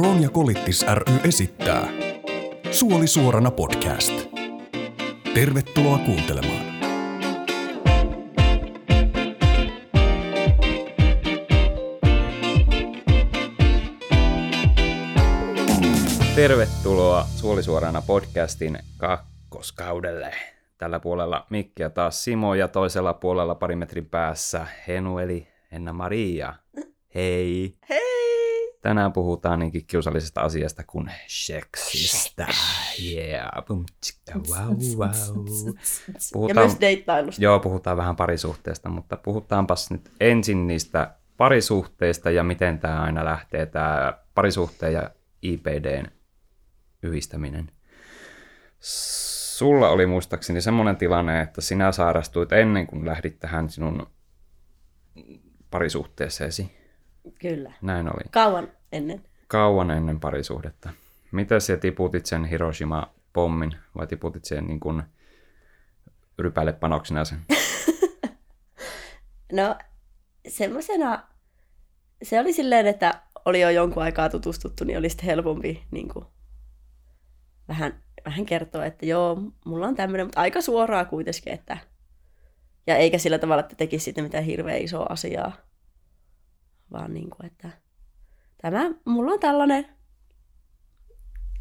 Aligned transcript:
Kroon 0.00 0.22
ja 0.22 0.30
Kolittis 0.30 0.86
ry 0.94 1.14
esittää 1.28 1.88
Suoli 2.70 3.06
suorana 3.06 3.50
podcast. 3.50 4.12
Tervetuloa 5.34 5.98
kuuntelemaan. 5.98 6.64
Tervetuloa 16.34 17.24
Suolisuorana 17.36 18.02
podcastin 18.06 18.78
kakkoskaudelle. 18.96 20.34
Tällä 20.78 21.00
puolella 21.00 21.46
Mikki 21.50 21.82
ja 21.82 21.90
taas 21.90 22.24
Simo 22.24 22.54
ja 22.54 22.68
toisella 22.68 23.14
puolella 23.14 23.54
pari 23.54 23.76
metrin 23.76 24.06
päässä 24.06 24.66
Henu 24.88 25.18
eli 25.18 25.48
Enna 25.72 25.92
Maria. 25.92 26.54
Hei! 27.14 27.74
Hei! 27.88 28.09
Tänään 28.80 29.12
puhutaan 29.12 29.58
niinkin 29.58 29.86
kiusallisesta 29.86 30.40
asiasta 30.40 30.82
kuin 30.86 31.10
seksistä. 31.26 32.46
Yeah, 33.02 33.50
bum, 33.66 33.84
tsikka, 34.00 34.32
wow, 34.50 34.76
wow. 34.96 36.48
Ja 36.48 36.54
myös 36.54 36.80
deittailusta. 36.80 37.42
Joo, 37.42 37.60
puhutaan 37.60 37.96
vähän 37.96 38.16
parisuhteesta, 38.16 38.88
mutta 38.88 39.16
puhutaanpas 39.16 39.90
nyt 39.90 40.10
ensin 40.20 40.66
niistä 40.66 41.14
parisuhteista 41.36 42.30
ja 42.30 42.42
miten 42.44 42.78
tämä 42.78 43.02
aina 43.02 43.24
lähtee, 43.24 43.66
tämä 43.66 44.18
parisuhteen 44.34 44.92
ja 44.92 45.10
IPDn 45.42 46.06
yhdistäminen. 47.02 47.72
Sulla 48.80 49.88
oli 49.88 50.06
muistaakseni 50.06 50.60
semmoinen 50.60 50.96
tilanne, 50.96 51.40
että 51.40 51.60
sinä 51.60 51.92
sairastuit 51.92 52.52
ennen 52.52 52.86
kuin 52.86 53.06
lähdit 53.06 53.38
tähän 53.38 53.70
sinun 53.70 54.06
parisuhteeseesi. 55.70 56.79
Kyllä. 57.38 57.72
Näin 57.82 58.06
oli. 58.06 58.28
Kauan 58.30 58.68
ennen. 58.92 59.24
Kauan 59.48 59.90
ennen 59.90 60.20
parisuhdetta. 60.20 60.90
Miten 61.32 61.60
sä 61.60 61.76
tiputit 61.76 62.26
sen 62.26 62.44
Hiroshima-pommin 62.44 63.76
vai 63.96 64.06
tiputit 64.06 64.44
sen 64.44 64.66
niin 64.66 64.80
kuin 64.80 65.02
rypäille 66.38 66.72
panoksena 66.72 67.24
sen? 67.24 67.40
No, 69.52 69.76
semmoisena, 70.48 71.22
se 72.22 72.40
oli 72.40 72.52
silleen, 72.52 72.86
että 72.86 73.20
oli 73.44 73.60
jo 73.60 73.70
jonkun 73.70 74.02
aikaa 74.02 74.28
tutustuttu, 74.28 74.84
niin 74.84 74.98
oli 74.98 75.08
sitten 75.08 75.26
helpompi 75.26 75.82
niin 75.90 76.08
kuin, 76.08 76.24
vähän, 77.68 78.02
vähän 78.24 78.46
kertoa, 78.46 78.84
että 78.84 79.06
joo, 79.06 79.42
mulla 79.64 79.86
on 79.86 79.94
tämmöinen, 79.94 80.26
mutta 80.26 80.40
aika 80.40 80.60
suoraa 80.60 81.04
kuitenkin, 81.04 81.52
että 81.52 81.78
ja 82.86 82.96
eikä 82.96 83.18
sillä 83.18 83.38
tavalla, 83.38 83.60
että 83.60 83.76
tekisi 83.76 84.04
sitten 84.04 84.24
mitään 84.24 84.44
hirveän 84.44 84.80
isoa 84.80 85.06
asiaa, 85.08 85.52
vaan 86.92 87.14
niin 87.14 87.30
kuin, 87.30 87.46
että 87.46 87.70
tämä, 88.62 88.90
mulla 89.04 89.32
on 89.32 89.40
tällainen. 89.40 89.86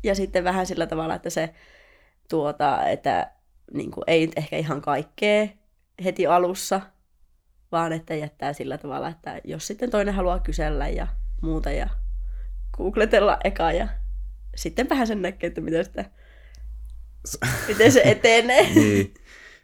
Ja 0.04 0.16
sitten 0.16 0.44
vähän 0.44 0.66
sillä 0.66 0.88
tavalla, 0.88 1.16
että 1.16 1.30
se 1.30 1.54
tuota, 2.30 2.86
että 2.86 3.32
niin 3.74 3.92
kuin, 3.92 4.04
ei 4.08 4.32
ehkä 4.36 4.58
ihan 4.58 4.82
kaikkea 4.82 5.48
heti 6.04 6.28
alussa, 6.28 6.82
vaan 7.72 7.94
että 7.94 8.16
jättää 8.16 8.54
sillä 8.54 8.78
tavalla, 8.78 9.10
että 9.10 9.42
jos 9.44 9.68
sitten 9.68 9.92
toinen 9.92 10.14
haluaa 10.14 10.40
kysellä 10.40 10.88
ja 10.88 11.08
muuta 11.42 11.72
ja 11.72 11.90
googletella 12.78 13.38
eka 13.44 13.72
ja 13.72 13.88
sitten 14.56 14.90
vähän 14.90 15.08
sen 15.08 15.22
näkee, 15.22 15.48
että 15.48 15.62
miten, 15.62 15.86
sitä, 15.86 16.06
miten 17.68 17.92
se 17.92 18.02
etenee. 18.06 18.70
niin. 18.76 19.14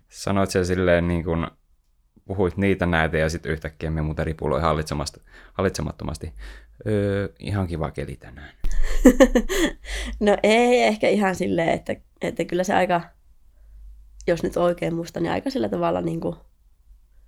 Sanoit 0.09 0.49
sen 0.49 0.65
silleen 0.65 1.07
niin 1.07 1.23
kuin 1.23 1.47
puhuit 2.25 2.57
niitä 2.57 2.85
näitä 2.85 3.17
ja 3.17 3.29
sitten 3.29 3.51
yhtäkkiä 3.51 3.91
me 3.91 4.01
muuten 4.01 4.25
ripuloi 4.25 4.61
hallitsemattomasti. 5.53 6.33
Öö, 6.87 7.29
ihan 7.39 7.67
kiva 7.67 7.91
keli 7.91 8.15
tänään. 8.15 8.55
no 10.19 10.37
ei 10.43 10.83
ehkä 10.83 11.07
ihan 11.07 11.35
silleen, 11.35 11.69
että, 11.69 11.95
että 12.21 12.45
kyllä 12.45 12.63
se 12.63 12.73
aika, 12.73 13.01
jos 14.27 14.43
nyt 14.43 14.57
oikein 14.57 14.95
muista, 14.95 15.19
niin 15.19 15.31
aika 15.31 15.49
sillä 15.49 15.69
tavalla 15.69 16.01
niin 16.01 16.19
kuin 16.19 16.35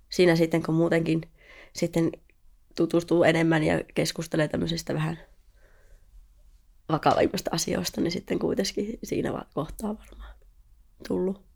siinä 0.08 0.36
sitten, 0.36 0.62
kun 0.62 0.74
muutenkin 0.74 1.20
sitten 1.72 2.12
tutustuu 2.76 3.24
enemmän 3.24 3.64
ja 3.64 3.80
keskustelee 3.94 4.48
tämmöisistä 4.48 4.94
vähän 4.94 5.18
vakavammista 6.88 7.50
asioista, 7.54 8.00
niin 8.00 8.10
sitten 8.10 8.38
kuitenkin 8.38 8.98
siinä 9.02 9.44
kohtaa 9.54 9.96
varmaan 9.98 10.34
tullut. 11.08 11.47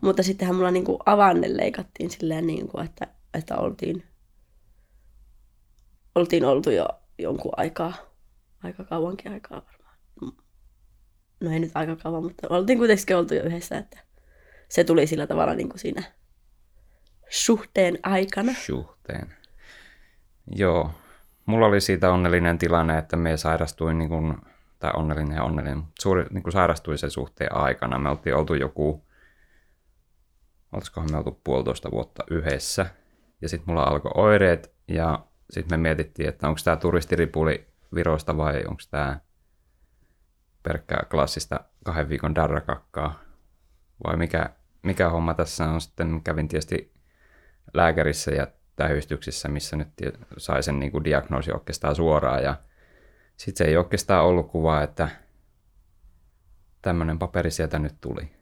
Mutta 0.00 0.22
sittenhän 0.22 0.56
mulla 0.56 0.70
niinku 0.70 0.98
avanne 1.06 1.56
leikattiin 1.56 2.10
silleen, 2.10 2.46
niinku, 2.46 2.80
että, 2.80 3.06
että 3.34 3.56
oltiin, 3.56 4.04
oltiin 6.14 6.44
oltu 6.44 6.70
jo 6.70 6.88
jonkun 7.18 7.52
aikaa, 7.56 7.92
aika 8.62 8.84
kauankin 8.84 9.32
aikaa 9.32 9.62
varmaan. 9.66 9.98
No 11.40 11.50
ei 11.50 11.58
nyt 11.58 11.72
aika 11.74 11.96
kauan, 11.96 12.22
mutta 12.22 12.46
oltiin 12.50 12.78
kuitenkin 12.78 13.16
oltu 13.16 13.34
jo 13.34 13.42
yhdessä, 13.42 13.78
että 13.78 13.98
se 14.68 14.84
tuli 14.84 15.06
sillä 15.06 15.26
tavalla 15.26 15.54
niin 15.54 15.68
kuin 15.68 15.78
siinä 15.78 16.02
suhteen 17.30 17.98
aikana. 18.02 18.52
Suhteen. 18.54 19.34
Joo. 20.56 20.90
Mulla 21.46 21.66
oli 21.66 21.80
siitä 21.80 22.12
onnellinen 22.12 22.58
tilanne, 22.58 22.98
että 22.98 23.16
me 23.16 23.36
sairastuin, 23.36 23.98
niin 23.98 24.08
kuin, 24.08 24.36
tai 24.78 24.90
onnellinen 24.96 25.36
ja 25.36 25.42
onnellinen, 25.42 25.82
suuri, 26.00 26.26
niin 26.30 26.42
kuin 26.42 26.52
sairastuin 26.52 26.98
sen 26.98 27.10
suhteen 27.10 27.56
aikana. 27.56 27.98
Me 27.98 28.10
oltiin 28.10 28.36
oltu 28.36 28.54
joku, 28.54 29.04
olisikohan 30.72 31.10
me 31.10 31.16
oltu 31.16 31.40
puolitoista 31.44 31.90
vuotta 31.90 32.24
yhdessä. 32.30 32.86
Ja 33.40 33.48
sitten 33.48 33.70
mulla 33.70 33.82
alkoi 33.82 34.12
oireet 34.14 34.74
ja 34.88 35.26
sitten 35.50 35.80
me 35.80 35.82
mietittiin, 35.82 36.28
että 36.28 36.48
onko 36.48 36.60
tämä 36.64 36.76
turistiripuli 36.76 37.66
Virosta 37.94 38.36
vai 38.36 38.64
onko 38.68 38.82
tämä 38.90 39.20
pelkkää 40.62 41.06
klassista 41.10 41.60
kahden 41.84 42.08
viikon 42.08 42.34
darrakakkaa 42.34 43.20
vai 44.06 44.16
mikä, 44.16 44.50
mikä 44.82 45.08
homma 45.08 45.34
tässä 45.34 45.64
on. 45.64 45.80
Sitten 45.80 46.20
kävin 46.24 46.48
tietysti 46.48 46.92
lääkärissä 47.74 48.30
ja 48.30 48.46
tähystyksissä, 48.76 49.48
missä 49.48 49.76
nyt 49.76 49.88
sai 50.36 50.62
sen 50.62 50.80
niin 50.80 50.92
kuin 50.92 51.04
diagnoosi 51.04 51.52
oikeastaan 51.52 51.94
suoraan. 51.94 52.42
Ja 52.42 52.56
sitten 53.36 53.66
se 53.66 53.70
ei 53.70 53.76
oikeastaan 53.76 54.24
ollut 54.24 54.50
kuvaa, 54.50 54.82
että 54.82 55.08
tämmöinen 56.82 57.18
paperi 57.18 57.50
sieltä 57.50 57.78
nyt 57.78 57.94
tuli. 58.00 58.41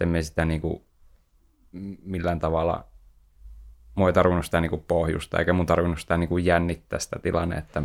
Emme 0.00 0.22
sitä 0.22 0.44
niin 0.44 0.60
kuin 0.60 0.82
millään 2.02 2.38
tavalla, 2.38 2.84
mua 3.94 4.08
ei 4.08 4.12
tarvinnut 4.12 4.44
sitä 4.44 4.60
niin 4.60 4.70
kuin 4.70 4.84
pohjusta, 4.88 5.38
eikä 5.38 5.52
mun 5.52 5.66
tarvinnut 5.66 6.00
sitä 6.00 6.18
niin 6.18 6.28
kuin 6.28 6.44
jännittää 6.44 6.98
sitä 6.98 7.18
tilannetta, 7.22 7.82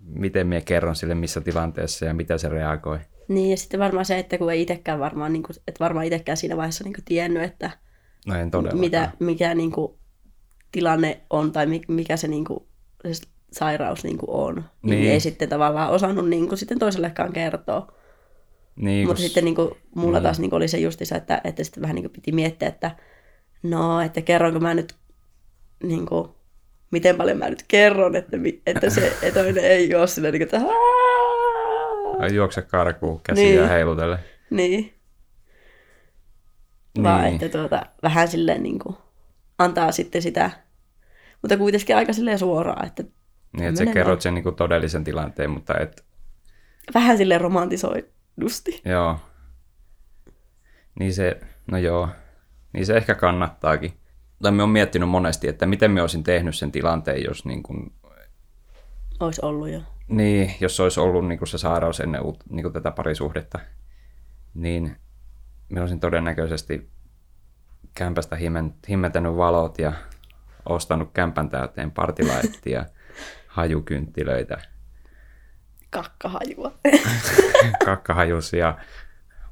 miten 0.00 0.46
minä 0.46 0.60
kerron 0.60 0.96
sille 0.96 1.14
missä 1.14 1.40
tilanteessa 1.40 2.04
ja 2.04 2.14
mitä 2.14 2.38
se 2.38 2.48
reagoi. 2.48 2.98
Niin, 3.28 3.50
ja 3.50 3.56
sitten 3.56 3.80
varmaan 3.80 4.04
se, 4.04 4.18
että 4.18 4.38
kun 4.38 4.52
ei 4.52 4.62
itsekään 4.62 5.00
varmaan, 5.00 5.32
niin 5.32 5.42
kuin, 5.42 5.56
että 5.68 5.84
varmaan 5.84 6.06
itsekään 6.06 6.36
siinä 6.36 6.56
vaiheessa 6.56 6.84
niin 6.84 6.94
kuin 6.94 7.04
tiennyt, 7.04 7.42
että 7.42 7.70
no 8.26 8.34
en 8.34 8.50
mitä, 8.72 9.12
mikä 9.18 9.54
niin 9.54 9.72
kuin, 9.72 9.92
tilanne 10.72 11.20
on 11.30 11.52
tai 11.52 11.66
mikä 11.88 12.16
se, 12.16 12.28
niin 12.28 12.44
kuin, 12.44 12.64
se 13.12 13.26
sairaus 13.52 14.04
niin 14.04 14.18
kuin 14.18 14.30
on. 14.30 14.54
Niin. 14.54 15.00
niin 15.00 15.12
ei 15.12 15.20
sitten 15.20 15.48
tavallaan 15.48 15.90
osannut 15.90 16.28
niin 16.28 16.48
kuin, 16.48 16.58
sitten 16.58 16.78
toisellekaan 16.78 17.32
kertoa. 17.32 17.95
Niin, 18.76 19.06
Mutta 19.06 19.20
kun... 19.20 19.26
sitten 19.26 19.44
niin 19.44 19.54
kuin, 19.54 19.70
mulla 19.94 20.18
niin. 20.18 20.22
taas 20.22 20.40
niin 20.40 20.50
kuin, 20.50 20.56
oli 20.56 20.68
se 20.68 20.78
justissa, 20.78 21.16
että, 21.16 21.40
että 21.44 21.64
sitten 21.64 21.82
vähän 21.82 21.94
niin 21.94 22.02
kuin, 22.02 22.12
piti 22.12 22.32
miettiä, 22.32 22.68
että 22.68 22.90
no, 23.62 24.00
että 24.00 24.20
kerronko 24.20 24.60
mä 24.60 24.74
nyt, 24.74 24.94
niin 25.82 26.06
kuin, 26.06 26.28
miten 26.90 27.16
paljon 27.16 27.38
mä 27.38 27.50
nyt 27.50 27.64
kerron, 27.68 28.16
että, 28.16 28.36
että 28.66 28.90
se 28.90 29.06
että 29.22 29.40
toinen 29.40 29.64
ei 29.64 29.94
ole 29.94 30.06
sillä 30.06 30.30
niin 30.30 30.48
kuin, 30.48 30.62
että 30.62 32.34
Juokse 32.34 32.62
karkuun 32.62 33.20
käsiä 33.22 33.60
niin. 33.60 33.68
heilutelle. 33.68 34.18
Niin. 34.50 34.70
niin. 34.70 34.92
Vaan 37.02 37.26
että 37.26 37.48
tuota, 37.48 37.86
vähän 38.02 38.28
silleen 38.28 38.62
niin 38.62 38.78
kuin, 38.78 38.96
antaa 39.58 39.92
sitten 39.92 40.22
sitä, 40.22 40.50
mutta 41.42 41.56
kuitenkin 41.56 41.96
aika 41.96 42.12
silleen 42.12 42.38
suoraan. 42.38 42.86
Että 42.86 43.04
niin, 43.56 43.68
että 43.68 43.84
sä 43.84 43.92
kerrot 43.92 44.20
sen 44.20 44.34
niin 44.34 44.42
kuin 44.42 44.56
todellisen 44.56 45.04
tilanteen, 45.04 45.50
mutta 45.50 45.78
et... 45.78 46.04
Vähän 46.94 47.18
silleen 47.18 47.40
romantisoidusti. 48.36 48.82
Joo. 48.84 49.18
Niin 50.98 51.14
se, 51.14 51.40
no 51.70 51.78
joo, 51.78 52.08
niin 52.72 52.86
se 52.86 52.96
ehkä 52.96 53.14
kannattaakin. 53.14 53.92
Tai 54.42 54.52
me 54.52 54.62
on 54.62 54.68
miettinyt 54.68 55.08
monesti, 55.08 55.48
että 55.48 55.66
miten 55.66 55.90
me 55.90 56.00
olisin 56.00 56.24
tehnyt 56.24 56.56
sen 56.56 56.72
tilanteen, 56.72 57.24
jos 57.24 57.44
niin 57.44 57.62
kuin... 57.62 57.92
Olisi 59.20 59.40
ollut 59.44 59.68
jo. 59.68 59.80
Niin, 60.08 60.54
jos 60.60 60.80
olisi 60.80 61.00
ollut 61.00 61.28
niin 61.28 61.38
kuin 61.38 61.48
se 61.48 61.58
sairaus 61.58 62.00
ennen 62.00 62.20
niin 62.50 62.62
kuin 62.62 62.72
tätä 62.72 62.90
parisuhdetta, 62.90 63.58
niin 64.54 64.96
me 65.68 65.80
olisin 65.80 66.00
todennäköisesti 66.00 66.90
kämpästä 67.94 68.36
himmentänyt 68.88 69.36
valot 69.36 69.78
ja 69.78 69.92
ostanut 70.66 71.10
kämpän 71.14 71.50
täyteen 71.50 71.90
partilaittia, 71.90 72.86
hajukynttilöitä. 73.48 74.75
Kakkahajua. 75.90 76.72
Kakkahajusia, 77.84 78.78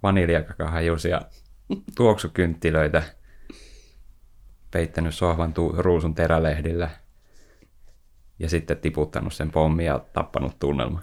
vaniljakakkahajusia, 0.02 1.20
tuoksukynttilöitä, 1.96 3.02
peittänyt 4.70 5.14
sohvan 5.14 5.52
tu- 5.54 5.74
ruusun 5.78 6.14
terälehdillä. 6.14 6.90
ja 8.38 8.48
sitten 8.48 8.76
tiputtanut 8.76 9.32
sen 9.32 9.50
pommin 9.50 9.86
ja 9.86 9.98
tappanut 10.12 10.58
tunnelma. 10.58 11.02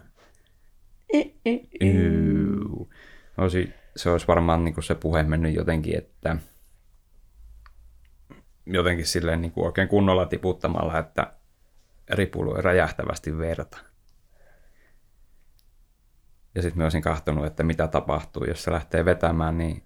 Olisi, 3.37 3.73
se 3.95 4.09
olisi 4.09 4.27
varmaan 4.27 4.65
niin 4.65 4.73
kuin 4.73 4.83
se 4.83 4.95
puhe 4.95 5.23
mennyt 5.23 5.55
jotenkin, 5.55 5.97
että 5.97 6.35
jotenkin 8.65 9.05
silleen 9.05 9.41
niin 9.41 9.51
kuin 9.51 9.65
oikein 9.65 9.87
kunnolla 9.87 10.25
tiputtamalla, 10.25 10.99
että 10.99 11.33
ripuloi 12.09 12.61
räjähtävästi 12.61 13.37
verta. 13.37 13.90
Ja 16.55 16.61
sitten 16.61 16.77
mä 16.77 16.83
olisin 16.83 17.01
kahtonut, 17.01 17.45
että 17.45 17.63
mitä 17.63 17.87
tapahtuu, 17.87 18.43
jos 18.43 18.63
se 18.63 18.71
lähtee 18.71 19.05
vetämään, 19.05 19.57
niin 19.57 19.83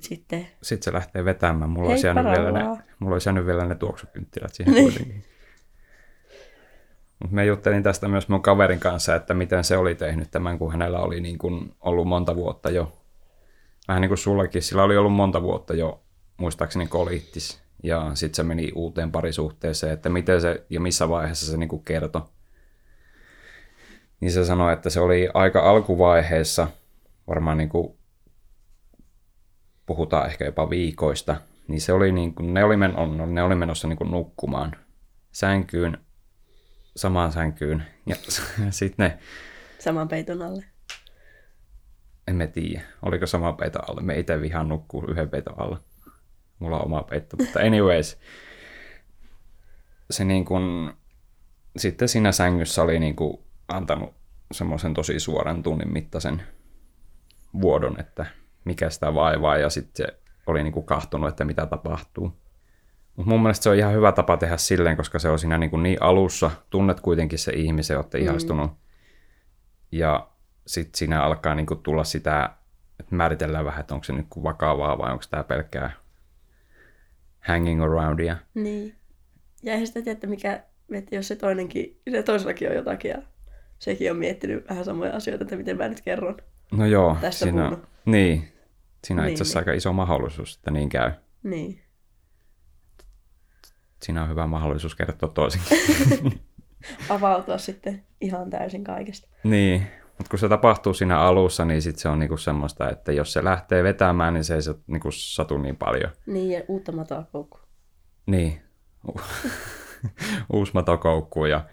Sitten 0.00 0.46
sitten 0.62 0.84
se 0.84 0.92
lähtee 0.92 1.24
vetämään. 1.24 1.70
Mulla 1.70 1.90
olisi, 1.90 2.06
jäänyt 2.06 2.24
vielä 2.24 2.52
ne, 2.52 2.64
mulla 2.98 3.14
olisi 3.14 3.28
jäänyt 3.28 3.46
vielä 3.46 3.64
ne 3.66 3.74
tuoksukynttilät 3.74 4.54
siihen 4.54 4.74
Niin. 4.74 4.84
kuitenkin. 4.84 5.24
Mut 7.22 7.30
mä 7.30 7.42
juttelin 7.42 7.82
tästä 7.82 8.08
myös 8.08 8.28
mun 8.28 8.42
kaverin 8.42 8.80
kanssa, 8.80 9.14
että 9.14 9.34
miten 9.34 9.64
se 9.64 9.76
oli 9.76 9.94
tehnyt 9.94 10.30
tämän, 10.30 10.58
kun 10.58 10.72
hänellä 10.72 10.98
oli 11.00 11.20
niin 11.20 11.38
kuin 11.38 11.74
ollut 11.80 12.08
monta 12.08 12.36
vuotta 12.36 12.70
jo. 12.70 12.92
Vähän 13.88 14.00
niin 14.00 14.08
kuin 14.08 14.18
sullakin, 14.18 14.62
sillä 14.62 14.82
oli 14.82 14.96
ollut 14.96 15.12
monta 15.12 15.42
vuotta 15.42 15.74
jo, 15.74 16.02
muistaakseni 16.36 16.86
koliittis. 16.86 17.62
Ja 17.82 18.10
sitten 18.14 18.36
se 18.36 18.42
meni 18.42 18.72
uuteen 18.74 19.12
parisuhteeseen, 19.12 19.92
että 19.92 20.08
miten 20.08 20.40
se 20.40 20.66
ja 20.70 20.80
missä 20.80 21.08
vaiheessa 21.08 21.50
se 21.50 21.56
niin 21.56 21.84
kertoi. 21.84 22.22
Niin 24.20 24.32
se 24.32 24.44
sanoi, 24.44 24.72
että 24.72 24.90
se 24.90 25.00
oli 25.00 25.28
aika 25.34 25.70
alkuvaiheessa, 25.70 26.68
varmaan 27.26 27.58
niin 27.58 27.68
kuin 27.68 27.98
puhutaan 29.86 30.26
ehkä 30.26 30.44
jopa 30.44 30.70
viikoista, 30.70 31.36
niin 31.68 31.80
se 31.80 31.92
oli 31.92 32.12
niin 32.12 32.34
kuin, 32.34 32.54
ne, 32.54 32.64
oli 32.64 32.76
men, 32.76 32.96
on, 32.96 33.34
ne 33.34 33.42
oli 33.42 33.54
menossa 33.54 33.88
niin 33.88 33.96
kuin 33.96 34.10
nukkumaan 34.10 34.76
sänkyyn, 35.32 35.98
samaan 36.96 37.32
sänkyyn. 37.32 37.86
Ja 38.06 38.16
sitten 38.70 39.06
ne, 39.06 39.18
saman 39.78 40.08
peiton 40.08 40.42
alle. 40.42 40.64
en 42.28 42.36
mä 42.36 42.46
tiedä, 42.46 42.82
oliko 43.02 43.26
sama 43.26 43.52
peito 43.52 43.78
alla. 43.88 44.00
Me 44.00 44.18
itse 44.18 44.40
vihaan 44.40 44.68
nukkuu 44.68 45.04
yhden 45.08 45.30
peiton 45.30 45.60
alla. 45.60 45.80
Mulla 46.58 46.78
on 46.78 46.84
oma 46.84 47.02
peitto, 47.02 47.36
mutta 47.36 47.60
anyways. 47.60 48.18
Se 50.10 50.24
niin 50.24 50.44
kuin, 50.44 50.92
sitten 51.76 52.08
siinä 52.08 52.32
sängyssä 52.32 52.82
oli 52.82 52.98
niin 52.98 53.16
kuin 53.16 53.38
antanut 53.72 54.14
semmoisen 54.52 54.94
tosi 54.94 55.20
suoran 55.20 55.62
tunnin 55.62 55.92
mittaisen 55.92 56.42
vuodon, 57.60 58.00
että 58.00 58.26
mikä 58.64 58.90
sitä 58.90 59.14
vaivaa, 59.14 59.58
ja 59.58 59.70
sitten 59.70 60.06
se 60.06 60.20
oli 60.46 60.62
niin 60.62 60.72
kuin 60.72 60.86
kahtunut, 60.86 61.28
että 61.28 61.44
mitä 61.44 61.66
tapahtuu. 61.66 62.40
Mutta 63.16 63.30
mun 63.30 63.42
mielestä 63.42 63.62
se 63.62 63.70
on 63.70 63.76
ihan 63.76 63.92
hyvä 63.92 64.12
tapa 64.12 64.36
tehdä 64.36 64.56
silleen, 64.56 64.96
koska 64.96 65.18
se 65.18 65.28
on 65.28 65.38
siinä 65.38 65.58
niin, 65.58 65.70
kuin 65.70 65.82
niin 65.82 66.02
alussa, 66.02 66.50
tunnet 66.70 67.00
kuitenkin 67.00 67.38
se 67.38 67.52
ihmisen, 67.52 67.96
olette 67.96 68.18
ihastunut, 68.18 68.70
ja 69.92 70.28
sitten 70.66 70.98
siinä 70.98 71.22
alkaa 71.22 71.54
niin 71.54 71.66
kuin 71.66 71.82
tulla 71.82 72.04
sitä, 72.04 72.50
että 73.00 73.14
määritellään 73.14 73.64
vähän, 73.64 73.80
että 73.80 73.94
onko 73.94 74.04
se 74.04 74.12
nyt 74.12 74.26
kuin 74.30 74.44
vakavaa 74.44 74.98
vai 74.98 75.12
onko 75.12 75.24
tämä 75.30 75.44
pelkkää 75.44 75.90
hanging 77.40 77.82
aroundia. 77.82 78.36
Niin. 78.54 78.94
Ja 79.62 79.72
eihän 79.72 79.86
sitä 79.86 80.02
tiedä, 80.02 80.12
että 80.12 80.26
mikä, 80.26 80.62
että 80.94 81.14
jos 81.14 81.28
se 81.28 81.36
toinenkin, 81.36 82.00
se 82.10 82.22
toisellakin 82.22 82.68
on 82.68 82.76
jotakin 82.76 83.08
ja 83.08 83.22
sekin 83.80 84.10
on 84.10 84.16
miettinyt 84.16 84.68
vähän 84.68 84.84
samoja 84.84 85.16
asioita, 85.16 85.44
että 85.44 85.56
miten 85.56 85.76
mä 85.76 85.88
nyt 85.88 86.00
kerron. 86.00 86.36
No 86.72 86.86
joo, 86.86 87.16
Tästä 87.20 87.44
siinä, 87.44 87.62
puhunut. 87.68 87.88
niin, 88.04 88.52
siinä 89.04 89.22
on 89.22 89.26
Niin, 89.26 89.32
itse 89.32 89.42
asiassa 89.42 89.58
niin. 89.58 89.68
aika 89.68 89.76
iso 89.76 89.92
mahdollisuus, 89.92 90.56
että 90.56 90.70
niin 90.70 90.88
käy. 90.88 91.10
Niin. 91.42 91.82
Siinä 94.02 94.22
on 94.22 94.28
hyvä 94.28 94.46
mahdollisuus 94.46 94.94
kertoa 94.94 95.28
toisin. 95.28 95.60
Avautua 97.08 97.58
sitten 97.58 98.02
ihan 98.20 98.50
täysin 98.50 98.84
kaikesta. 98.84 99.28
niin, 99.44 99.86
mutta 100.18 100.30
kun 100.30 100.38
se 100.38 100.48
tapahtuu 100.48 100.94
siinä 100.94 101.18
alussa, 101.20 101.64
niin 101.64 101.82
sit 101.82 101.96
se 101.98 102.08
on 102.08 102.18
niinku 102.18 102.36
semmoista, 102.36 102.90
että 102.90 103.12
jos 103.12 103.32
se 103.32 103.44
lähtee 103.44 103.82
vetämään, 103.82 104.34
niin 104.34 104.44
se 104.44 104.54
ei 104.54 104.60
niinku 104.86 105.08
satu 105.10 105.58
niin 105.58 105.76
paljon. 105.76 106.10
Niin, 106.26 106.50
ja 106.50 106.62
uutta 106.68 106.92
matoa 106.92 107.24
koukku. 107.32 107.58
Niin, 108.26 108.62
uusi 110.52 110.72
matokoukku 110.74 111.44
ja 111.46 111.64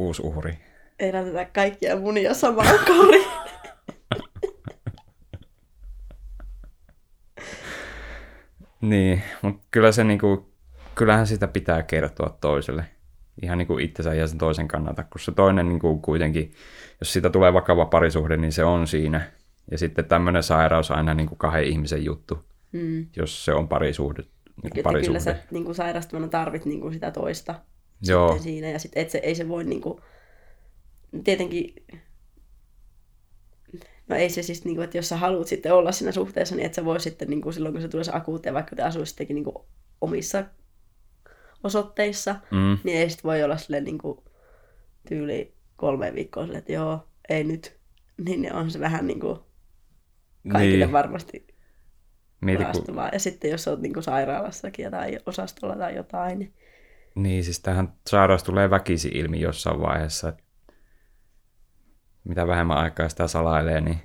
uusi 0.00 0.22
uhri. 0.22 0.58
Ei 0.98 1.12
laiteta 1.12 1.44
kaikkia 1.44 1.96
munia 1.96 2.34
samaan 2.34 2.78
koriin. 2.86 3.26
Niin, 8.80 9.22
mutta 9.42 9.66
kyllä 9.70 9.92
se 9.92 10.04
niinku, 10.04 10.48
kyllähän 10.94 11.26
sitä 11.26 11.48
pitää 11.48 11.82
kertoa 11.82 12.36
toiselle. 12.40 12.84
Ihan 13.42 13.58
niinku 13.58 13.78
itsensä 13.78 14.14
ja 14.14 14.26
sen 14.26 14.38
toisen 14.38 14.68
kannalta, 14.68 15.04
kun 15.04 15.20
se 15.20 15.32
toinen 15.32 15.68
niinku 15.68 15.98
kuitenkin, 15.98 16.52
jos 17.00 17.12
siitä 17.12 17.30
tulee 17.30 17.52
vakava 17.52 17.84
parisuhde, 17.86 18.36
niin 18.36 18.52
se 18.52 18.64
on 18.64 18.86
siinä. 18.86 19.30
Ja 19.70 19.78
sitten 19.78 20.04
tämmöinen 20.04 20.42
sairaus 20.42 20.90
on 20.90 20.96
aina 20.96 21.14
niinku 21.14 21.36
kahden 21.36 21.64
ihmisen 21.64 22.04
juttu, 22.04 22.44
Mm. 22.72 23.06
jos 23.16 23.44
se 23.44 23.52
on 23.54 23.68
parisuhde. 23.68 24.22
Niinku 24.22 24.66
Että 24.66 24.70
kyllä 24.74 24.82
parisuhde. 24.82 25.20
sä 25.20 25.36
niin 25.50 25.64
kuin 25.64 25.74
sairastuvana 25.74 26.28
tarvit 26.28 26.64
niin 26.64 26.80
kuin 26.80 26.92
sitä 26.94 27.10
toista 27.10 27.54
Joo, 28.02 28.28
sitten 28.28 28.42
siinä. 28.42 28.68
Ja 28.68 28.78
sitten 28.78 29.02
et 29.02 29.10
se, 29.10 29.18
ei 29.18 29.34
se 29.34 29.48
voi 29.48 29.64
niin 29.64 29.80
kuin, 29.80 30.00
tietenkin, 31.24 31.74
no 34.08 34.16
ei 34.16 34.30
se 34.30 34.42
siis, 34.42 34.64
niin 34.64 34.74
kuin, 34.76 34.84
että 34.84 34.98
jos 34.98 35.08
sä 35.08 35.16
haluat 35.16 35.46
sitten 35.46 35.74
olla 35.74 35.92
siinä 35.92 36.12
suhteessa, 36.12 36.56
niin 36.56 36.66
et 36.66 36.74
sä 36.74 36.84
voi 36.84 37.00
sitten 37.00 37.30
niin 37.30 37.42
kuin 37.42 37.54
silloin, 37.54 37.74
kun 37.74 37.82
se 37.82 37.88
tulee 37.88 38.04
se 38.04 38.12
akuutti, 38.14 38.54
vaikka 38.54 38.76
te 38.76 38.82
asuisittekin 38.82 39.34
niin 39.34 39.44
kuin 39.44 39.56
omissa 40.00 40.44
osoitteissa, 41.64 42.36
mm, 42.50 42.78
niin 42.84 42.98
ei 42.98 43.10
sitten 43.10 43.28
voi 43.28 43.42
olla 43.42 43.56
silleen 43.56 43.84
niin 43.84 43.98
kuin 43.98 44.18
tyyli 45.08 45.54
kolme 45.76 46.14
viikkoa 46.14 46.42
silleen, 46.42 46.58
että 46.58 46.72
joo, 46.72 47.08
ei 47.28 47.44
nyt. 47.44 47.80
Niin 48.24 48.52
on 48.52 48.70
se 48.70 48.80
vähän 48.80 49.06
niin 49.06 49.20
kuin 49.20 49.38
kaikille 50.52 50.84
niin, 50.84 50.92
varmasti 50.92 51.46
mieti, 52.40 52.64
kun, 52.64 52.64
raastavaa. 52.64 53.08
Ja 53.12 53.18
sitten 53.18 53.50
jos 53.50 53.68
olet 53.68 53.80
niin 53.80 53.92
kuin 53.92 54.02
sairaalassakin 54.04 54.90
tai 54.90 55.18
osastolla 55.26 55.76
tai 55.76 55.96
jotain, 55.96 56.38
niin 56.38 56.54
niin, 57.14 57.44
siis 57.44 57.60
tähän 57.60 57.92
sairaus 58.10 58.42
tulee 58.42 58.70
väkisi 58.70 59.08
ilmi 59.08 59.40
jossain 59.40 59.80
vaiheessa. 59.80 60.32
Mitä 62.24 62.46
vähemmän 62.46 62.78
aikaa 62.78 63.08
sitä 63.08 63.26
salailee, 63.26 63.80
niin 63.80 64.00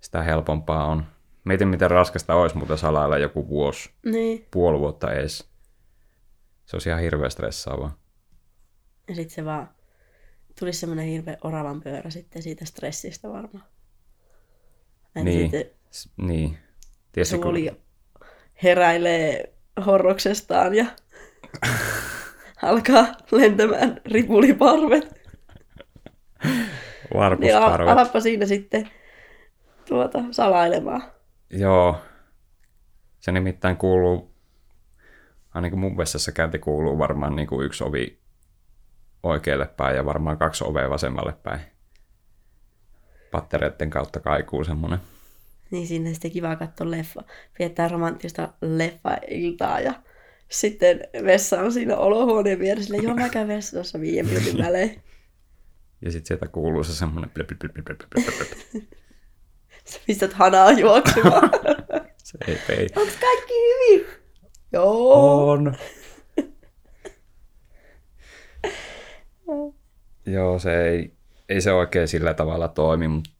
sitä 0.00 0.22
helpompaa 0.22 0.84
on. 0.86 1.06
Mietin, 1.44 1.68
miten 1.68 1.90
raskasta 1.90 2.34
olisi 2.34 2.56
muuten 2.56 2.78
salailla 2.78 3.18
joku 3.18 3.48
vuosi, 3.48 3.90
Niin. 4.04 4.46
puoli 4.50 4.78
vuotta 4.78 5.12
edes. 5.12 5.50
Se 6.66 6.76
olisi 6.76 6.88
ihan 6.88 7.00
hirveän 7.00 7.30
stressaavaa. 7.30 7.98
Ja 9.08 9.14
sitten 9.14 9.34
se 9.34 9.44
vaan 9.44 9.68
tulisi 10.60 10.80
semmoinen 10.80 11.06
hirveä 11.06 11.36
oravan 11.44 11.80
pyörä 11.80 12.10
sitten 12.10 12.42
siitä 12.42 12.64
stressistä 12.64 13.28
varmaan. 13.28 13.64
Että 15.06 15.20
Niin. 15.24 15.40
sitten 15.50 15.70
S- 15.90 16.10
niin. 16.16 16.58
Tiesi, 17.12 17.34
kun... 17.36 17.42
suoli 17.42 17.80
heräilee 18.62 19.54
horroksestaan 19.86 20.74
ja 20.74 20.86
alkaa 22.64 23.06
lentämään 23.32 24.00
ripuliparvet. 24.06 25.24
Niin 27.14 27.20
Varpusparvet. 27.20 27.88
alappa 27.88 28.20
siinä 28.20 28.46
sitten 28.46 28.90
tuota, 29.88 30.24
salailemaan. 30.30 31.02
Joo. 31.50 31.96
Se 33.20 33.32
nimittäin 33.32 33.76
kuuluu, 33.76 34.34
ainakin 35.54 35.78
mun 35.78 35.96
vessassa 35.96 36.32
käynti 36.32 36.58
kuuluu 36.58 36.98
varmaan 36.98 37.36
niin 37.36 37.48
kuin 37.48 37.66
yksi 37.66 37.84
ovi 37.84 38.18
oikealle 39.22 39.66
päin 39.66 39.96
ja 39.96 40.04
varmaan 40.04 40.38
kaksi 40.38 40.64
ovea 40.64 40.90
vasemmalle 40.90 41.32
päin. 41.42 41.60
Pattereiden 43.30 43.90
kautta 43.90 44.20
kaikuu 44.20 44.64
semmonen. 44.64 44.98
Niin 45.70 45.86
sinne 45.86 46.12
sitten 46.12 46.30
kiva 46.30 46.56
katsoa 46.56 46.90
leffa. 46.90 47.22
Viettää 47.58 47.88
romanttista 47.88 48.48
leffa-iltaa 48.60 49.80
ja 49.80 49.94
sitten 50.50 51.00
vessa 51.24 51.60
on 51.60 51.72
siinä 51.72 51.96
olohuoneen 51.96 52.58
vieressä. 52.58 52.96
Joo, 52.96 53.14
mä 53.14 53.28
käyn 53.28 53.48
vessassa 53.48 54.00
viiden 54.00 54.26
minuutin 54.26 54.58
välein. 54.58 55.02
Ja 56.02 56.12
sitten 56.12 56.26
sieltä 56.26 56.48
kuuluu 56.48 56.84
se 56.84 56.94
semmonen 56.94 57.30
blöp, 57.30 57.46
blöp, 57.46 57.58
blöp, 57.58 57.72
blöp, 57.84 57.98
blöp, 57.98 58.10
blöp, 58.10 58.38
blöp. 58.38 58.84
Sä 59.84 60.00
pistät 60.06 60.32
hanaa 60.32 60.72
juoksemaan. 60.72 61.50
Se 62.24 62.38
ei 62.48 62.58
pei. 62.66 62.88
Onks 62.96 63.16
kaikki 63.16 63.54
hyvin? 63.54 64.06
Joo. 64.72 65.50
On. 65.50 65.74
Joo, 70.26 70.58
se 70.58 70.88
ei, 70.88 71.12
ei 71.48 71.60
se 71.60 71.72
oikein 71.72 72.08
sillä 72.08 72.34
tavalla 72.34 72.68
toimi, 72.68 73.08
mutta 73.08 73.30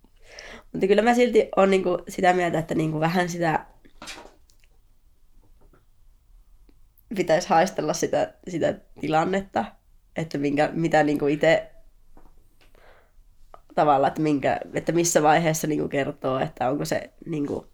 Mutta 0.72 0.86
kyllä 0.86 1.02
mä 1.02 1.14
silti 1.14 1.48
on 1.56 1.70
niinku 1.70 1.98
sitä 2.08 2.32
mieltä, 2.32 2.58
että 2.58 2.74
niinku 2.74 3.00
vähän 3.00 3.28
sitä 3.28 3.66
pitäisi 7.14 7.48
haistella 7.48 7.94
sitä, 7.94 8.34
sitä 8.48 8.74
tilannetta, 9.00 9.64
että 10.16 10.38
minkä, 10.38 10.70
mitä 10.72 11.02
niinku 11.02 11.26
itse 11.26 11.70
tavalla, 13.74 14.08
että, 14.08 14.22
minkä, 14.22 14.60
että 14.74 14.92
missä 14.92 15.22
vaiheessa 15.22 15.66
niinku 15.66 15.88
kertoo, 15.88 16.38
että 16.38 16.70
onko 16.70 16.84
se 16.84 17.10
niinku, 17.26 17.66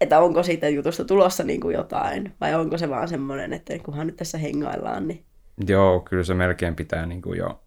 että 0.00 0.20
onko 0.20 0.42
siitä 0.42 0.68
jutusta 0.68 1.04
tulossa 1.04 1.44
niin 1.44 1.60
kuin 1.60 1.74
jotain, 1.74 2.34
vai 2.40 2.54
onko 2.54 2.78
se 2.78 2.88
vaan 2.90 3.08
semmoinen, 3.08 3.52
että 3.52 3.78
kunhan 3.78 4.06
nyt 4.06 4.16
tässä 4.16 4.38
hengaillaan, 4.38 5.08
niin 5.08 5.24
Joo, 5.66 6.00
kyllä 6.00 6.24
se 6.24 6.34
melkein 6.34 6.76
pitää 6.76 7.06
niin 7.06 7.22
kuin 7.22 7.38
jo 7.38 7.62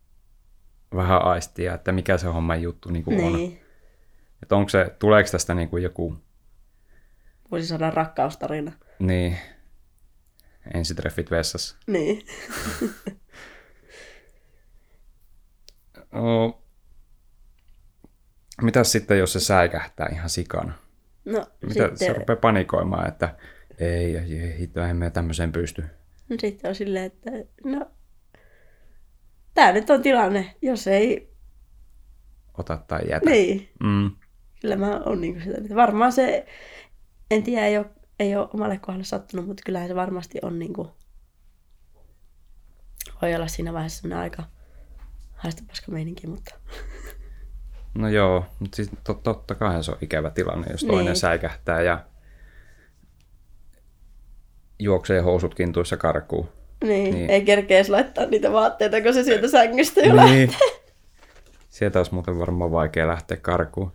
vähän 0.95 1.25
aistia, 1.25 1.73
että 1.73 1.91
mikä 1.91 2.17
se 2.17 2.27
homman 2.27 2.61
juttu 2.61 2.89
niin 2.89 3.03
kuin 3.03 3.23
on. 3.23 3.33
niin. 3.33 3.61
Että 4.43 4.55
onko 4.55 4.69
se, 4.69 4.95
tuleeko 4.99 5.29
tästä 5.31 5.53
niin 5.55 5.69
kuin 5.69 5.83
joku, 5.83 6.15
Voisi 7.51 7.67
saada 7.67 7.89
rakkaustarina. 7.89 8.71
niin, 8.99 9.37
ensitreffit 10.73 11.31
vessassa. 11.31 11.77
Niin. 11.87 12.25
No, 16.11 16.61
mitäs 18.61 18.91
sitten, 18.91 19.19
jos 19.19 19.33
se 19.33 19.39
säikähtää 19.39 20.09
ihan 20.11 20.29
sikana? 20.29 20.73
No, 21.25 21.45
Mitä 21.61 21.73
sitten, 21.89 21.97
se 21.97 22.13
rupeaa 22.13 22.37
panikoimaan, 22.37 23.07
että 23.07 23.35
ei, 23.79 24.17
ei, 24.17 24.39
ei 24.39 24.59
hitto, 24.59 24.81
en 24.81 24.95
me 24.97 25.09
tämmöiseen 25.09 25.51
pysty. 25.51 25.81
no 26.29 26.35
sitten 26.41 26.69
on 26.69 26.75
silleen, 26.75 27.05
että 27.05 27.31
no, 27.63 27.91
tämä 29.53 29.71
nyt 29.71 29.89
on 29.89 30.01
tilanne, 30.01 30.55
jos 30.61 30.87
ei, 30.87 31.31
Ota 32.57 32.77
tai 32.87 33.09
jätä. 33.09 33.29
niin, 33.29 33.69
Mm. 33.83 34.11
kyllä 34.61 34.75
mä 34.75 35.01
oon 35.05 35.21
niin 35.21 35.41
sitä, 35.43 35.57
että 35.57 35.75
varmaan 35.75 36.11
se, 36.11 36.45
en 37.31 37.43
tiedä, 37.43 37.65
ei 37.65 37.77
ole, 37.77 37.85
ei 38.21 38.35
ole 38.35 38.47
omalle 38.53 38.77
kohdalle 38.77 39.03
sattunut, 39.05 39.47
mutta 39.47 39.63
kyllähän 39.65 39.87
se 39.87 39.95
varmasti 39.95 40.39
on 40.41 40.59
niin 40.59 40.73
kuin, 40.73 40.89
voi 43.21 43.35
olla 43.35 43.47
siinä 43.47 43.73
vaiheessa 43.73 44.01
sellainen 44.01 44.23
aika 44.23 44.43
haistapaska 45.35 45.91
meininki, 45.91 46.27
mutta 46.27 46.55
No 47.93 48.09
joo, 48.09 48.45
mutta 48.59 48.75
siis 48.75 48.89
tot, 49.03 49.23
totta 49.23 49.55
kai 49.55 49.83
se 49.83 49.91
on 49.91 49.97
ikävä 50.01 50.29
tilanne, 50.29 50.67
jos 50.71 50.81
toinen 50.83 51.05
Niin. 51.05 51.15
säikähtää 51.15 51.81
ja 51.81 52.05
juoksee 54.79 55.21
housut 55.21 55.55
kintuissa 55.55 55.97
karkuun. 55.97 56.49
niin, 56.83 57.13
Niin. 57.15 57.29
ei 57.29 57.45
kerkeä 57.45 57.83
laittaa 57.89 58.25
niitä 58.25 58.51
vaatteita, 58.51 59.01
kun 59.01 59.13
se 59.13 59.23
sieltä 59.23 59.47
sängystä 59.47 60.01
jo 60.01 60.15
lähtee. 60.15 60.35
Niin. 60.35 60.51
Sieltä 61.69 61.99
olisi 61.99 62.13
muuten 62.13 62.39
varmaan 62.39 62.71
vaikea 62.71 63.07
lähteä 63.07 63.37
karkuun. 63.37 63.91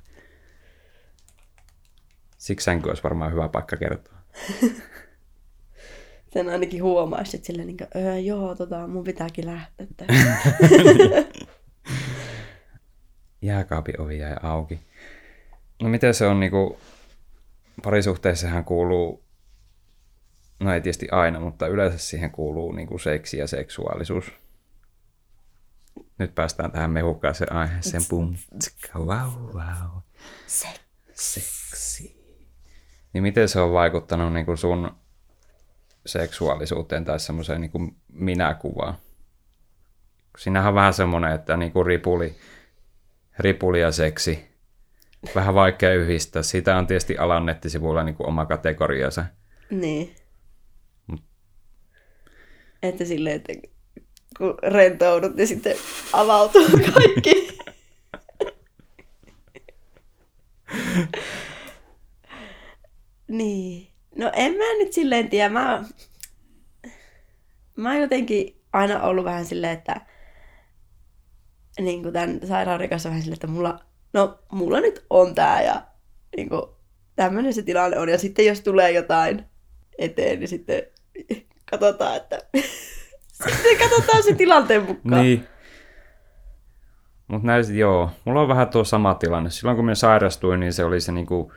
Siksi 2.39 2.65
sänky 2.65 2.89
olisi 2.89 3.03
varmaan 3.03 3.33
hyvä 3.33 3.49
paikka 3.49 3.77
kertoa. 3.77 4.16
Sen 6.33 6.49
ainakin 6.49 6.83
huomaisi 6.83 7.31
sitten 7.31 7.47
silleen, 7.47 7.67
niin 7.67 7.77
kuin, 7.77 7.89
öö, 7.97 8.19
joo, 8.19 8.55
tota, 8.55 8.87
mun 8.87 9.05
pitääkin 9.05 9.47
lähteä. 9.47 9.87
tästä." 9.97 10.37
Jääkaapin 13.43 14.01
ovi 14.01 14.19
jäi 14.19 14.37
auki. 14.43 14.81
No 15.83 15.89
miten 15.89 16.15
se 16.15 16.27
on 16.27 16.41
niinku, 16.41 16.79
parisuhteessahan 17.83 18.65
kuuluu, 18.65 19.25
no 20.61 20.75
ei 20.75 20.81
tietysti 20.81 21.09
aina, 21.11 21.41
mutta 21.41 21.67
yleensä 21.67 21.99
siihen 21.99 22.31
kuuluu 22.31 22.73
niinku 22.73 22.99
seksi 22.99 23.39
ja 23.39 23.47
seksuaalisuus. 23.47 24.33
Nyt 26.19 26.35
päästään 26.35 26.73
tähän 26.73 26.91
mehukkaaseen 26.91 27.53
aiheeseen. 27.53 28.03
Pum, 28.09 28.37
tska, 28.59 28.99
wow, 28.99 29.31
wow. 29.55 30.01
Se. 30.47 30.69
Seksi. 31.13 32.16
Niin 33.17 33.23
miten 33.23 33.49
se 33.49 33.61
on 33.61 33.73
vaikuttanut 33.73 34.33
niinku 34.33 34.57
sun 34.57 34.91
seksuaalisuuteen 36.07 37.05
tai 37.05 37.21
semmoiseen 37.21 37.61
niinku 37.61 37.95
minäkuvaan? 38.13 38.95
Siinähän 40.39 40.69
on 40.69 40.75
vähän 40.75 40.95
semmoinen, 40.95 41.33
että 41.33 41.57
niinku 41.57 41.85
ripuli, 41.85 42.35
ripuli 43.39 43.81
ja 43.81 43.93
seksi. 43.93 44.45
Vähän 45.35 45.55
vaikea 45.55 45.95
yhdistää. 45.95 46.43
Siitä 46.43 46.77
on 46.77 46.87
tietysti 46.87 47.19
alan 47.19 47.47
nettisivuilla 47.47 48.03
niinku 48.03 48.27
oma 48.27 48.47
kategoriansa. 48.47 49.25
Niin. 49.71 50.15
Että 52.83 53.05
silleen, 53.05 53.37
että 53.37 53.53
kun 54.39 54.59
rentoudut, 54.63 55.37
niin 55.37 55.49
sitten 55.49 55.77
avautuu 56.13 56.67
kaikki. 56.95 57.36
Niin. 63.39 63.89
No 64.17 64.31
en 64.35 64.53
mä 64.53 64.79
nyt 64.79 64.93
silleen 64.93 65.29
tiedä. 65.29 65.49
Mä, 65.49 65.85
mä 67.77 67.93
oon 67.93 68.01
jotenkin 68.01 68.63
aina 68.73 69.03
ollut 69.03 69.25
vähän 69.25 69.45
silleen, 69.45 69.73
että 69.73 70.01
niin 71.81 72.03
kuin 72.03 72.13
tämän 72.13 72.41
sairauden 72.45 72.89
kanssa 72.89 73.09
vähän 73.09 73.23
silleen, 73.23 73.37
että 73.37 73.47
mulla, 73.47 73.81
no 74.13 74.39
mulla 74.53 74.81
nyt 74.81 75.07
on 75.11 75.35
tää 75.35 75.63
ja 75.63 75.83
niin 76.37 76.49
kuin, 76.49 76.63
tämmöinen 77.17 77.55
se 77.55 77.63
tilanne 77.63 77.99
on. 77.99 78.09
Ja 78.09 78.19
sitten 78.19 78.47
jos 78.47 78.61
tulee 78.61 78.93
jotain 78.93 79.45
eteen, 79.99 80.39
niin 80.39 80.49
sitten 80.49 80.83
katsotaan, 81.71 82.17
että 82.17 82.39
sitten 83.45 83.79
katsotaan 83.79 84.23
se 84.23 84.35
tilanteen 84.35 84.83
mukaan. 84.83 85.23
Niin. 85.23 85.47
Mutta 87.29 87.47
näistä, 87.47 87.73
joo, 87.73 88.11
mulla 88.25 88.41
on 88.41 88.49
vähän 88.49 88.69
tuo 88.69 88.85
sama 88.85 89.15
tilanne. 89.15 89.51
Silloin 89.51 89.77
kun 89.77 89.85
minä 89.85 89.95
sairastuin, 89.95 90.61
niin 90.61 90.73
se 90.73 90.85
oli 90.85 91.01
se 91.01 91.13
niinku... 91.13 91.53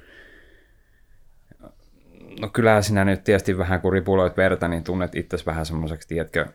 No 2.41 2.49
kyllähän 2.49 2.83
sinä 2.83 3.05
nyt 3.05 3.23
tietysti 3.23 3.57
vähän 3.57 3.81
kun 3.81 3.93
ripuloit 3.93 4.37
verta, 4.37 4.67
niin 4.67 4.83
tunnet 4.83 5.15
itsesi 5.15 5.45
vähän 5.45 5.65
semmoiseksi, 5.65 6.07
tiedätkö, 6.07 6.45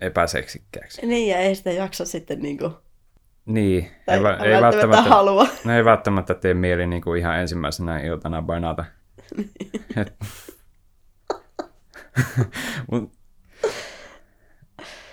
epäseksikkääksi. 0.00 1.06
Niin, 1.06 1.28
ja 1.30 1.38
ei 1.38 1.54
sitä 1.54 1.70
jaksa 1.70 2.04
sitten 2.04 2.42
niinku, 2.42 2.70
Niin, 3.46 3.90
tai 4.06 4.16
ei, 4.16 4.22
vä- 4.22 4.26
ei, 4.26 4.34
välttämättä 4.36 4.60
välttämättä, 4.62 5.10
halua. 5.10 5.46
no 5.64 5.76
ei 5.76 5.84
välttämättä 5.84 6.34
tee 6.34 6.54
mieli 6.54 6.86
niinku 6.86 7.14
ihan 7.14 7.38
ensimmäisenä 7.40 8.00
iltana 8.00 8.42
banata. 8.42 8.84
Et- 9.96 10.14
Mut, 12.90 13.12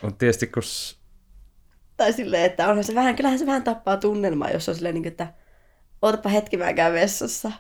mut 0.01 0.17
tietysti 0.17 0.47
kun 0.47 0.63
Tai 1.97 2.13
silleen, 2.13 2.45
että 2.45 2.67
onhan 2.67 2.83
se 2.83 2.95
vähän, 2.95 3.15
kyllähän 3.15 3.39
se 3.39 3.45
vähän 3.45 3.63
tappaa 3.63 3.97
tunnelmaa, 3.97 4.49
jos 4.51 4.69
on 4.69 4.75
silleen, 4.75 4.95
niin 4.95 5.03
kuin, 5.03 5.11
että 5.11 5.33
ootapa 6.01 6.29
hetki, 6.29 6.57
mä 6.57 6.73
käyn 6.73 6.93
vessassa. 6.93 7.51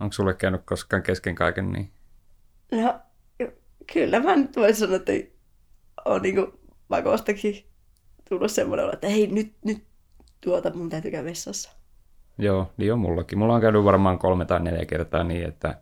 Onko 0.00 0.12
sulle 0.12 0.34
käynyt 0.34 0.62
koskaan 0.64 1.02
kesken 1.02 1.34
kaiken 1.34 1.72
niin? 1.72 1.90
No, 2.72 3.00
kyllä 3.92 4.20
mä 4.20 4.36
nyt 4.36 4.56
voisin 4.56 4.76
sanoa, 4.76 4.96
että 4.96 5.12
on 6.04 6.22
niinku 6.22 6.60
pakostakin 6.88 7.64
tullut 8.28 8.50
semmoinen, 8.50 8.90
että 8.92 9.08
hei, 9.08 9.26
nyt, 9.26 9.52
nyt 9.64 9.84
tuota, 10.40 10.74
mun 10.74 10.90
täytyy 10.90 11.10
käydä 11.10 11.28
vessassa. 11.28 11.70
Joo, 12.38 12.72
niin 12.76 12.92
on 12.92 12.98
mullakin. 12.98 13.38
Mulla 13.38 13.54
on 13.54 13.60
käynyt 13.60 13.84
varmaan 13.84 14.18
kolme 14.18 14.44
tai 14.44 14.60
neljä 14.60 14.84
kertaa 14.84 15.24
niin, 15.24 15.48
että 15.48 15.80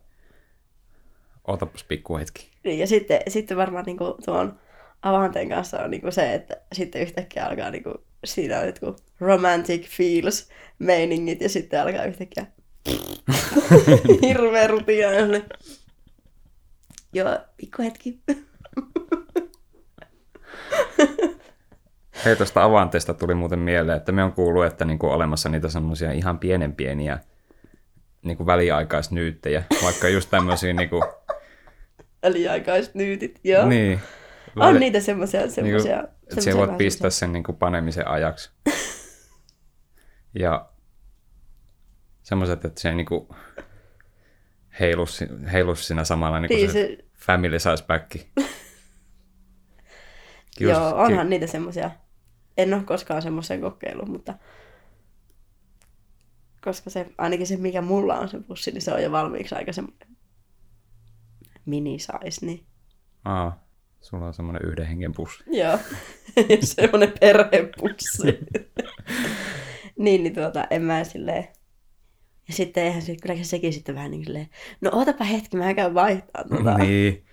ootapas 1.47 1.83
pikku 1.83 2.17
hetki. 2.17 2.51
Niin, 2.63 2.79
ja 2.79 2.87
sitten, 2.87 3.21
sitten 3.27 3.57
varmaan 3.57 3.85
niinku 3.85 4.17
tuon 4.25 4.59
avanteen 5.01 5.49
kanssa 5.49 5.79
on 5.79 5.91
niinku 5.91 6.11
se, 6.11 6.33
että 6.33 6.61
sitten 6.73 7.01
yhtäkkiä 7.01 7.45
alkaa 7.45 7.69
niinku, 7.69 7.93
siinä 8.25 8.59
on 8.59 8.65
jotkut 8.65 9.03
romantic 9.19 9.87
feels 9.87 10.49
meiningit 10.79 11.41
ja 11.41 11.49
sitten 11.49 11.81
alkaa 11.81 12.05
yhtäkkiä 12.05 12.45
hirveä 14.21 14.67
rutia. 14.67 15.09
sellainen, 15.09 15.43
Joo, 17.13 17.37
pikku 17.57 17.83
hetki. 17.83 18.19
Hei, 22.25 22.35
tuosta 22.35 22.63
avanteesta 22.63 23.13
tuli 23.13 23.33
muuten 23.33 23.59
mieleen, 23.59 23.97
että 23.97 24.11
me 24.11 24.23
on 24.23 24.33
kuullut, 24.33 24.65
että 24.65 24.85
niinku 24.85 25.07
olemassa 25.07 25.49
niitä 25.49 25.69
semmoisia 25.69 26.11
ihan 26.11 26.39
pienen 26.39 26.75
pieniä 26.75 27.19
niinku 28.23 28.45
väliaikaisnyyttejä, 28.45 29.63
vaikka 29.83 30.09
just 30.09 30.29
tämmöisiä 30.29 30.73
niinku, 30.73 31.03
Väliaikaisnyytit, 32.23 33.39
joo. 33.43 33.67
niin, 33.67 33.99
On 34.55 34.79
niitä 34.79 34.99
semmoisia, 34.99 35.39
niinku, 35.39 35.53
semmoisia. 35.55 36.03
että 36.03 36.41
siellä 36.41 36.67
voit 36.67 36.77
pistää 36.77 37.09
sen 37.09 37.33
niinku 37.33 37.53
panemisen 37.53 38.07
ajaksi. 38.07 38.51
Ja 40.39 40.72
semmoiset, 42.23 42.65
että 42.65 42.81
se 42.81 42.89
ei 42.89 42.95
niinku 42.95 43.35
heilu, 44.79 45.05
heilu 45.51 45.75
siinä 45.75 46.03
samalla 46.03 46.39
niinku 46.39 46.55
Niin, 46.55 46.67
se, 46.71 46.73
se- 46.73 46.97
family 47.15 47.59
size 47.59 47.85
back. 47.87 48.15
Joo, 50.59 50.95
onhan 50.95 51.29
niitä 51.29 51.47
semmoisia. 51.47 51.91
En 52.57 52.73
ole 52.73 52.83
koskaan 52.83 53.21
semmoisen 53.21 53.61
kokeillut, 53.61 54.07
mutta 54.09 54.33
koska 56.63 56.89
se, 56.89 57.05
ainakin 57.17 57.47
se, 57.47 57.57
mikä 57.57 57.81
mulla 57.81 58.19
on 58.19 58.29
se 58.29 58.39
pussi, 58.39 58.71
niin 58.71 58.81
se 58.81 58.93
on 58.93 59.03
jo 59.03 59.11
valmiiksi 59.11 59.55
aika 59.55 59.73
semmoinen 59.73 60.07
mini-size, 61.65 62.45
niin 62.45 62.65
Aa, 63.25 63.67
sulla 64.01 64.25
on 64.25 64.33
semmoinen 64.33 64.61
yhden 64.69 64.85
hengen 64.87 65.13
pussi. 65.15 65.43
joo, 65.47 65.79
semmoinen 66.63 67.13
perhepussi. 67.19 68.39
niin, 70.03 70.23
niin 70.23 70.33
tuota, 70.35 70.67
en 70.69 70.81
mä 70.81 71.03
silleen, 71.03 71.47
ja 72.47 72.53
sitten 72.53 72.83
eihän 72.83 73.01
se, 73.01 73.15
kyllähän 73.21 73.45
sekin 73.45 73.73
sitten 73.73 73.95
vähän 73.95 74.11
niin 74.11 74.25
silleen, 74.25 74.49
no 74.81 74.89
ootapa 74.93 75.23
hetki, 75.23 75.57
mä 75.57 75.73
käyn 75.73 75.93
vaihtaa 75.93 76.43
tuota. 76.43 76.77
Niin, 76.77 77.25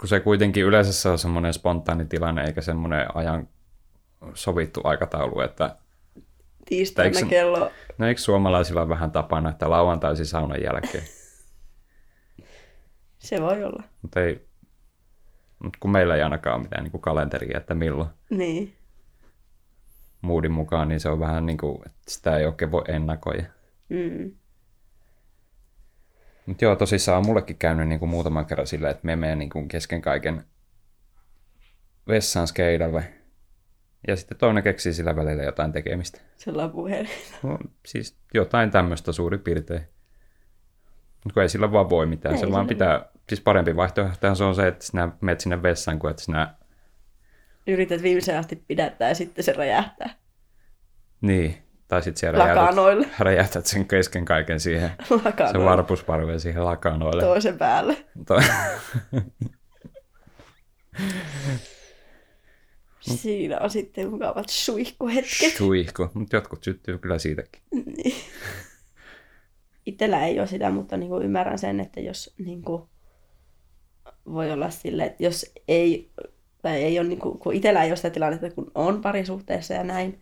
kun 0.00 0.08
se 0.08 0.20
kuitenkin 0.20 0.64
yleensä 0.64 0.92
se 0.92 1.08
on 1.08 1.18
semmoinen 1.18 1.52
spontaani 1.54 2.04
tilanne, 2.04 2.44
eikä 2.44 2.60
semmoinen 2.60 3.16
ajan 3.16 3.48
sovittu 4.34 4.80
aikataulu, 4.84 5.40
että 5.40 5.76
Tiistaina 6.64 7.16
Eikö 7.18 7.28
kello, 7.28 7.70
no 7.98 8.06
eikö 8.06 8.20
suomalaisilla 8.20 8.80
ole 8.80 8.88
vähän 8.88 9.10
tapana, 9.10 9.50
että 9.50 9.70
lauantaisin 9.70 10.26
saunan 10.26 10.62
jälkeen? 10.62 11.04
Se 13.18 13.40
voi 13.42 13.64
olla. 13.64 13.82
Mutta 14.02 14.20
ei, 14.20 14.46
mut 15.58 15.76
kun 15.76 15.90
meillä 15.92 16.16
ei 16.16 16.22
ainakaan 16.22 16.56
ole 16.56 16.62
mitään 16.62 16.82
niin 16.84 16.90
kuin 16.90 17.00
kalenteria, 17.00 17.58
että 17.58 17.74
milloin 17.74 18.08
Niin. 18.30 18.74
moodin 20.20 20.52
mukaan, 20.52 20.88
niin 20.88 21.00
se 21.00 21.08
on 21.08 21.20
vähän 21.20 21.46
niin 21.46 21.58
kuin, 21.58 21.76
että 21.86 21.98
sitä 22.08 22.36
ei 22.36 22.46
oikein 22.46 22.70
voi 22.70 22.84
ennakoida. 22.88 23.44
Mm. 23.88 24.32
Mutta 26.46 26.64
joo, 26.64 26.76
tosissaan 26.76 27.18
on 27.18 27.26
mullekin 27.26 27.56
käynyt 27.56 27.88
niin 27.88 27.98
kuin 27.98 28.08
muutaman 28.08 28.46
kerran 28.46 28.66
silleen, 28.66 28.90
että 28.90 29.06
me 29.06 29.16
menen 29.16 29.38
niin 29.38 29.50
kuin 29.50 29.68
kesken 29.68 30.02
kaiken 30.02 30.44
vessaan 32.08 32.46
skeidalle. 32.46 33.14
Ja 34.08 34.16
sitten 34.16 34.38
toinen 34.38 34.62
keksii 34.62 34.92
sillä 34.92 35.16
välillä 35.16 35.42
jotain 35.42 35.72
tekemistä. 35.72 36.20
Sellainen 36.36 36.74
puhelin. 36.74 37.10
No, 37.42 37.58
siis 37.86 38.16
jotain 38.34 38.70
tämmöistä 38.70 39.12
suurin 39.12 39.40
piirtein. 39.40 39.82
Mutta 41.24 41.42
ei 41.42 41.48
sillä 41.48 41.72
vaan 41.72 41.90
voi 41.90 42.06
mitään. 42.06 42.34
Ei 42.34 42.40
se 42.40 42.46
vaan 42.46 42.64
sillä 42.64 42.68
pitää, 42.68 43.08
siis 43.28 43.40
parempi 43.40 43.76
vaihtoehtohan 43.76 44.36
se 44.36 44.44
on 44.44 44.54
se, 44.54 44.66
että 44.66 44.84
sinä 44.86 45.08
menet 45.20 45.40
sinne 45.40 45.62
vessaan, 45.62 45.98
kuin 45.98 46.10
että 46.10 46.22
sinä, 46.22 46.54
Yrität 47.66 48.02
viimeisen 48.02 48.38
asti 48.38 48.64
pidättää 48.68 49.08
ja 49.08 49.14
sitten 49.14 49.44
se 49.44 49.52
räjähtää. 49.52 50.14
niin, 51.20 51.63
tai 51.88 52.02
sitten 52.02 52.20
siellä 52.20 52.38
Lakanoille. 52.38 53.02
räjäytät, 53.06 53.20
räjäytät 53.20 53.66
sen 53.66 53.88
kesken 53.88 54.24
kaiken 54.24 54.60
siihen, 54.60 54.90
se 55.08 55.14
Lakanoille. 55.24 55.64
varpusparve 55.70 56.38
siihen 56.38 56.64
lakanoille. 56.64 57.22
Toisen 57.22 57.58
päälle. 57.58 57.96
To- 58.26 58.40
Siinä 63.00 63.58
on 63.58 63.70
sitten 63.70 64.10
mukavat 64.10 64.48
suihkuhetket. 64.48 65.52
Suihku, 65.56 66.08
mutta 66.14 66.36
jotkut 66.36 66.64
syttyy 66.64 66.98
kyllä 66.98 67.18
siitäkin. 67.18 67.62
Itellä 69.86 70.26
ei 70.26 70.38
ole 70.38 70.46
sitä, 70.46 70.70
mutta 70.70 70.96
niin 70.96 71.08
kuin 71.08 71.24
ymmärrän 71.24 71.58
sen, 71.58 71.80
että 71.80 72.00
jos 72.00 72.34
niin 72.38 72.62
kuin, 72.62 72.82
voi 74.32 74.50
olla 74.52 74.70
silleen, 74.70 75.10
että 75.10 75.24
jos 75.24 75.52
ei, 75.68 76.10
tai 76.62 76.82
ei 76.82 76.98
ole, 76.98 77.08
niin 77.08 77.18
kuin, 77.18 77.38
kun 77.38 77.54
itsellä 77.54 77.82
ei 77.84 77.90
ole 77.90 77.96
sitä 77.96 78.10
tilannetta, 78.10 78.50
kun 78.50 78.70
on 78.74 79.00
parisuhteessa 79.02 79.74
ja 79.74 79.84
näin, 79.84 80.20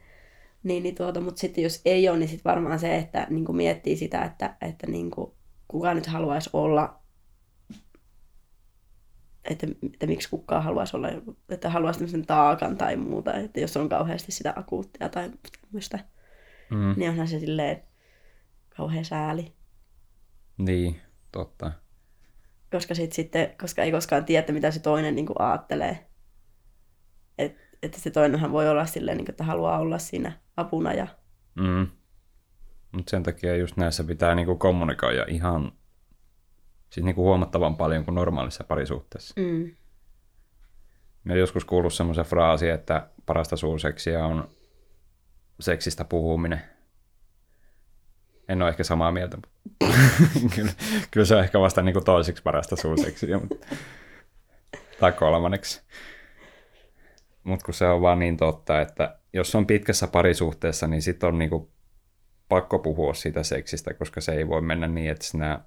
niin, 0.63 0.83
niin 0.83 0.95
tuota, 0.95 1.21
mutta 1.21 1.41
sitten 1.41 1.65
jos 1.65 1.81
ei 1.85 2.09
ole, 2.09 2.19
niin 2.19 2.29
sitten 2.29 2.51
varmaan 2.51 2.79
se, 2.79 2.97
että 2.97 3.27
niin 3.31 3.45
kuin 3.45 3.57
miettii 3.57 3.97
sitä, 3.97 4.25
että, 4.25 4.57
että 4.61 4.87
niin 4.87 5.11
kuin, 5.11 5.33
kuka 5.69 5.95
nyt 5.95 6.07
haluaisi 6.07 6.51
olla, 6.53 7.03
että, 9.45 9.67
että 9.93 10.07
miksi 10.07 10.31
kukaan 10.31 10.65
haluaisi 10.65 10.97
olla, 10.97 11.09
että 11.49 11.71
haluaisi 11.71 11.99
tämmöisen 11.99 12.27
taakan 12.27 12.77
tai 12.77 12.97
muuta, 12.97 13.35
että 13.35 13.61
jos 13.61 13.77
on 13.77 13.89
kauheasti 13.89 14.33
sitä 14.33 14.53
akuuttia 14.57 15.09
tai 15.09 15.31
tämmöistä, 15.63 15.99
Mm. 16.71 16.95
niin 16.97 17.11
onhan 17.11 17.29
se 17.29 17.41
silleen 17.41 17.83
kauhean 18.77 19.05
sääli. 19.05 19.53
Niin, 20.59 21.01
totta. 21.33 21.73
koska, 22.73 22.95
sit, 22.95 23.13
sitten, 23.13 23.55
koska 23.61 23.83
ei 23.83 23.93
koskaan 23.93 24.25
tiedä, 24.25 24.53
mitä 24.53 24.71
se 24.71 24.81
toinen 24.81 25.15
niin 25.15 25.27
kuin 25.27 25.41
ajattelee. 25.41 26.07
Et, 27.83 27.87
että 27.87 28.01
se 28.01 28.11
toinenhan 28.11 28.53
voi 28.53 28.69
olla 28.69 28.87
silleen, 28.87 29.17
niin 29.17 29.25
kuin, 29.25 29.33
että 29.33 29.45
haluaa 29.45 29.79
olla 29.79 29.99
siinä 29.99 30.33
apuna. 30.57 30.93
Ja, 30.93 31.07
Mm. 31.55 31.87
Mutta 32.93 33.11
sen 33.11 33.23
takia 33.23 33.57
just 33.57 33.77
näissä 33.77 34.05
pitää 34.05 34.35
niinku 34.35 34.57
kommunikoida 34.57 35.25
ihan 35.29 35.73
siis 36.91 37.05
niinku 37.05 37.23
huomattavan 37.23 37.77
paljon 37.77 38.05
kuin 38.05 38.15
normaalissa 38.15 38.65
parisuhteessa. 38.65 39.35
mm, 39.41 39.75
Mä 41.25 41.35
joskus 41.35 41.65
kuullut 41.65 41.95
semmoisen 41.95 42.25
fraasin, 42.25 42.71
että 42.71 43.09
parasta 43.27 43.57
suuseksiä 43.57 44.25
on 44.27 44.49
seksistä 45.61 46.05
puhuminen. 46.05 46.63
En 48.49 48.63
ole 48.63 48.71
ehkä 48.71 48.85
samaa 48.85 49.13
mieltä. 49.13 49.37
mutta 49.37 49.57
kyllä, 50.57 50.73
kyllä 51.11 51.27
se 51.27 51.35
on 51.37 51.43
ehkä 51.45 51.61
vasta 51.61 51.83
niinku 51.83 52.01
toiseksi 52.01 52.43
parasta 52.43 52.77
suuseksiä. 52.77 53.39
Mutta... 53.39 53.67
Tai 55.01 55.13
kolmanneksi. 55.13 55.83
Mutta 57.45 57.65
kun 57.65 57.75
se 57.75 57.87
on 57.87 58.01
vaan 58.03 58.19
niin 58.19 58.37
totta, 58.37 58.81
että 58.81 59.19
jos 59.33 59.55
on 59.55 59.67
pitkässä 59.67 60.07
parisuhteessa, 60.07 60.87
niin 60.87 61.03
sitten 61.03 61.29
on 61.29 61.39
niinku 61.39 61.71
pakko 62.49 62.79
puhua 62.79 63.15
siitä 63.15 63.43
seksistä, 63.43 63.95
koska 63.95 64.21
se 64.21 64.33
ei 64.33 64.49
voi 64.49 64.61
mennä 64.63 64.89
niin, 64.89 65.11
että 65.11 65.25
sinä 65.25 65.61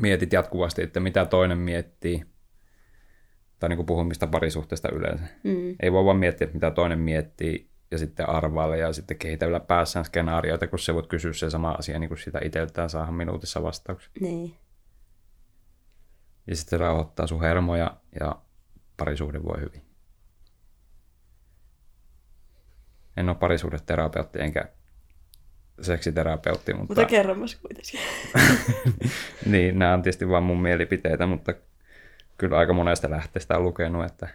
mietit 0.00 0.32
jatkuvasti, 0.32 0.82
että 0.82 1.00
mitä 1.00 1.26
toinen 1.26 1.58
miettii, 1.58 2.24
tai 3.58 3.68
niin 3.68 3.76
kuin 3.76 3.86
puhumista 3.86 4.26
parisuhteesta 4.26 4.88
yleensä. 4.92 5.24
mm, 5.44 5.76
Ei 5.82 5.92
voi 5.92 6.04
vaan 6.04 6.16
miettiä, 6.16 6.48
mitä 6.52 6.70
toinen 6.70 6.98
miettii, 6.98 7.70
ja 7.90 7.98
sitten 7.98 8.28
arvailla 8.28 8.76
ja 8.76 8.92
sitten 8.92 9.18
kehitellä 9.18 9.60
päässään 9.60 10.04
skenaarioita, 10.04 10.66
kun 10.66 10.78
se 10.78 10.94
voit 10.94 11.06
kysyä 11.06 11.32
se 11.32 11.50
sama 11.50 11.70
asia 11.70 11.98
niin 11.98 12.08
kuin 12.08 12.18
sitä 12.18 12.40
itseltään 12.44 12.90
saada 12.90 13.12
minuutissa 13.12 13.62
vastauksen. 13.62 14.12
niin. 14.20 14.54
Ja 16.46 16.56
sitten 16.56 16.80
rauhoittaa 16.80 17.26
sun 17.26 17.40
hermoja 17.40 17.96
ja 18.20 18.36
parisuhde 18.96 19.42
voi 19.42 19.60
hyvin. 19.60 19.82
En 23.16 23.28
ole 23.28 23.36
parisuhdeterapeutti 23.36 24.40
enkä 24.40 24.64
seksiterapeutti, 25.80 26.72
mutta, 26.74 26.86
Mutta 26.88 27.04
kerromas 27.04 27.54
kuitenkin. 27.56 28.00
niin, 29.52 29.78
nämä 29.78 29.94
on 29.94 30.02
tietysti 30.02 30.28
vain 30.28 30.44
mun 30.44 30.62
mielipiteitä, 30.62 31.26
mutta 31.26 31.54
kyllä 32.38 32.58
aika 32.58 32.72
monesta 32.72 33.10
lähteestä 33.10 33.56
on 33.56 33.62
lukenut, 33.64 34.04
että 34.04 34.28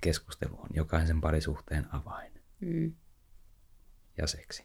keskustelu 0.00 0.60
on 0.60 0.68
jokaisen 0.74 1.20
parisuhteen 1.20 1.86
avain 1.92 2.34
Mm. 2.60 2.94
ja 4.18 4.26
seksi. 4.26 4.64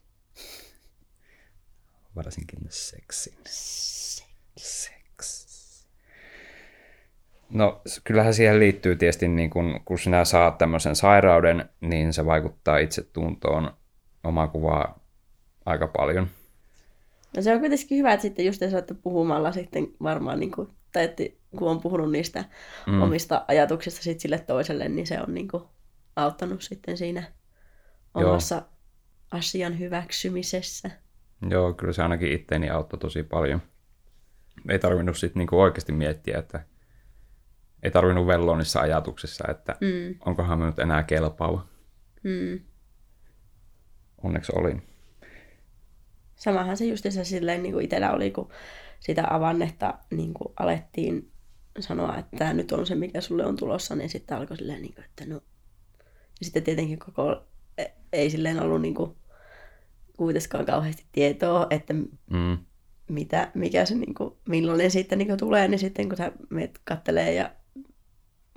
Varsinkin 2.16 2.60
seksin. 2.70 3.38
Seks. 3.46 4.99
No 7.50 7.82
kyllähän 8.04 8.34
siihen 8.34 8.60
liittyy 8.60 8.96
tietysti, 8.96 9.28
niin 9.28 9.50
kun, 9.50 9.80
kun 9.86 10.00
sinä 10.00 10.26
saat 10.26 10.58
tämmöisen 10.58 10.96
sairauden, 10.96 11.70
niin 11.82 12.14
se 12.14 12.26
vaikuttaa 12.26 12.78
itsetuntoon, 12.78 13.72
omaa 14.24 14.48
kuvaa 14.48 15.00
aika 15.66 15.88
paljon. 15.88 16.28
No 17.36 17.42
se 17.42 17.54
on 17.54 17.60
kuitenkin 17.60 17.98
hyvä, 17.98 18.14
että 18.14 18.22
sitten 18.22 18.46
just 18.46 18.62
että 18.62 18.94
puhumalla 18.94 19.52
sitten 19.52 19.88
varmaan, 20.04 20.40
niin 20.40 20.52
kuin, 20.52 20.70
tai 20.92 21.04
että 21.04 21.24
kun 21.58 21.72
on 21.72 21.82
puhunut 21.82 22.12
niistä 22.12 22.46
mm. 22.88 23.02
omista 23.02 23.46
ajatuksista 23.48 24.02
sit 24.02 24.20
sille 24.20 24.40
toiselle, 24.40 24.90
niin 24.90 25.08
se 25.08 25.22
on 25.22 25.34
niin 25.34 25.48
kuin, 25.48 25.64
auttanut 26.16 26.62
sitten 26.62 26.98
siinä 26.98 27.24
Joo. 28.16 28.30
omassa 28.30 28.62
asian 29.32 29.80
hyväksymisessä. 29.80 30.92
Joo, 31.50 31.74
kyllä 31.74 31.94
se 31.94 32.04
ainakin 32.04 32.32
itteeni 32.32 32.70
auttoi 32.70 33.00
tosi 33.00 33.24
paljon. 33.24 33.62
Ei 34.70 34.80
tarvinnut 34.80 35.18
sitten 35.18 35.40
niinku 35.40 35.60
oikeasti 35.60 35.92
miettiä, 35.92 36.38
että 36.40 36.64
ei 37.84 37.92
tarvinnut 37.92 38.28
velloa 38.28 38.58
niissä 38.58 38.80
ajatuksissa, 38.80 39.44
että 39.52 39.76
Mm. 39.82 40.16
onkohan 40.26 40.60
me 40.60 40.66
nyt 40.66 40.80
enää 40.80 41.04
kelpaava. 41.04 41.68
Mm. 42.24 42.60
Onneksi 44.24 44.52
olin. 44.56 44.84
Samahan 46.36 46.78
se 46.78 46.86
justiinsa 46.86 47.24
silleen 47.24 47.64
niin 47.64 47.74
kuin 47.74 47.86
itsellä 47.86 48.12
oli, 48.12 48.32
kun 48.32 48.50
sitä 49.00 49.24
avannetta 49.30 49.94
niin 50.12 50.34
kuin 50.34 50.54
alettiin 50.60 51.32
sanoa, 51.80 52.18
että 52.18 52.38
tämä 52.38 52.54
nyt 52.54 52.72
on 52.72 52.86
se, 52.86 52.96
mikä 52.96 53.22
sulle 53.22 53.46
on 53.46 53.56
tulossa, 53.56 53.96
niin 53.96 54.10
sitten 54.10 54.38
alkoi 54.38 54.58
silleen, 54.58 54.82
niin 54.82 54.94
kuin, 54.94 55.06
että 55.06 55.26
no... 55.26 55.36
Ja 56.40 56.46
sitten 56.46 56.64
tietenkin 56.64 57.00
koko 57.00 57.44
e- 57.78 57.86
ei 58.14 58.30
silleen 58.30 58.60
ollut 58.62 58.82
niin 58.82 58.96
kuin, 58.96 59.16
kuitenkaan 60.18 60.66
kauheasti 60.66 61.06
tietoa, 61.12 61.68
että 61.70 61.94
Mm. 62.30 62.58
mitä, 63.10 63.52
mikä 63.54 63.86
se, 63.86 63.96
niin 63.96 64.14
kuin, 64.14 64.34
millainen 64.48 64.92
sitten 64.92 65.18
niin 65.18 65.28
kuin 65.28 65.40
tulee, 65.40 65.68
niin 65.68 65.80
sitten 65.80 66.10
kun 66.10 66.18
sä 66.18 66.32
meet 66.50 66.80
kattelee 66.84 67.34
ja 67.34 67.52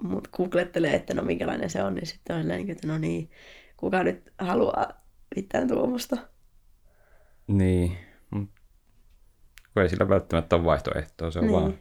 mut 0.02 0.28
googlettelee, 0.32 0.94
että 0.94 1.14
no 1.14 1.22
minkälainen 1.22 1.70
se 1.70 1.82
on, 1.82 1.94
niin 1.94 2.06
sitten 2.06 2.36
on 2.36 2.48
niin 2.48 2.70
että 2.70 2.86
no 2.86 2.98
niin, 2.98 3.30
kuka 3.76 4.02
nyt 4.02 4.32
haluaa 4.38 4.92
mitään 5.36 5.68
tuommoista. 5.68 6.16
Niin. 7.46 7.98
Mut 8.30 8.50
Kun 9.74 9.82
ei 9.82 9.88
sillä 9.88 10.08
välttämättä 10.08 10.56
ole 10.56 10.64
vaihtoehtoa, 10.64 11.30
se 11.30 11.38
on 11.38 11.44
Niin. 11.44 11.52
vaan 11.52 11.78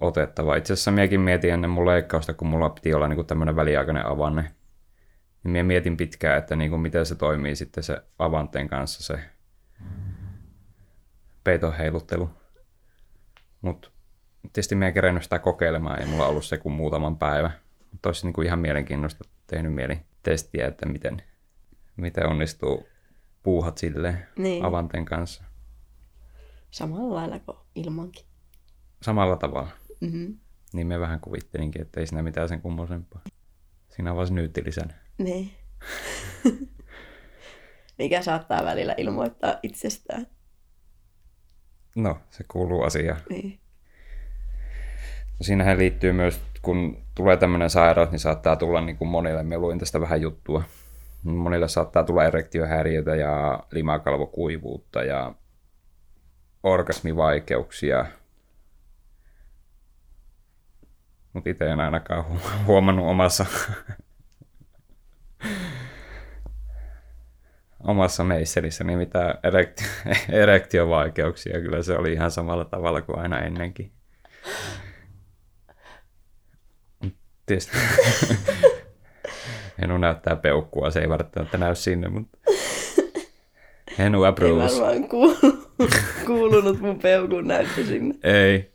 otettava. 0.00 0.56
Itse 0.56 0.72
asiassa 0.72 0.90
miekin 0.90 1.20
mietin 1.20 1.52
ennen 1.52 1.70
mun 1.70 1.86
leikkausta, 1.86 2.34
kun 2.34 2.48
mulla 2.48 2.70
piti 2.70 2.94
olla 2.94 3.08
niinku 3.08 3.24
tämmöinen 3.24 3.56
väliaikainen 3.56 4.06
avanne. 4.06 4.42
Niin 5.44 5.52
mie 5.52 5.62
mietin 5.62 5.96
pitkään, 5.96 6.38
että 6.38 6.56
niinku 6.56 6.78
miten 6.78 7.06
se 7.06 7.14
toimii 7.14 7.56
sitten 7.56 7.84
se 7.84 8.02
avanteen 8.18 8.68
kanssa 8.68 9.02
se 9.02 9.20
peiton 11.44 11.76
heiluttelu. 11.76 12.30
Mutta 13.60 13.90
tietysti 14.52 14.74
en 14.74 14.94
kerennyt 14.94 15.22
sitä 15.22 15.38
kokeilemaan, 15.38 16.00
ei 16.00 16.06
mulla 16.06 16.26
ollut 16.26 16.44
se 16.44 16.56
kuin 16.58 16.72
muutaman 16.72 17.18
päivä. 17.18 17.50
Mutta 17.92 18.08
olisi 18.08 18.26
niinku 18.26 18.42
ihan 18.42 18.58
mielenkiintoista 18.58 19.24
tehnyt 19.46 19.74
mieli 19.74 19.98
testiä, 20.22 20.66
että 20.66 20.86
miten, 20.86 21.22
miten 21.96 22.26
onnistuu 22.26 22.88
puuhat 23.42 23.78
silleen 23.78 24.26
Niin. 24.38 24.64
avanteen 24.64 25.04
kanssa. 25.04 25.44
Samalla 26.70 27.14
lailla 27.14 27.38
kuin 27.38 27.58
ilmankin. 27.74 28.24
Samalla 29.02 29.36
tavalla. 29.36 29.70
Mm-hmm. 30.00 30.36
Niin 30.72 30.86
me 30.86 31.00
vähän 31.00 31.20
kuvittelinkin, 31.20 31.82
että 31.82 32.00
ei 32.00 32.06
siinä 32.06 32.22
mitään 32.22 32.48
sen 32.48 32.62
kummosempaa. 32.62 33.20
Siinä 33.88 34.10
on 34.10 34.16
vaan. 34.16 34.94
Niin. 35.18 35.50
Mikä 37.98 38.22
saattaa 38.22 38.64
välillä 38.64 38.94
ilmoittaa 38.96 39.58
itsestään. 39.62 40.26
No, 41.96 42.18
se 42.30 42.44
kuuluu 42.48 42.82
asiaan. 42.82 43.20
Niin. 43.30 43.60
Siinähän 45.40 45.78
liittyy 45.78 46.12
myös, 46.12 46.40
kun 46.62 46.98
tulee 47.14 47.36
tämmöinen 47.36 47.70
sairaus, 47.70 48.10
niin 48.10 48.20
saattaa 48.20 48.56
tulla 48.56 48.80
niin 48.80 48.96
kuin 48.96 49.08
monille, 49.08 49.42
me 49.42 49.58
luin 49.58 49.78
tästä 49.78 50.00
vähän 50.00 50.20
juttua, 50.20 50.62
monille 51.22 51.68
saattaa 51.68 52.04
tulla 52.04 52.24
erektiohäiriötä 52.24 53.16
ja 53.16 53.60
limakalvokuivuutta 53.70 55.02
ja 55.02 55.34
orgasmivaikeuksia. 56.62 58.06
Mutta 61.32 61.50
itse 61.50 61.66
en 61.66 61.80
ainakaan 61.80 62.24
huomannut 62.66 63.06
omassa, 63.06 63.46
omassa 67.80 68.24
meisselissäni 68.24 68.96
mitään 68.96 69.38
erektio, 69.42 69.86
erektiovaikeuksia. 70.42 71.60
Kyllä 71.60 71.82
se 71.82 71.98
oli 71.98 72.12
ihan 72.12 72.30
samalla 72.30 72.64
tavalla 72.64 73.02
kuin 73.02 73.18
aina 73.18 73.38
ennenkin. 73.38 73.95
Tietysti. 77.46 77.76
Henu 79.82 79.98
näyttää 79.98 80.36
peukkua, 80.36 80.90
se 80.90 81.00
ei 81.00 81.08
välttämättä 81.08 81.58
näy 81.58 81.74
sinne, 81.74 82.08
mutta 82.08 82.38
Henu 83.98 84.24
approves. 84.24 84.74
Ei 84.74 84.80
varmaan 84.80 85.08
kuulunut, 85.08 85.70
kuulunut 86.26 86.80
mun 86.80 86.98
peukun 86.98 87.48
näyttö 87.48 87.84
sinne. 87.84 88.14
Ei. 88.22 88.72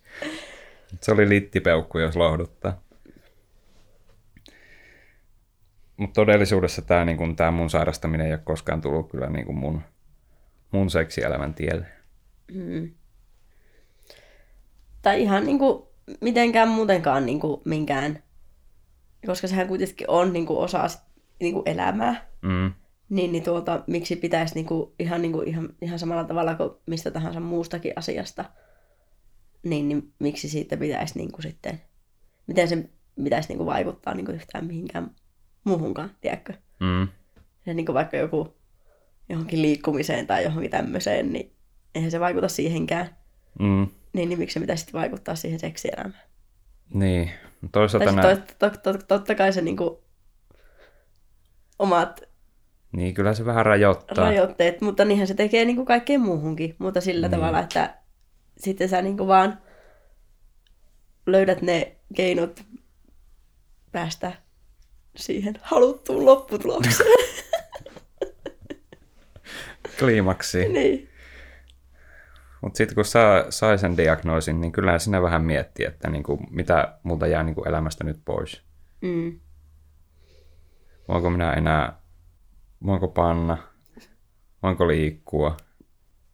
Se 1.01 1.11
oli 1.11 1.29
littipeukku, 1.29 1.99
jos 1.99 2.15
lohduttaa. 2.15 2.81
Mutta 5.97 6.13
todellisuudessa 6.13 6.81
tämä 6.81 7.05
niin 7.05 7.35
tää 7.35 7.51
mun 7.51 7.69
sairastaminen 7.69 8.27
ei 8.27 8.33
ole 8.33 8.41
koskaan 8.43 8.81
tullut 8.81 9.11
kyllä 9.11 9.29
niin 9.29 9.45
kuin 9.45 9.57
mun, 9.57 9.81
mun 10.71 10.89
seksielämän 10.89 11.53
tielle. 11.53 11.85
Mm. 12.53 12.91
Tai 15.01 15.21
ihan 15.21 15.45
niin 15.45 15.59
kuin, 15.59 15.83
mitenkään 16.21 16.67
muutenkaan 16.67 17.25
niin 17.25 17.39
kuin, 17.39 17.61
minkään, 17.65 18.23
koska 19.25 19.47
sehän 19.47 19.67
kuitenkin 19.67 20.09
on 20.09 20.33
niin 20.33 20.45
kuin, 20.45 20.59
osa 20.59 20.85
niin 21.39 21.53
kuin 21.53 21.69
elämää. 21.69 22.27
Mm. 22.41 22.71
Niin, 23.09 23.31
niin 23.31 23.43
tuota, 23.43 23.83
miksi 23.87 24.15
pitäisi 24.15 24.55
niin 24.55 24.65
kuin, 24.65 24.91
ihan, 24.99 25.21
niin 25.21 25.31
kuin, 25.31 25.47
ihan, 25.47 25.69
ihan 25.81 25.99
samalla 25.99 26.23
tavalla 26.23 26.55
kuin 26.55 26.69
mistä 26.85 27.11
tahansa 27.11 27.39
muustakin 27.39 27.93
asiasta, 27.95 28.45
niin, 29.63 29.89
niin 29.89 30.13
miksi 30.19 30.49
siitä 30.49 30.77
pitäisi 30.77 31.17
niin 31.17 31.31
kuin, 31.31 31.41
sitten, 31.41 31.81
miten 32.47 32.67
se 32.67 32.89
pitäisi 33.23 33.49
niin 33.49 33.57
kuin, 33.57 33.67
vaikuttaa 33.67 34.13
niin 34.13 34.25
kuin, 34.25 34.35
yhtään 34.35 34.65
mihinkään 34.65 35.11
muuhunkaan, 35.63 36.11
tiedätkö? 36.21 36.53
Mm. 36.79 37.07
Ja 37.65 37.73
niin 37.73 37.85
kuin 37.85 37.93
vaikka 37.93 38.17
joku 38.17 38.53
johonkin 39.29 39.61
liikkumiseen 39.61 40.27
tai 40.27 40.43
johonkin 40.43 40.71
tämmöiseen, 40.71 41.33
niin 41.33 41.53
eihän 41.95 42.11
se 42.11 42.19
vaikuta 42.19 42.47
siihenkään. 42.47 43.15
Mm. 43.59 43.87
Niin, 44.13 44.29
niin 44.29 44.39
miksi 44.39 44.53
se 44.53 44.59
pitäisi 44.59 44.81
sitten 44.81 44.99
vaikuttaa 44.99 45.35
siihen 45.35 45.59
seksielämään? 45.59 46.23
Niin, 46.93 47.31
toisaalta... 47.71 48.13
Tai 48.13 48.15
nä... 48.15 48.35
to, 48.35 48.69
to, 48.69 48.77
to, 48.77 48.99
totta 49.07 49.35
kai 49.35 49.53
se 49.53 49.61
niin 49.61 49.77
kuin, 49.77 49.97
omat 51.79 52.21
niin, 52.91 53.13
kyllä 53.13 53.33
se 53.33 53.45
vähän 53.45 53.65
rajoittaa. 53.65 54.25
Rajoitteet, 54.25 54.81
mutta 54.81 55.05
niinhän 55.05 55.27
se 55.27 55.33
tekee 55.33 55.65
niin 55.65 55.75
kuin 55.75 55.85
kaikkeen 55.85 56.21
muuhunkin, 56.21 56.75
mutta 56.79 57.01
sillä 57.01 57.27
niin. 57.27 57.39
tavalla, 57.39 57.59
että 57.59 57.95
sitten 58.57 58.89
sä 58.89 59.01
niin 59.01 59.17
kuin 59.17 59.27
vaan 59.27 59.61
löydät 61.25 61.61
ne 61.61 61.95
keinot 62.15 62.63
päästä 63.91 64.31
siihen 65.15 65.53
haluttuun 65.61 66.25
lopputulokseen. 66.25 67.09
Kliimaksiin. 69.99 70.73
niin. 70.73 71.10
Mutta 72.61 72.77
sitten 72.77 72.95
kun 72.95 73.05
saa, 73.05 73.43
sai 73.49 73.77
sen 73.77 73.97
diagnoosin, 73.97 74.61
niin 74.61 74.71
kyllä 74.71 74.99
sinä 74.99 75.21
vähän 75.21 75.41
miettii, 75.41 75.85
että 75.85 76.09
niinku, 76.09 76.39
mitä 76.49 76.97
multa 77.03 77.27
jää 77.27 77.43
niinku 77.43 77.63
elämästä 77.63 78.03
nyt 78.03 78.21
pois. 78.25 78.63
Mm. 79.01 79.39
Voinko 81.07 81.29
minä 81.29 81.53
enää, 81.53 82.01
voinko 82.85 83.07
panna, 83.07 83.57
voinko 84.63 84.87
liikkua, 84.87 85.57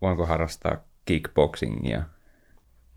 voinko 0.02 0.26
harrastaa 0.26 0.78
kickboxingia, 1.06 2.04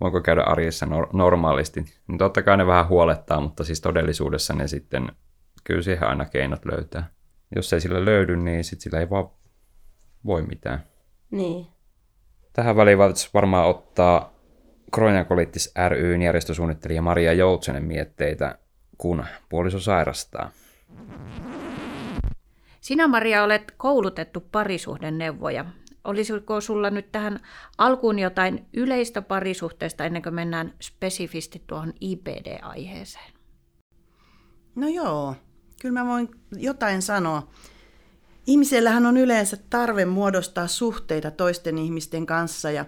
voinko 0.01 0.21
käydä 0.21 0.43
arjessa 0.43 0.87
nor- 0.87 1.11
normaalisti. 1.13 1.85
Niin 2.07 2.19
totta 2.19 2.43
kai 2.43 2.57
ne 2.57 2.67
vähän 2.67 2.89
huolettaa, 2.89 3.41
mutta 3.41 3.65
siis 3.65 3.81
todellisuudessa 3.81 4.55
ne 4.55 4.69
sitten 4.69 5.13
kyllä 5.65 5.83
siihen 5.83 6.09
aina 6.09 6.25
keinot 6.25 6.65
löytää. 6.65 7.11
Jos 7.57 7.73
ei 7.73 7.81
sillä 7.81 8.05
löydy, 8.05 8.37
niin 8.37 8.65
sit 8.65 8.81
sillä 8.81 9.01
ei 9.01 9.11
vaan 9.11 9.31
voi 10.25 10.43
mitään. 10.43 10.85
Niin. 11.31 11.67
Tähän 12.53 12.77
väliin 12.77 12.99
voitaisiin 12.99 13.31
varmaan 13.35 13.69
ottaa 13.69 14.33
Kroiniakoliittis 14.95 15.75
ryn 15.89 16.23
järjestösuunnittelija 16.23 17.03
Maria 17.03 17.33
Joutsenen 17.33 17.85
mietteitä, 17.85 18.59
kun 18.99 19.25
puoliso 19.49 19.81
sairastaa. 19.81 20.51
Sinä, 22.81 23.09
Maria, 23.09 23.45
olet 23.45 23.75
koulutettu 23.77 24.41
parisuhdeneuvoja. 24.41 25.65
Olisiko 26.05 26.61
sulla 26.61 26.91
nyt 26.91 27.13
tähän 27.13 27.41
alkuun 27.79 28.19
jotain 28.19 28.67
yleistä 28.75 29.23
parisuhteesta 29.23 30.05
ennen 30.05 30.23
kuin 30.23 30.35
mennään 30.35 30.75
spesifisti 30.81 31.63
tuohon 31.67 31.93
IPD-aiheeseen? 32.01 33.33
No 34.75 34.89
joo, 34.89 35.35
kyllä 35.83 36.01
mä 36.01 36.11
voin 36.11 36.29
jotain 36.57 37.03
sanoa. 37.03 37.49
Ihmisellähän 38.51 39.07
on 39.07 39.17
yleensä 39.17 39.57
tarve 39.71 40.05
muodostaa 40.05 40.67
suhteita 40.67 41.31
toisten 41.31 41.79
ihmisten 41.79 42.27
kanssa 42.27 42.71
ja 42.71 42.85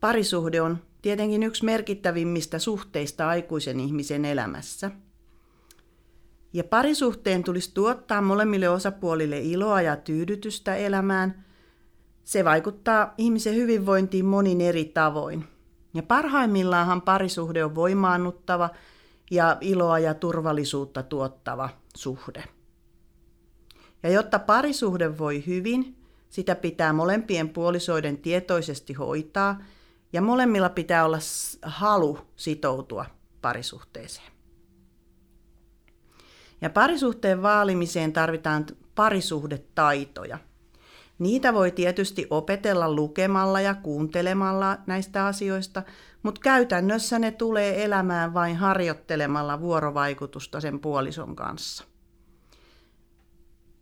parisuhde 0.00 0.60
on 0.60 0.78
tietenkin 1.02 1.42
yksi 1.42 1.64
merkittävimmistä 1.64 2.58
suhteista 2.58 3.28
aikuisen 3.28 3.80
ihmisen 3.80 4.24
elämässä. 4.24 4.90
Ja 6.52 6.64
parisuhteen 6.64 7.44
tulisi 7.44 7.70
tuottaa 7.74 8.22
molemmille 8.22 8.68
osapuolille 8.68 9.40
iloa 9.40 9.82
ja 9.82 9.96
tyydytystä 9.96 10.74
elämään. 10.74 11.44
Se 12.24 12.44
vaikuttaa 12.44 13.14
ihmisen 13.18 13.54
hyvinvointiin 13.54 14.24
monin 14.24 14.60
eri 14.60 14.84
tavoin. 14.84 15.44
Ja 15.94 16.02
parhaimmillaanhan 16.02 17.02
parisuhde 17.02 17.64
on 17.64 17.74
voimaannuttava 17.74 18.70
ja 19.30 19.58
iloa 19.60 19.98
ja 19.98 20.14
turvallisuutta 20.14 21.02
tuottava 21.02 21.68
suhde. 21.96 22.44
Ja 24.04 24.10
jotta 24.10 24.38
parisuhde 24.38 25.18
voi 25.18 25.46
hyvin, 25.46 25.96
sitä 26.30 26.54
pitää 26.54 26.92
molempien 26.92 27.48
puolisoiden 27.48 28.18
tietoisesti 28.18 28.92
hoitaa 28.92 29.58
ja 30.12 30.22
molemmilla 30.22 30.68
pitää 30.68 31.04
olla 31.04 31.18
halu 31.62 32.18
sitoutua 32.36 33.06
parisuhteeseen. 33.42 34.32
Ja 36.60 36.70
parisuhteen 36.70 37.42
vaalimiseen 37.42 38.12
tarvitaan 38.12 38.66
parisuhdetaitoja. 38.94 40.38
Niitä 41.18 41.54
voi 41.54 41.70
tietysti 41.70 42.26
opetella 42.30 42.92
lukemalla 42.92 43.60
ja 43.60 43.74
kuuntelemalla 43.74 44.78
näistä 44.86 45.26
asioista, 45.26 45.82
mutta 46.22 46.40
käytännössä 46.40 47.18
ne 47.18 47.30
tulee 47.30 47.84
elämään 47.84 48.34
vain 48.34 48.56
harjoittelemalla 48.56 49.60
vuorovaikutusta 49.60 50.60
sen 50.60 50.80
puolison 50.80 51.36
kanssa. 51.36 51.93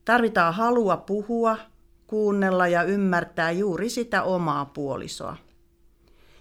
Tarvitaan 0.05 0.55
halua 0.55 0.97
puhua, 0.97 1.59
kuunnella 2.07 2.69
ja 2.69 2.83
ymmärtää 2.83 3.51
juuri 3.51 3.89
sitä 3.89 4.23
omaa 4.23 4.65
puolisoa. 4.65 5.37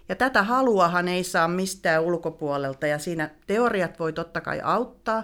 Ja 0.10 0.15
tätä 0.15 0.43
haluahan 0.43 1.08
ei 1.08 1.24
saa 1.24 1.47
mistään 1.47 2.04
ulkopuolelta 2.04 2.88
ja 2.88 3.00
siinä 3.00 3.30
teoriat 3.47 4.00
voi 4.00 4.13
totta 4.13 4.41
kai 4.41 4.62
auttaa, 4.63 5.24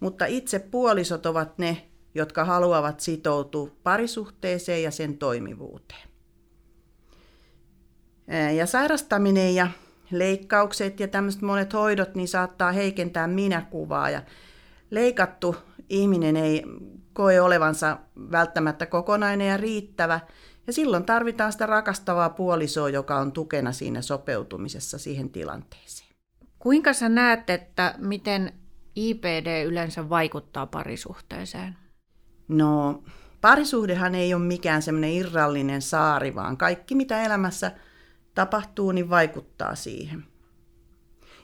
mutta 0.00 0.26
itse 0.26 0.58
puolisot 0.58 1.26
ovat 1.26 1.58
ne, 1.58 1.88
jotka 2.14 2.44
haluavat 2.44 3.00
sitoutua 3.00 3.70
parisuhteeseen 3.82 4.82
ja 4.82 4.90
sen 4.90 5.18
toimivuuteen. 5.18 6.08
Ja 8.56 8.66
sairastaminen 8.66 9.54
ja 9.54 9.68
leikkaukset 10.10 11.00
ja 11.00 11.08
tämmöiset 11.08 11.42
monet 11.42 11.72
hoidot 11.72 12.14
niin 12.14 12.28
saattaa 12.28 12.72
heikentää 12.72 13.26
minäkuvaa 13.26 14.10
ja 14.10 14.22
leikattu 14.90 15.56
ihminen 15.88 16.36
ei 16.36 16.64
koe 17.14 17.40
olevansa 17.40 17.98
välttämättä 18.32 18.86
kokonainen 18.86 19.48
ja 19.48 19.56
riittävä. 19.56 20.20
Ja 20.66 20.72
silloin 20.72 21.04
tarvitaan 21.04 21.52
sitä 21.52 21.66
rakastavaa 21.66 22.30
puolisoa, 22.30 22.88
joka 22.88 23.16
on 23.16 23.32
tukena 23.32 23.72
siinä 23.72 24.02
sopeutumisessa 24.02 24.98
siihen 24.98 25.30
tilanteeseen. 25.30 26.10
Kuinka 26.58 26.92
sä 26.92 27.08
näet, 27.08 27.50
että 27.50 27.94
miten 27.98 28.52
IPD 28.96 29.64
yleensä 29.64 30.08
vaikuttaa 30.08 30.66
parisuhteeseen? 30.66 31.76
No, 32.48 33.02
parisuhdehan 33.40 34.14
ei 34.14 34.34
ole 34.34 34.42
mikään 34.42 34.82
semmoinen 34.82 35.12
irrallinen 35.12 35.82
saari, 35.82 36.34
vaan 36.34 36.56
kaikki 36.56 36.94
mitä 36.94 37.22
elämässä 37.22 37.72
tapahtuu, 38.34 38.92
niin 38.92 39.10
vaikuttaa 39.10 39.74
siihen. 39.74 40.24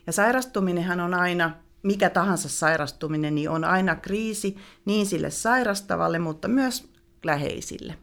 Ja 0.07 0.13
sairastuminenhan 0.13 1.01
on 1.01 1.15
aina 1.15 1.51
mikä 1.83 2.11
tahansa 2.11 2.49
sairastuminen, 2.49 3.35
niin 3.35 3.51
on 3.51 3.65
aina 3.65 3.97
kriisi 3.97 4.57
niin 4.85 5.07
sille 5.07 5.31
sairastavalle, 5.31 6.19
mutta 6.19 6.49
myös 6.49 6.89
läheisille. 7.25 7.95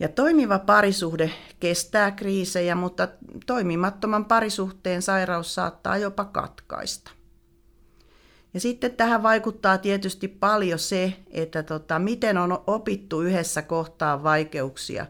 Ja 0.00 0.08
toimiva 0.08 0.58
parisuhde 0.58 1.30
kestää 1.60 2.10
kriisejä, 2.10 2.74
mutta 2.74 3.08
toimimattoman 3.46 4.24
parisuhteen 4.24 5.02
sairaus 5.02 5.54
saattaa 5.54 5.98
jopa 5.98 6.24
katkaista. 6.24 7.10
Ja 8.54 8.60
sitten 8.60 8.96
tähän 8.96 9.22
vaikuttaa 9.22 9.78
tietysti 9.78 10.28
paljon 10.28 10.78
se, 10.78 11.16
että 11.30 11.62
tota, 11.62 11.98
miten 11.98 12.38
on 12.38 12.62
opittu 12.66 13.20
yhdessä 13.20 13.62
kohtaa 13.62 14.22
vaikeuksia 14.22 15.06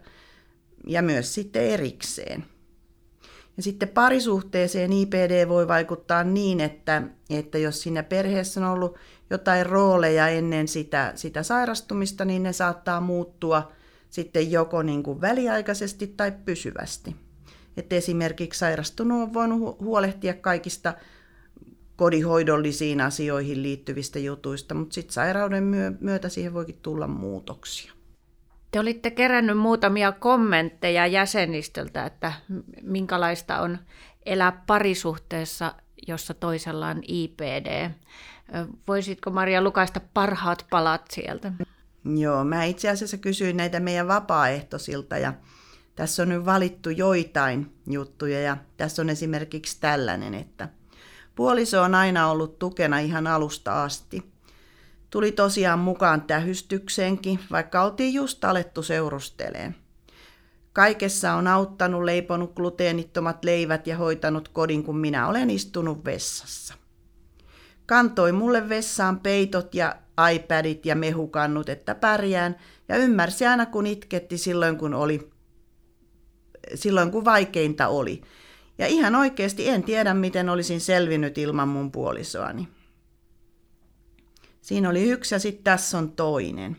ja 0.86 1.02
myös 1.02 1.34
sitten 1.34 1.62
erikseen. 1.62 2.44
Ja 3.56 3.62
sitten 3.62 3.88
parisuhteeseen 3.88 4.92
IPD 4.92 5.48
voi 5.48 5.68
vaikuttaa 5.68 6.24
niin, 6.24 6.60
että, 6.60 7.02
että 7.30 7.58
jos 7.58 7.82
siinä 7.82 8.02
perheessä 8.02 8.60
on 8.60 8.72
ollut 8.72 8.96
jotain 9.30 9.66
rooleja 9.66 10.28
ennen 10.28 10.68
sitä, 10.68 11.12
sitä 11.14 11.42
sairastumista, 11.42 12.24
niin 12.24 12.42
ne 12.42 12.52
saattaa 12.52 13.00
muuttua 13.00 13.72
sitten 14.10 14.50
joko 14.50 14.82
niin 14.82 15.02
kuin 15.02 15.20
väliaikaisesti 15.20 16.06
tai 16.06 16.32
pysyvästi. 16.44 17.16
Että 17.76 17.96
esimerkiksi 17.96 18.58
sairastunut 18.58 19.22
on 19.22 19.34
voinut 19.34 19.80
huolehtia 19.80 20.34
kaikista 20.34 20.94
kodihoidollisiin 21.96 23.00
asioihin 23.00 23.62
liittyvistä 23.62 24.18
jutuista, 24.18 24.74
mutta 24.74 24.94
sitten 24.94 25.14
sairauden 25.14 25.64
myötä 26.00 26.28
siihen 26.28 26.54
voikin 26.54 26.78
tulla 26.82 27.06
muutoksia. 27.06 27.93
Te 28.74 28.80
olitte 28.80 29.10
kerännyt 29.10 29.58
muutamia 29.58 30.12
kommentteja 30.12 31.06
jäsenistöltä, 31.06 32.06
että 32.06 32.32
minkälaista 32.82 33.60
on 33.60 33.78
elää 34.26 34.62
parisuhteessa, 34.66 35.74
jossa 36.08 36.34
toisella 36.34 36.88
on 36.88 37.02
IPD. 37.08 37.90
Voisitko 38.88 39.30
Maria 39.30 39.62
lukaista 39.62 40.00
parhaat 40.14 40.66
palat 40.70 41.10
sieltä? 41.10 41.52
Joo, 42.16 42.44
mä 42.44 42.64
itse 42.64 42.88
asiassa 42.88 43.16
kysyin 43.16 43.56
näitä 43.56 43.80
meidän 43.80 44.08
vapaaehtoisilta 44.08 45.18
ja 45.18 45.32
tässä 45.96 46.22
on 46.22 46.28
nyt 46.28 46.44
valittu 46.44 46.90
joitain 46.90 47.72
juttuja 47.86 48.40
ja 48.40 48.56
tässä 48.76 49.02
on 49.02 49.10
esimerkiksi 49.10 49.80
tällainen, 49.80 50.34
että 50.34 50.68
puoliso 51.34 51.82
on 51.82 51.94
aina 51.94 52.30
ollut 52.30 52.58
tukena 52.58 52.98
ihan 52.98 53.26
alusta 53.26 53.82
asti. 53.84 54.33
Tuli 55.14 55.32
tosiaan 55.32 55.78
mukaan 55.78 56.22
tähystykseenkin, 56.22 57.40
vaikka 57.50 57.82
oltiin 57.82 58.14
just 58.14 58.44
alettu 58.44 58.82
seurusteleen. 58.82 59.76
Kaikessa 60.72 61.32
on 61.32 61.46
auttanut, 61.46 62.04
leiponut 62.04 62.54
gluteenittomat 62.54 63.44
leivät 63.44 63.86
ja 63.86 63.96
hoitanut 63.96 64.48
kodin, 64.48 64.84
kun 64.84 64.98
minä 64.98 65.28
olen 65.28 65.50
istunut 65.50 66.04
vessassa. 66.04 66.74
Kantoi 67.86 68.32
mulle 68.32 68.68
vessaan 68.68 69.20
peitot 69.20 69.74
ja 69.74 69.96
iPadit 70.34 70.86
ja 70.86 70.94
mehukannut, 70.94 71.68
että 71.68 71.94
pärjään, 71.94 72.56
ja 72.88 72.96
ymmärsi 72.96 73.46
aina, 73.46 73.66
kun 73.66 73.86
itketti 73.86 74.38
silloin, 74.38 74.78
kun 74.78 74.94
oli 74.94 75.30
silloin, 76.74 77.10
kun 77.10 77.24
vaikeinta 77.24 77.88
oli. 77.88 78.22
Ja 78.78 78.86
ihan 78.86 79.14
oikeasti 79.14 79.68
en 79.68 79.82
tiedä, 79.82 80.14
miten 80.14 80.48
olisin 80.48 80.80
selvinnyt 80.80 81.38
ilman 81.38 81.68
mun 81.68 81.92
puolisoani. 81.92 82.68
Siinä 84.64 84.88
oli 84.88 85.10
yksi 85.10 85.34
ja 85.34 85.38
sitten 85.38 85.64
tässä 85.64 85.98
on 85.98 86.12
toinen. 86.12 86.76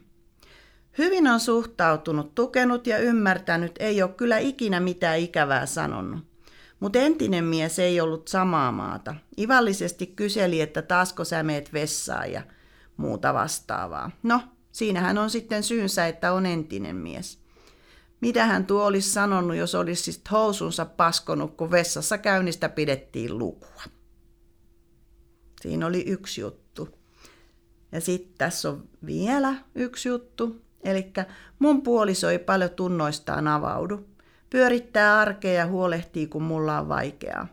Hyvin 0.97 1.27
on 1.27 1.39
suhtautunut, 1.39 2.35
tukenut 2.35 2.87
ja 2.87 2.97
ymmärtänyt, 2.97 3.71
ei 3.79 4.01
ole 4.01 4.11
kyllä 4.11 4.37
ikinä 4.37 4.79
mitään 4.79 5.19
ikävää 5.19 5.65
sanonut. 5.65 6.19
Mutta 6.79 6.99
entinen 6.99 7.43
mies 7.43 7.79
ei 7.79 8.01
ollut 8.01 8.27
samaa 8.27 8.71
maata. 8.71 9.15
Ivallisesti 9.39 10.07
kyseli, 10.07 10.61
että 10.61 10.81
taasko 10.81 11.23
sä 11.23 11.43
meet 11.43 11.73
vessaan 11.73 12.31
ja 12.31 12.41
muuta 12.97 13.33
vastaavaa. 13.33 14.11
No, 14.23 14.41
siinähän 14.71 15.17
on 15.17 15.29
sitten 15.29 15.63
syynsä, 15.63 16.07
että 16.07 16.33
on 16.33 16.45
entinen 16.45 16.95
mies. 16.95 17.39
Mitä 18.21 18.45
hän 18.45 18.65
tuo 18.65 18.85
olisi 18.85 19.11
sanonut, 19.11 19.57
jos 19.57 19.75
olisi 19.75 20.03
siis 20.03 20.21
housunsa 20.31 20.85
paskonut, 20.85 21.57
kun 21.57 21.71
vessassa 21.71 22.17
käynnistä 22.17 22.69
pidettiin 22.69 23.37
lukua? 23.37 23.83
Siinä 25.61 25.85
oli 25.85 26.03
yksi 26.07 26.41
juttu. 26.41 27.04
Ja 27.95 28.01
sitten 28.01 28.37
tässä 28.37 28.69
on 28.69 28.83
vielä 29.05 29.55
yksi 29.75 30.09
juttu. 30.09 30.61
Eli 30.83 31.13
mun 31.59 31.81
puoliso 31.81 32.29
ei 32.29 32.39
paljon 32.39 32.69
tunnoistaan 32.69 33.47
avaudu. 33.47 34.05
Pyörittää 34.49 35.19
arkea 35.19 35.53
ja 35.53 35.67
huolehtii, 35.67 36.27
kun 36.27 36.43
mulla 36.43 36.79
on 36.79 36.89
vaikeaa. 36.89 37.47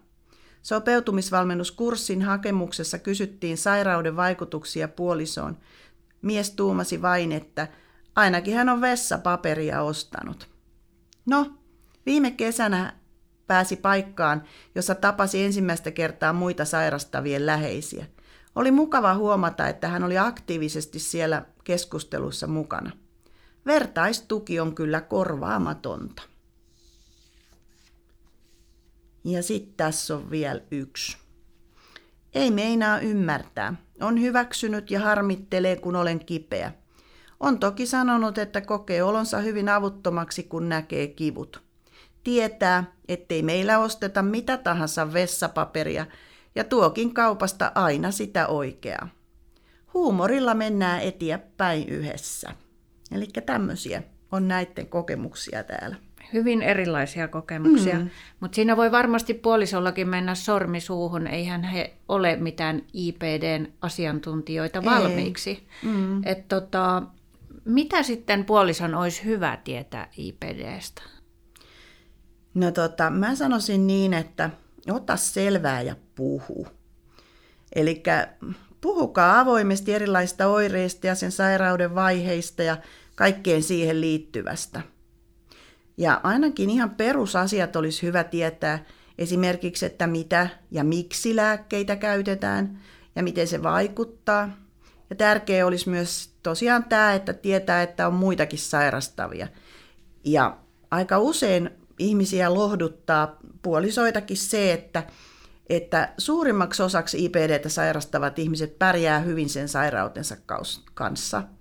Sopeutumisvalmennuskurssin 0.62 2.22
hakemuksessa 2.22 2.98
kysyttiin 2.98 3.58
sairauden 3.58 4.16
vaikutuksia 4.16 4.88
puolisoon. 4.88 5.58
Mies 6.22 6.50
tuumasi 6.50 7.02
vain, 7.02 7.32
että 7.32 7.68
ainakin 8.16 8.54
hän 8.54 8.68
on 8.68 8.80
vessapaperia 8.80 9.82
ostanut. 9.82 10.48
No, 11.26 11.54
viime 12.06 12.30
kesänä 12.30 12.92
pääsi 13.46 13.76
paikkaan, 13.76 14.42
jossa 14.74 14.94
tapasi 14.94 15.44
ensimmäistä 15.44 15.90
kertaa 15.90 16.32
muita 16.32 16.64
sairastavien 16.64 17.46
läheisiä. 17.46 18.06
Oli 18.54 18.70
mukava 18.70 19.14
huomata, 19.14 19.68
että 19.68 19.88
hän 19.88 20.04
oli 20.04 20.18
aktiivisesti 20.18 20.98
siellä 20.98 21.46
keskustelussa 21.64 22.46
mukana. 22.46 22.90
Vertaistuki 23.66 24.60
on 24.60 24.74
kyllä 24.74 25.00
korvaamatonta. 25.00 26.22
Ja 29.24 29.42
sitten 29.42 29.74
tässä 29.76 30.16
on 30.16 30.30
vielä 30.30 30.60
yksi. 30.70 31.16
Ei 32.34 32.50
meinaa 32.50 32.98
ymmärtää. 32.98 33.74
On 34.00 34.20
hyväksynyt 34.20 34.90
ja 34.90 35.00
harmittelee, 35.00 35.76
kun 35.76 35.96
olen 35.96 36.24
kipeä. 36.24 36.72
On 37.40 37.58
toki 37.58 37.86
sanonut, 37.86 38.38
että 38.38 38.60
kokee 38.60 39.02
olonsa 39.02 39.38
hyvin 39.38 39.68
avuttomaksi, 39.68 40.42
kun 40.42 40.68
näkee 40.68 41.06
kivut. 41.06 41.62
Tietää, 42.24 42.84
ettei 43.08 43.42
meillä 43.42 43.78
osteta 43.78 44.22
mitä 44.22 44.56
tahansa 44.56 45.12
vessapaperia 45.12 46.06
ja 46.54 46.64
tuokin 46.64 47.14
kaupasta 47.14 47.72
aina 47.74 48.10
sitä 48.10 48.46
oikeaa. 48.46 49.08
Huumorilla 49.94 50.54
mennään 50.54 51.00
eteenpäin 51.00 51.88
yhdessä. 51.88 52.50
Eli 53.12 53.26
tämmöisiä 53.46 54.02
on 54.32 54.48
näiden 54.48 54.86
kokemuksia 54.86 55.64
täällä 55.64 55.96
hyvin 56.32 56.62
erilaisia 56.62 57.28
kokemuksia. 57.28 57.98
Mm. 57.98 58.10
Mutta 58.40 58.54
siinä 58.54 58.76
voi 58.76 58.92
varmasti 58.92 59.34
puolisollakin 59.34 60.08
mennä 60.08 60.34
sormi 60.34 60.80
suuhun. 60.80 61.26
Eihän 61.26 61.64
he 61.64 61.94
ole 62.08 62.36
mitään 62.36 62.82
IPDn 62.92 63.66
asiantuntijoita 63.80 64.78
Ei. 64.78 64.84
valmiiksi. 64.84 65.66
Mm. 65.82 66.26
Et 66.26 66.48
tota, 66.48 67.02
mitä 67.64 68.02
sitten 68.02 68.44
puolison 68.44 68.94
olisi 68.94 69.24
hyvä 69.24 69.58
tietää 69.64 70.08
IPDstä? 70.16 71.02
No 72.54 72.70
tota, 72.70 73.10
mä 73.10 73.34
sanoisin 73.34 73.86
niin, 73.86 74.14
että 74.14 74.50
ota 74.90 75.16
selvää 75.16 75.82
ja 75.82 75.96
puhu. 76.14 76.66
Eli 77.74 78.02
puhukaa 78.80 79.40
avoimesti 79.40 79.94
erilaista 79.94 80.46
oireista 80.46 81.06
ja 81.06 81.14
sen 81.14 81.32
sairauden 81.32 81.94
vaiheista 81.94 82.62
ja 82.62 82.76
kaikkeen 83.14 83.62
siihen 83.62 84.00
liittyvästä. 84.00 84.82
Ja 85.96 86.20
ainakin 86.22 86.70
ihan 86.70 86.90
perusasiat 86.90 87.76
olisi 87.76 88.02
hyvä 88.02 88.24
tietää, 88.24 88.84
esimerkiksi, 89.18 89.86
että 89.86 90.06
mitä 90.06 90.48
ja 90.70 90.84
miksi 90.84 91.36
lääkkeitä 91.36 91.96
käytetään 91.96 92.80
ja 93.16 93.22
miten 93.22 93.48
se 93.48 93.62
vaikuttaa. 93.62 94.50
Ja 95.10 95.16
tärkeää 95.16 95.66
olisi 95.66 95.90
myös 95.90 96.30
tosiaan 96.42 96.84
tämä, 96.84 97.14
että 97.14 97.32
tietää, 97.32 97.82
että 97.82 98.06
on 98.06 98.14
muitakin 98.14 98.58
sairastavia. 98.58 99.48
Ja 100.24 100.58
aika 100.90 101.18
usein 101.18 101.70
ihmisiä 102.02 102.54
lohduttaa 102.54 103.36
puolisoitakin 103.62 104.36
se, 104.36 104.72
että, 104.72 105.02
että 105.68 106.12
suurimmaksi 106.18 106.82
osaksi 106.82 107.24
IPDtä 107.24 107.68
sairastavat 107.68 108.38
ihmiset 108.38 108.78
pärjää 108.78 109.18
hyvin 109.18 109.48
sen 109.48 109.68
sairautensa 109.68 110.36
kanssa– 110.94 111.42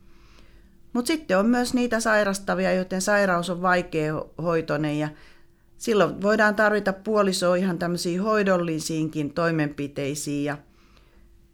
mutta 0.93 1.08
sitten 1.08 1.38
on 1.38 1.45
myös 1.45 1.73
niitä 1.73 1.99
sairastavia, 1.99 2.73
joiden 2.73 3.01
sairaus 3.01 3.49
on 3.49 3.62
vaikeahoitoinen 3.62 4.99
ja 4.99 5.10
silloin 5.77 6.21
voidaan 6.21 6.56
tarvita 6.56 6.93
puolisoa 6.93 7.56
ihan 7.56 7.80
tämmöisiin 7.80 8.21
hoidollisiinkin 8.21 9.34
toimenpiteisiin 9.34 10.43
ja 10.43 10.58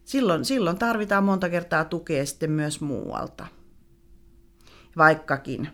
silloin, 0.04 0.44
silloin 0.44 0.78
tarvitaan 0.78 1.24
monta 1.24 1.48
kertaa 1.48 1.84
tukea 1.84 2.26
sitten 2.26 2.50
myös 2.50 2.80
muualta. 2.80 3.46
Vaikkakin 4.96 5.68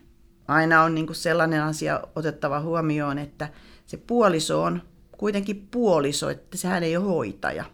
aina 0.48 0.82
on 0.82 0.94
niin 0.94 1.14
sellainen 1.14 1.62
asia 1.62 2.00
otettava 2.16 2.60
huomioon, 2.60 3.18
että 3.18 3.48
se 3.86 3.96
puoliso 3.96 4.62
on 4.62 4.82
kuitenkin 5.18 5.68
puoliso, 5.70 6.30
että 6.30 6.56
sehän 6.56 6.82
ei 6.82 6.96
ole 6.96 7.04
hoitaja. 7.04 7.64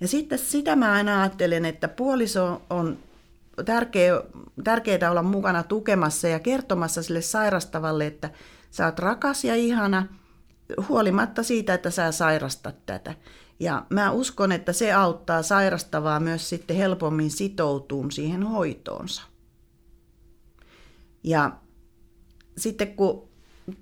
Ja 0.00 0.08
sitten 0.08 0.38
sitä 0.38 0.76
mä 0.76 0.92
aina 0.92 1.22
ajattelen, 1.22 1.64
että 1.64 1.88
puoliso 1.88 2.62
on 2.70 2.98
tärkeä, 3.64 4.22
tärkeää 4.64 5.10
olla 5.10 5.22
mukana 5.22 5.62
tukemassa 5.62 6.28
ja 6.28 6.40
kertomassa 6.40 7.02
sille 7.02 7.22
sairastavalle, 7.22 8.06
että 8.06 8.30
sä 8.70 8.86
oot 8.86 8.98
rakas 8.98 9.44
ja 9.44 9.54
ihana, 9.54 10.06
huolimatta 10.88 11.42
siitä, 11.42 11.74
että 11.74 11.90
sä 11.90 12.12
sairastat 12.12 12.86
tätä. 12.86 13.14
Ja 13.60 13.86
mä 13.90 14.10
uskon, 14.10 14.52
että 14.52 14.72
se 14.72 14.92
auttaa 14.92 15.42
sairastavaa 15.42 16.20
myös 16.20 16.48
sitten 16.48 16.76
helpommin 16.76 17.30
sitoutumaan 17.30 18.12
siihen 18.12 18.42
hoitoonsa. 18.42 19.22
Ja 21.26 21.52
sitten 22.58 22.96
kun 22.96 23.28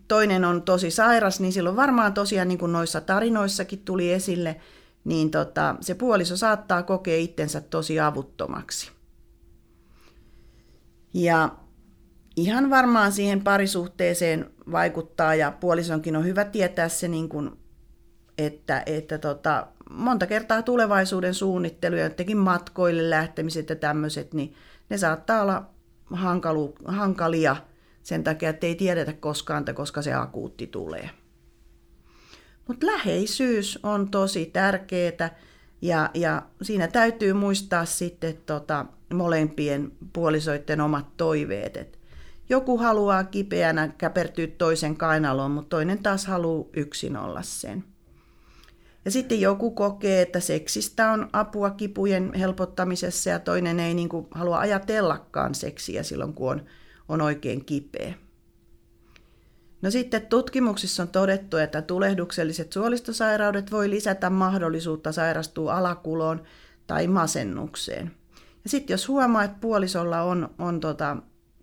toinen 0.08 0.44
on 0.44 0.62
tosi 0.62 0.90
sairas, 0.90 1.40
niin 1.40 1.52
silloin 1.52 1.76
varmaan 1.76 2.14
tosiaan 2.14 2.48
niin 2.48 2.58
kuin 2.58 2.72
noissa 2.72 3.00
tarinoissakin 3.00 3.78
tuli 3.78 4.12
esille, 4.12 4.60
niin 5.04 5.30
tota, 5.30 5.76
se 5.80 5.94
puoliso 5.94 6.36
saattaa 6.36 6.82
kokea 6.82 7.18
itsensä 7.18 7.60
tosi 7.60 8.00
avuttomaksi. 8.00 8.90
Ja 11.14 11.56
ihan 12.36 12.70
varmaan 12.70 13.12
siihen 13.12 13.44
parisuhteeseen 13.44 14.50
vaikuttaa 14.72 15.34
ja 15.34 15.50
puolisonkin 15.50 16.16
on 16.16 16.24
hyvä 16.24 16.44
tietää 16.44 16.88
se, 16.88 17.08
niin 17.08 17.28
kuin, 17.28 17.50
että, 18.38 18.82
että 18.86 19.18
tota, 19.18 19.66
monta 19.90 20.26
kertaa 20.26 20.62
tulevaisuuden 20.62 21.34
suunnittelu 21.34 21.96
ja 21.96 22.04
jotenkin 22.04 22.38
matkoille 22.38 23.10
lähtemiset 23.10 23.68
ja 23.68 23.76
tämmöiset, 23.76 24.34
niin 24.34 24.54
ne 24.88 24.98
saattaa 24.98 25.42
olla 25.42 25.73
hankalu, 26.10 26.74
hankalia 26.84 27.56
sen 28.02 28.24
takia, 28.24 28.50
että 28.50 28.66
ei 28.66 28.74
tiedetä 28.74 29.12
koskaan, 29.12 29.58
että 29.58 29.72
koska 29.72 30.02
se 30.02 30.14
akuutti 30.14 30.66
tulee. 30.66 31.10
Mutta 32.68 32.86
läheisyys 32.86 33.78
on 33.82 34.10
tosi 34.10 34.46
tärkeää 34.46 35.38
ja, 35.82 36.10
ja 36.14 36.42
siinä 36.62 36.88
täytyy 36.88 37.32
muistaa 37.32 37.84
sitten 37.84 38.36
tota, 38.46 38.86
molempien 39.14 39.92
puolisoiden 40.12 40.80
omat 40.80 41.16
toiveet. 41.16 41.76
Et 41.76 41.98
joku 42.48 42.78
haluaa 42.78 43.24
kipeänä 43.24 43.88
käpertyä 43.88 44.46
toisen 44.46 44.96
kainaloon, 44.96 45.50
mutta 45.50 45.76
toinen 45.76 46.02
taas 46.02 46.26
haluaa 46.26 46.68
yksin 46.76 47.16
olla 47.16 47.42
sen. 47.42 47.84
Ja 49.04 49.10
sitten 49.10 49.40
joku 49.40 49.70
kokee, 49.70 50.22
että 50.22 50.40
seksistä 50.40 51.12
on 51.12 51.28
apua 51.32 51.70
kipujen 51.70 52.34
helpottamisessa 52.34 53.30
ja 53.30 53.38
toinen 53.38 53.80
ei 53.80 53.94
niin 53.94 54.08
kuin 54.08 54.26
halua 54.30 54.58
ajatellakaan 54.58 55.54
seksiä 55.54 56.02
silloin, 56.02 56.34
kun 56.34 56.50
on, 56.50 56.62
on 57.08 57.20
oikein 57.20 57.64
kipeä. 57.64 58.14
No 59.82 59.90
sitten 59.90 60.26
tutkimuksissa 60.26 61.02
on 61.02 61.08
todettu, 61.08 61.56
että 61.56 61.82
tulehdukselliset 61.82 62.72
suolistosairaudet 62.72 63.72
voi 63.72 63.90
lisätä 63.90 64.30
mahdollisuutta 64.30 65.12
sairastua 65.12 65.74
alakuloon 65.74 66.42
tai 66.86 67.06
masennukseen. 67.06 68.10
Ja 68.64 68.70
sitten 68.70 68.94
jos 68.94 69.08
huomaa, 69.08 69.44
että 69.44 69.56
puolisolla 69.60 70.22
on, 70.22 70.54
on 70.58 70.80
tota, 70.80 71.16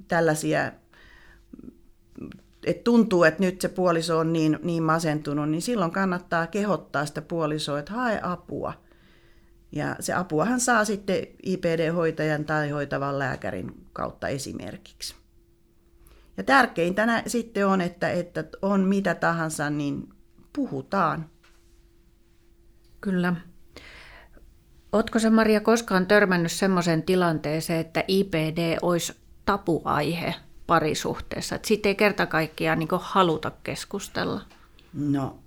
tällaisia, 0.08 0.72
että 2.66 2.84
tuntuu, 2.84 3.24
että 3.24 3.44
nyt 3.44 3.62
se 3.62 3.70
puoliso 3.70 4.20
on 4.20 4.34
niin, 4.34 4.60
niin 4.64 4.84
masentunut, 4.84 5.50
niin 5.50 5.62
silloin 5.62 5.92
kannattaa 5.92 6.48
kehottaa 6.48 7.06
sitä 7.06 7.22
puolisoa, 7.22 7.80
että 7.80 7.94
hae 7.94 8.20
apua. 8.24 8.74
Ja 9.72 9.96
se 10.00 10.14
apuahan 10.14 10.60
saa 10.60 10.86
sitten 10.86 11.28
IPD-hoitajan 11.44 12.46
tai 12.46 12.70
hoitavan 12.70 13.20
lääkärin 13.20 13.88
kautta 13.94 14.28
esimerkiksi. 14.28 15.16
Ja 16.38 16.44
tärkeintä 16.44 17.24
sitten 17.28 17.68
on, 17.68 17.82
että, 17.82 18.10
että 18.10 18.44
on 18.62 18.82
mitä 18.82 19.16
tahansa, 19.16 19.70
niin 19.70 20.10
puhutaan. 20.54 21.30
Kyllä. 23.02 23.36
Oletko 24.92 25.20
se 25.20 25.30
Maria 25.30 25.62
koskaan 25.62 26.08
törmännyt 26.08 26.52
sellaiseen 26.52 27.04
tilanteeseen, 27.04 27.80
että 27.80 28.04
IPD 28.08 28.78
olisi 28.82 29.14
tapuaihe 29.46 30.36
parisuhteessa? 30.72 31.56
Että 31.56 31.68
siitä 31.68 31.90
ei 31.90 31.96
kerta 31.96 32.26
kaikkiaan 32.26 32.80
niin 32.80 32.90
haluta 32.92 33.52
keskustella? 33.64 34.42
No, 34.94 35.40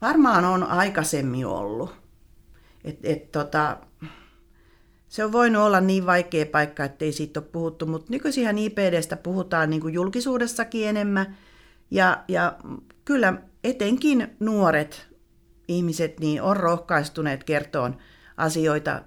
varmaan 0.00 0.44
on 0.44 0.62
aikaisemmin 0.62 1.46
ollut. 1.46 1.94
Et, 2.84 2.98
et, 3.02 3.32
tota, 3.32 3.76
se 5.08 5.24
on 5.24 5.32
voinut 5.32 5.62
olla 5.62 5.80
niin 5.80 6.06
vaikea 6.06 6.46
paikka, 6.46 6.84
ettei 6.84 7.12
siitä 7.12 7.40
ole 7.40 7.48
puhuttu, 7.52 7.86
mutta 7.86 8.06
nykyisin 8.10 8.58
IPDstä 8.58 9.16
puhutaan 9.16 9.70
niin 9.70 9.80
kuin 9.80 9.94
julkisuudessakin 9.94 10.88
enemmän. 10.88 11.36
Ja, 11.90 12.24
ja 12.28 12.58
kyllä 13.04 13.34
etenkin 13.64 14.36
nuoret 14.40 15.08
ihmiset 15.68 16.20
niin 16.20 16.42
on 16.42 16.56
rohkaistuneet 16.56 17.44
kertoon 17.44 17.96
asioita 18.36 19.02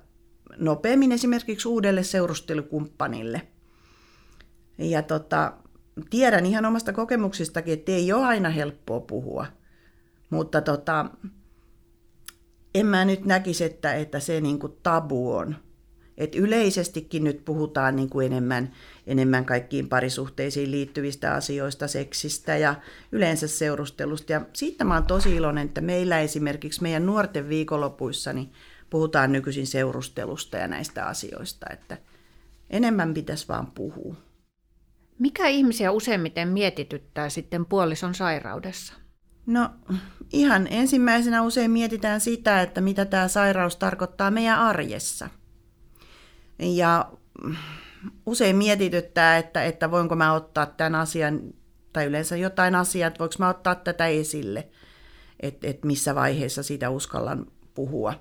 nopeammin 0.57 1.11
esimerkiksi 1.11 1.67
uudelle 1.67 2.03
seurustelukumppanille. 2.03 3.47
Ja 4.77 5.01
tota, 5.01 5.53
tiedän 6.09 6.45
ihan 6.45 6.65
omasta 6.65 6.93
kokemuksistakin, 6.93 7.73
että 7.73 7.91
ei 7.91 8.13
ole 8.13 8.25
aina 8.25 8.49
helppoa 8.49 8.99
puhua. 8.99 9.45
Mutta 10.29 10.61
tota, 10.61 11.05
en 12.75 12.85
mä 12.85 13.05
nyt 13.05 13.25
näkisi, 13.25 13.63
että, 13.63 13.93
että 13.93 14.19
se 14.19 14.41
niin 14.41 14.59
kuin 14.59 14.73
tabu 14.83 15.31
on 15.31 15.55
et 16.17 16.35
yleisestikin 16.35 17.23
nyt 17.23 17.45
puhutaan 17.45 17.95
niin 17.95 18.09
kuin 18.09 18.25
enemmän, 18.25 18.71
enemmän 19.07 19.45
kaikkiin 19.45 19.89
parisuhteisiin 19.89 20.71
liittyvistä 20.71 21.33
asioista, 21.33 21.87
seksistä 21.87 22.57
ja 22.57 22.75
yleensä 23.11 23.47
seurustelusta. 23.47 24.31
Ja 24.31 24.41
siitä 24.53 24.83
mä 24.83 24.93
oon 24.93 25.05
tosi 25.05 25.35
iloinen, 25.35 25.67
että 25.67 25.81
meillä 25.81 26.19
esimerkiksi 26.19 26.81
meidän 26.81 27.05
nuorten 27.05 27.49
viikonlopuissa 27.49 28.33
niin 28.33 28.51
puhutaan 28.89 29.31
nykyisin 29.31 29.67
seurustelusta 29.67 30.57
ja 30.57 30.67
näistä 30.67 31.05
asioista, 31.05 31.65
että 31.73 31.97
enemmän 32.69 33.13
pitäisi 33.13 33.47
vaan 33.47 33.67
puhua. 33.67 34.15
Mikä 35.19 35.47
ihmisiä 35.47 35.91
useimmiten 35.91 36.47
mietityttää 36.47 37.29
sitten 37.29 37.65
puolison 37.65 38.15
sairaudessa? 38.15 38.93
No 39.45 39.69
ihan 40.33 40.67
ensimmäisenä 40.71 41.41
usein 41.41 41.71
mietitään 41.71 42.21
sitä, 42.21 42.61
että 42.61 42.81
mitä 42.81 43.05
tämä 43.05 43.27
sairaus 43.27 43.75
tarkoittaa 43.75 44.31
meidän 44.31 44.59
arjessa– 44.59 45.29
ja 46.59 47.11
usein 48.25 48.55
mietityttää, 48.55 49.37
että, 49.37 49.63
että 49.63 49.91
voinko 49.91 50.15
mä 50.15 50.33
ottaa 50.33 50.65
tämän 50.65 50.95
asian, 50.95 51.41
tai 51.93 52.05
yleensä 52.05 52.37
jotain 52.37 52.75
asiaa, 52.75 53.07
että 53.07 53.19
voinko 53.19 53.35
mä 53.39 53.49
ottaa 53.49 53.75
tätä 53.75 54.07
esille, 54.07 54.67
että, 55.39 55.67
että 55.67 55.87
missä 55.87 56.15
vaiheessa 56.15 56.63
siitä 56.63 56.89
uskallan 56.89 57.45
puhua. 57.73 58.13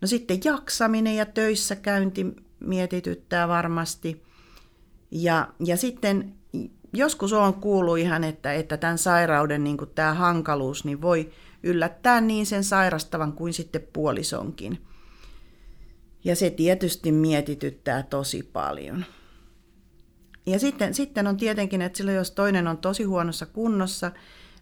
No 0.00 0.08
sitten 0.08 0.40
jaksaminen 0.44 1.16
ja 1.16 1.26
töissä 1.26 1.76
käynti 1.76 2.26
mietityttää 2.60 3.48
varmasti. 3.48 4.22
Ja, 5.12 5.48
ja 5.64 5.76
sitten 5.76 6.34
joskus 6.92 7.32
on 7.32 7.54
kuullut 7.54 7.98
ihan, 7.98 8.24
että, 8.24 8.52
että 8.52 8.76
tämän 8.76 8.98
sairauden 8.98 9.64
niin 9.64 9.76
tämä 9.94 10.14
hankaluus 10.14 10.84
niin 10.84 11.02
voi 11.02 11.30
yllättää 11.62 12.20
niin 12.20 12.46
sen 12.46 12.64
sairastavan 12.64 13.32
kuin 13.32 13.52
sitten 13.52 13.88
puolisonkin. 13.92 14.78
Ja 16.24 16.36
se 16.36 16.50
tietysti 16.50 17.12
mietityttää 17.12 18.02
tosi 18.02 18.42
paljon. 18.52 19.04
Ja 20.46 20.58
sitten, 20.58 20.94
sitten 20.94 21.26
on 21.26 21.36
tietenkin, 21.36 21.82
että 21.82 21.96
silloin 21.96 22.16
jos 22.16 22.30
toinen 22.30 22.68
on 22.68 22.78
tosi 22.78 23.04
huonossa 23.04 23.46
kunnossa, 23.46 24.10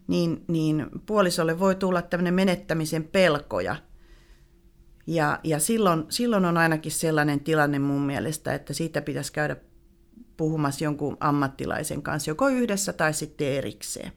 niin, 0.07 0.45
niin 0.49 0.87
puolisolle 1.07 1.59
voi 1.59 1.75
tulla 1.75 2.03
tämmöinen 2.03 2.35
menettämisen 2.35 3.05
pelkoja. 3.05 3.77
Ja, 5.07 5.41
ja 5.45 5.59
silloin, 5.59 6.05
silloin 6.09 6.45
on 6.45 6.57
ainakin 6.57 6.93
sellainen 6.93 7.41
tilanne 7.41 7.79
mun 7.79 8.03
mielestä, 8.03 8.55
että 8.55 8.73
siitä 8.73 9.03
pitäisi 9.03 9.33
käydä 9.33 9.57
puhumassa 10.41 10.85
jonkun 10.85 11.17
ammattilaisen 11.21 12.03
kanssa, 12.03 12.31
joko 12.31 12.49
yhdessä 12.49 12.93
tai 12.93 13.15
sitten 13.15 13.47
erikseen. 13.47 14.13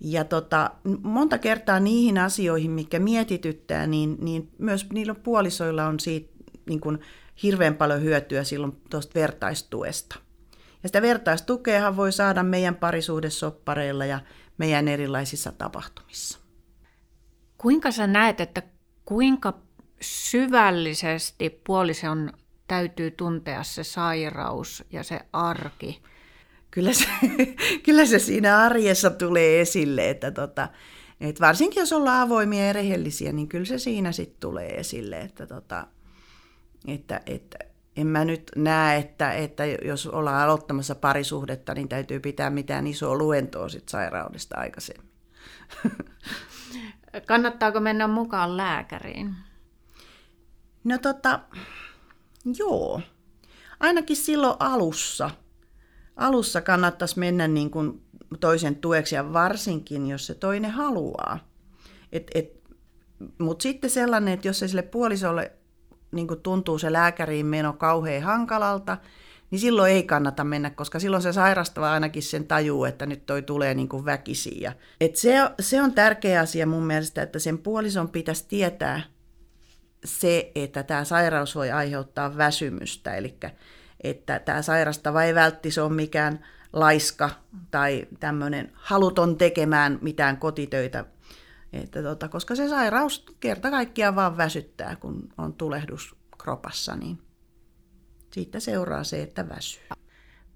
Ja 0.00 0.24
tota, 0.24 0.70
monta 1.02 1.38
kertaa 1.38 1.80
niihin 1.80 2.18
asioihin, 2.18 2.70
mikä 2.70 2.98
mietityttää, 2.98 3.86
niin, 3.86 4.16
niin 4.20 4.50
myös 4.58 4.86
niillä 4.92 5.14
puolisoilla 5.14 5.86
on 5.86 6.00
siitä 6.00 6.32
niin 6.66 6.80
kuin 6.80 6.98
hirveän 7.42 7.74
paljon 7.74 8.02
hyötyä 8.02 8.44
silloin 8.44 8.76
tuosta 8.90 9.14
vertaistuesta. 9.14 10.16
Ja 10.82 10.88
sitä 10.88 11.02
vertaistukeahan 11.02 11.96
voi 11.96 12.12
saada 12.12 12.42
meidän 12.42 12.74
parisuhdessoppareilla 12.74 14.04
ja 14.04 14.20
meidän 14.58 14.88
erilaisissa 14.88 15.52
tapahtumissa. 15.52 16.38
Kuinka 17.58 17.90
sä 17.90 18.06
näet, 18.06 18.40
että 18.40 18.62
kuinka 19.04 19.58
syvällisesti 20.00 21.60
puolison 21.66 22.32
täytyy 22.72 23.10
tuntea 23.10 23.62
se 23.62 23.84
sairaus 23.84 24.84
ja 24.90 25.02
se 25.02 25.20
arki, 25.32 26.02
kyllä 26.70 26.92
se, 26.92 27.06
kyllä 27.84 28.06
se 28.06 28.18
siinä 28.18 28.58
arjessa 28.58 29.10
tulee 29.10 29.60
esille, 29.60 30.10
että 30.10 30.30
tota, 30.30 30.68
et 31.20 31.40
varsinkin 31.40 31.80
jos 31.80 31.92
ollaan 31.92 32.20
avoimia 32.20 32.66
ja 32.66 32.72
rehellisiä, 32.72 33.32
niin 33.32 33.48
kyllä 33.48 33.64
se 33.64 33.78
siinä 33.78 34.12
sitten 34.12 34.40
tulee 34.40 34.80
esille, 34.80 35.20
että, 35.20 35.46
tota, 35.46 35.86
että, 36.88 37.20
että 37.26 37.58
en 37.96 38.06
mä 38.06 38.24
nyt 38.24 38.50
näe, 38.56 38.98
että, 38.98 39.32
että 39.32 39.66
jos 39.66 40.06
ollaan 40.06 40.42
aloittamassa 40.42 40.94
parisuhdetta, 40.94 41.74
niin 41.74 41.88
täytyy 41.88 42.20
pitää 42.20 42.50
mitään 42.50 42.86
isoa 42.86 43.18
luentoa 43.18 43.68
sit 43.68 43.88
sairaudesta 43.88 44.56
aikaisemmin. 44.58 45.12
Kannattaako 47.26 47.80
mennä 47.80 48.06
mukaan 48.06 48.56
lääkäriin? 48.56 49.34
No 50.84 50.98
tota, 50.98 51.40
joo. 52.58 53.00
Ainakin 53.80 54.16
silloin 54.16 54.56
alussa– 54.58 55.30
alussa 56.16 56.60
kannattaisi 56.60 57.18
mennä 57.18 57.48
niin 57.48 57.70
kuin 57.70 58.02
toisen 58.40 58.76
tueksi 58.76 59.14
ja 59.14 59.32
varsinkin, 59.32 60.06
jos 60.06 60.26
se 60.26 60.34
toinen 60.34 60.70
haluaa. 60.70 61.38
Et, 62.12 62.30
et, 62.34 62.62
Mutta 63.38 63.62
sitten 63.62 63.90
sellainen, 63.90 64.34
että 64.34 64.48
jos 64.48 64.58
se 64.58 64.68
sille 64.68 64.82
puolisolle 64.82 65.52
niin 66.12 66.28
kuin 66.28 66.40
tuntuu 66.40 66.78
se 66.78 66.92
lääkäriin 66.92 67.46
meno 67.46 67.72
kauhean 67.72 68.22
hankalalta, 68.22 68.96
niin 69.50 69.60
silloin 69.60 69.92
ei 69.92 70.02
kannata 70.02 70.44
mennä, 70.44 70.70
koska 70.70 70.98
silloin 70.98 71.22
se 71.22 71.32
sairastava 71.32 71.92
ainakin 71.92 72.22
sen 72.22 72.46
tajuu, 72.46 72.84
että 72.84 73.06
nyt 73.06 73.26
toi 73.26 73.42
tulee 73.42 73.74
niin 73.74 73.88
kuin 73.88 74.04
väkisiä. 74.04 74.72
Et 75.00 75.16
se, 75.16 75.34
se 75.60 75.82
on 75.82 75.92
tärkeä 75.92 76.40
asia 76.40 76.66
mun 76.66 76.84
mielestä, 76.84 77.22
että 77.22 77.38
sen 77.38 77.58
puolison 77.58 78.08
pitäisi 78.08 78.44
tietää 78.48 79.02
se, 80.04 80.52
että 80.54 80.82
tämä 80.82 81.04
sairaus 81.04 81.54
voi 81.54 81.70
aiheuttaa 81.70 82.36
väsymystä, 82.36 83.14
eli 83.14 83.38
että 84.00 84.38
tämä 84.38 84.62
sairastava 84.62 85.22
ei 85.22 85.34
välttis 85.34 85.78
ole 85.78 85.92
mikään 85.92 86.44
laiska 86.72 87.30
tai 87.70 88.06
tämmöinen 88.20 88.72
haluton 88.74 89.38
tekemään 89.38 89.98
mitään 90.02 90.36
kotitöitä, 90.36 91.04
että 91.72 92.02
tota, 92.02 92.28
koska 92.28 92.54
se 92.54 92.68
sairaus 92.68 93.24
kerta 93.40 93.70
kaikkiaan 93.70 94.16
vaan 94.16 94.36
väsyttää, 94.36 94.96
kun 94.96 95.28
on 95.38 95.52
tulehdus 95.52 96.16
kropassa, 96.42 96.96
niin 96.96 97.18
siitä 98.32 98.60
seuraa 98.60 99.04
se, 99.04 99.22
että 99.22 99.48
väsyy. 99.48 99.82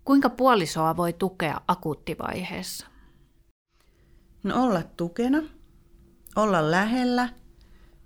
Kuinka 0.05 0.31
puolisoa 0.31 0.97
voi 0.97 1.13
tukea 1.13 1.61
akuuttivaiheessa? 1.69 2.87
No 4.43 4.65
olla 4.65 4.83
tukena, 4.83 5.43
olla 6.37 6.71
lähellä 6.71 7.29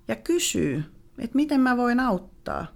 ja 0.08 0.16
kysyy, 0.16 0.99
että 1.20 1.36
miten 1.36 1.60
mä 1.60 1.76
voin 1.76 2.00
auttaa. 2.00 2.66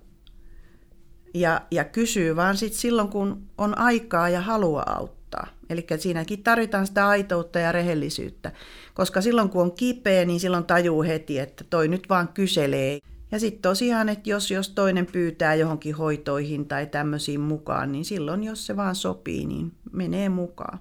Ja, 1.34 1.61
ja 1.70 1.84
kysyy 1.84 2.36
vaan 2.36 2.57
sit 2.57 2.72
silloin, 2.72 3.09
kun 3.09 3.47
on 3.59 3.78
aikaa 3.78 4.28
ja 4.28 4.40
halua 4.40 4.82
auttaa. 4.86 5.47
Eli 5.70 5.86
siinäkin 5.99 6.42
tarvitaan 6.42 6.86
sitä 6.86 7.09
aitoutta 7.09 7.59
ja 7.59 7.72
rehellisyyttä. 7.72 8.53
Koska 8.95 9.20
silloin 9.20 9.49
kun 9.49 9.62
on 9.62 9.72
kipeä, 9.72 10.24
niin 10.24 10.40
silloin 10.40 10.64
tajuu 10.64 11.03
heti, 11.03 11.38
että 11.38 11.64
toi 11.70 11.88
nyt 11.88 12.09
vaan 12.09 12.28
kyselee. 12.28 12.99
Ja 13.32 13.40
sitten 13.40 13.62
tosiaan, 13.62 14.09
että 14.09 14.30
jos, 14.30 14.51
jos 14.51 14.68
toinen 14.68 15.07
pyytää 15.07 15.55
johonkin 15.55 15.95
hoitoihin 15.95 16.68
tai 16.68 16.86
tämmöisiin 16.86 17.40
mukaan, 17.40 17.92
niin 17.92 18.05
silloin 18.05 18.45
jos 18.45 18.66
se 18.66 18.76
vaan 18.76 18.95
sopii, 18.95 19.47
niin 19.47 19.72
menee 19.92 20.28
mukaan. 20.28 20.78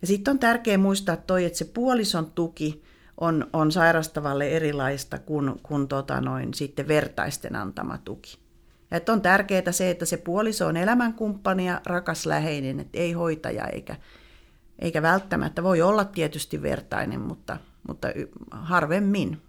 Ja 0.00 0.06
sitten 0.06 0.32
on 0.32 0.38
tärkeää 0.38 0.78
muistaa 0.78 1.16
toi, 1.16 1.44
että 1.44 1.58
se 1.58 1.64
puolison 1.64 2.30
tuki 2.34 2.82
on, 3.20 3.46
on 3.52 3.72
sairastavalle 3.72 4.48
erilaista 4.48 5.18
kuin, 5.18 5.54
kuin 5.62 5.88
tota 5.88 6.20
noin, 6.20 6.54
sitten 6.54 6.88
vertaisten 6.88 7.56
antama 7.56 7.98
tuki. 7.98 8.38
Ja 8.90 8.96
että 8.96 9.12
on 9.12 9.22
tärkeää 9.22 9.72
se, 9.72 9.90
että 9.90 10.04
se 10.04 10.16
puoliso 10.16 10.66
on 10.66 10.76
elämänkumppani 10.76 11.66
ja 11.66 11.80
rakas 11.86 12.26
läheinen, 12.26 12.80
että 12.80 12.98
ei 12.98 13.12
hoitaja 13.12 13.66
eikä, 13.66 13.96
eikä 14.78 15.02
välttämättä 15.02 15.62
voi 15.62 15.82
olla 15.82 16.04
tietysti 16.04 16.62
vertainen, 16.62 17.20
mutta, 17.20 17.56
mutta 17.88 18.08
harvemmin. 18.50 19.42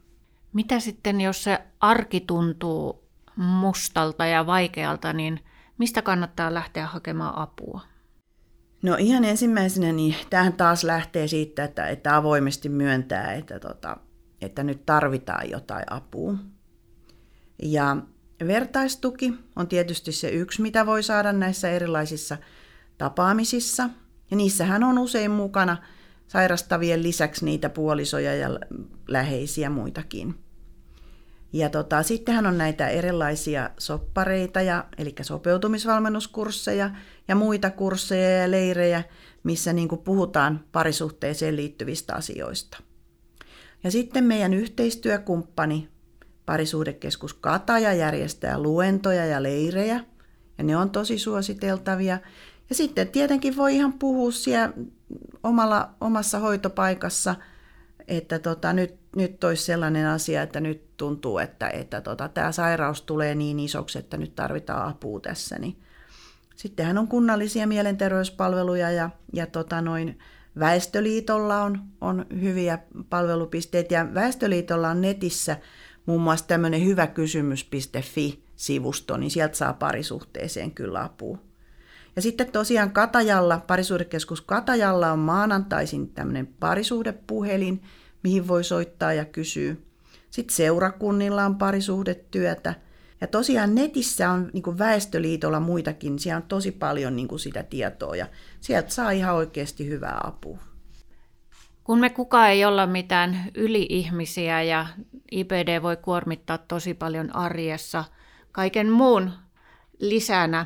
Mitä 0.54 0.80
sitten, 0.80 1.22
jos 1.22 1.44
se 1.44 1.60
arki 1.80 2.20
tuntuu 2.20 3.06
mustalta 3.36 4.26
ja 4.26 4.46
vaikealta, 4.46 5.14
niin 5.14 5.40
mistä 5.78 6.02
kannattaa 6.02 6.54
lähteä 6.54 6.86
hakemaan 6.86 7.38
apua? 7.38 7.82
No 8.86 8.96
ihan 9.00 9.26
ensimmäisenä, 9.26 9.92
niin 9.92 10.16
tähän 10.30 10.54
taas 10.54 10.84
lähtee 10.84 11.28
siitä, 11.28 11.64
että, 11.64 11.88
että 11.88 12.16
avoimesti 12.16 12.70
myöntää, 12.70 13.34
että, 13.34 13.60
tota, 13.60 13.98
että 14.42 14.64
nyt 14.64 14.86
tarvitaan 14.86 15.50
jotain 15.50 15.84
apua. 15.90 16.34
Ja 17.64 17.98
vertaistuki 18.48 19.34
on 19.56 19.68
tietysti 19.68 20.12
se 20.12 20.30
yksi, 20.30 20.62
mitä 20.62 20.86
voi 20.86 21.04
saada 21.04 21.34
näissä 21.34 21.70
erilaisissa 21.70 22.38
tapaamisissa. 22.98 23.90
Ja 24.32 24.38
niissähän 24.38 24.84
on 24.84 24.98
usein 24.98 25.32
mukana 25.32 25.78
sairastavien 26.28 27.04
lisäksi 27.04 27.46
niitä 27.46 27.70
puolisoja 27.70 28.36
ja 28.36 28.50
läheisiä 29.08 29.70
muitakin. 29.70 30.45
Ja 31.56 31.70
tota, 31.70 32.04
sittenhän 32.04 32.46
on 32.46 32.58
näitä 32.58 32.88
erilaisia 32.88 33.70
soppareita, 33.78 34.62
ja, 34.62 34.86
eli 34.98 35.16
sopeutumisvalmennuskursseja 35.22 36.92
ja 37.28 37.36
muita 37.36 37.70
kursseja 37.70 38.30
ja 38.30 38.52
leirejä, 38.52 39.04
missä 39.44 39.74
niin 39.74 39.88
kuin 39.88 40.02
puhutaan 40.02 40.66
parisuhteeseen 40.72 41.56
liittyvistä 41.56 42.16
asioista. 42.16 42.78
Ja 43.84 43.92
sitten 43.92 44.24
meidän 44.24 44.54
yhteistyökumppani 44.54 45.90
Parisuhdekeskus 46.46 47.34
Kataja 47.34 47.94
järjestää 47.94 48.60
luentoja 48.60 49.26
ja 49.26 49.44
leirejä, 49.44 50.00
ja 50.58 50.64
ne 50.64 50.78
on 50.78 50.90
tosi 50.90 51.20
suositeltavia. 51.20 52.20
Ja 52.70 52.76
sitten 52.76 53.08
tietenkin 53.08 53.58
voi 53.58 53.76
ihan 53.76 53.94
puhua 53.94 54.32
siellä 54.32 54.74
omalla, 55.44 55.90
omassa 56.02 56.40
hoitopaikassa, 56.40 57.36
että 58.08 58.40
tota, 58.40 58.74
nyt, 58.74 58.96
nyt 59.16 59.44
olisi 59.44 59.64
sellainen 59.64 60.08
asia, 60.08 60.42
että 60.42 60.60
nyt 60.60 60.98
tuntuu, 60.98 61.38
että, 61.38 61.70
että 61.70 62.02
tota, 62.02 62.30
tämä 62.30 62.52
sairaus 62.52 63.02
tulee 63.02 63.36
niin 63.36 63.60
isoksi, 63.60 64.00
että 64.00 64.18
nyt 64.18 64.36
tarvitaan 64.36 64.90
apua 64.90 65.20
tässä. 65.20 65.60
Niin. 65.60 65.78
Sittenhän 66.56 66.98
on 66.98 67.08
kunnallisia 67.08 67.68
mielenterveyspalveluja 67.68 68.92
ja, 68.92 69.10
ja 69.34 69.48
tota 69.48 69.82
noin, 69.82 70.20
Väestöliitolla 70.60 71.64
on, 71.64 71.82
on 72.02 72.26
hyviä 72.42 72.80
palvelupisteitä 73.10 73.94
ja 73.94 74.14
Väestöliitolla 74.14 74.90
on 74.90 75.02
netissä 75.02 75.58
muun 76.06 76.22
muassa 76.22 76.48
tämmöinen 76.48 76.86
hyväkysymys.fi-sivusto, 76.86 79.18
niin 79.18 79.32
sieltä 79.32 79.58
saa 79.58 79.74
parisuhteeseen 79.74 80.72
kyllä 80.72 81.04
apua. 81.04 81.38
Ja 82.16 82.22
sitten 82.22 82.52
tosiaan 82.52 82.92
Katajalla, 82.92 83.62
parisuhdekeskus 83.68 84.42
Katajalla 84.42 85.12
on 85.12 85.20
maanantaisin 85.20 86.10
tämmöinen 86.10 86.48
parisuhdepuhelin, 86.48 87.84
mihin 88.24 88.48
voi 88.48 88.64
soittaa 88.64 89.14
ja 89.14 89.26
kysyä. 89.26 89.76
Sitten 90.30 90.56
seurakunnilla 90.56 91.46
on 91.46 91.56
parisuhdetyötä. 91.56 92.76
Ja 93.22 93.28
tosiaan 93.28 93.76
netissä 93.76 94.30
on 94.30 94.50
niin 94.54 94.64
kuin 94.64 94.78
Väestöliitolla 94.78 95.60
muitakin, 95.60 96.20
siellä 96.20 96.38
on 96.38 96.44
tosi 96.44 96.72
paljon 96.72 97.16
niin 97.16 97.28
kuin 97.28 97.40
sitä 97.40 97.64
tietoa 97.64 98.16
ja 98.16 98.28
sieltä 98.62 98.90
saa 98.90 99.12
ihan 99.12 99.36
oikeasti 99.36 99.88
hyvää 99.88 100.22
apua. 100.24 100.58
Kun 101.84 102.00
me 102.00 102.10
kukaan 102.10 102.50
ei 102.50 102.66
olla 102.66 102.88
mitään 102.88 103.52
yli-ihmisiä 103.56 104.62
ja 104.62 104.88
IPD 105.32 105.82
voi 105.82 105.98
kuormittaa 105.98 106.58
tosi 106.58 106.94
paljon 106.94 107.36
arjessa 107.36 108.04
kaiken 108.52 108.90
muun 108.90 109.32
lisänä, 110.00 110.66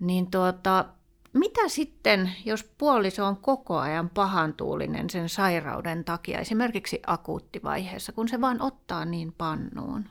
niin 0.00 0.30
tuota, 0.30 0.84
mitä 1.32 1.68
sitten, 1.68 2.30
jos 2.44 2.64
puoliso 2.78 3.26
on 3.26 3.36
koko 3.36 3.78
ajan 3.78 4.10
pahantuulinen 4.10 5.10
sen 5.10 5.28
sairauden 5.28 6.04
takia, 6.04 6.38
esimerkiksi 6.38 7.02
akuuttivaiheessa, 7.06 8.12
kun 8.12 8.28
se 8.28 8.40
vaan 8.40 8.62
ottaa 8.62 9.04
niin 9.04 9.32
pannuun? 9.38 10.04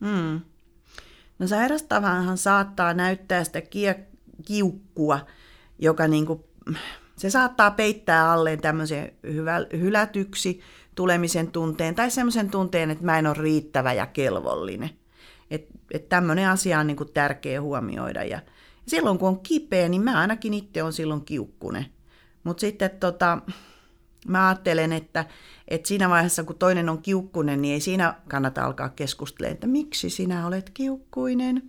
Hmm. 0.00 0.40
No 1.38 1.46
sairastavahan 1.46 2.38
saattaa 2.38 2.94
näyttää 2.94 3.44
sitä 3.44 3.62
kiukkua, 4.46 5.20
joka 5.78 6.08
niinku, 6.08 6.44
se 7.16 7.30
saattaa 7.30 7.70
peittää 7.70 8.32
alleen 8.32 8.60
tämmöisen 8.60 9.12
hyvä, 9.22 9.60
hylätyksi 9.72 10.60
tulemisen 10.94 11.50
tunteen 11.50 11.94
tai 11.94 12.10
semmoisen 12.10 12.50
tunteen, 12.50 12.90
että 12.90 13.04
mä 13.04 13.18
en 13.18 13.26
ole 13.26 13.36
riittävä 13.38 13.92
ja 13.92 14.06
kelvollinen. 14.06 14.90
Että 15.50 15.78
et 15.90 16.08
tämmöinen 16.08 16.48
asia 16.48 16.78
on 16.78 16.86
niinku 16.86 17.04
tärkeä 17.04 17.60
huomioida 17.60 18.24
ja, 18.24 18.40
silloin 18.86 19.18
kun 19.18 19.28
on 19.28 19.40
kipeä, 19.40 19.88
niin 19.88 20.02
mä 20.02 20.20
ainakin 20.20 20.54
itse 20.54 20.82
on 20.82 20.92
silloin 20.92 21.24
kiukkunen. 21.24 21.86
Mutta 22.44 22.60
sitten 22.60 22.90
tota, 22.90 23.38
mä 24.28 24.48
ajattelen, 24.48 24.92
että, 24.92 25.24
että 25.68 25.88
siinä 25.88 26.08
vaiheessa 26.08 26.44
kun 26.44 26.58
toinen 26.58 26.88
on 26.88 27.02
kiukkunen, 27.02 27.62
niin 27.62 27.74
ei 27.74 27.80
siinä 27.80 28.14
kannata 28.28 28.64
alkaa 28.64 28.88
keskustelemaan, 28.88 29.54
että 29.54 29.66
miksi 29.66 30.10
sinä 30.10 30.46
olet 30.46 30.70
kiukkuinen. 30.70 31.62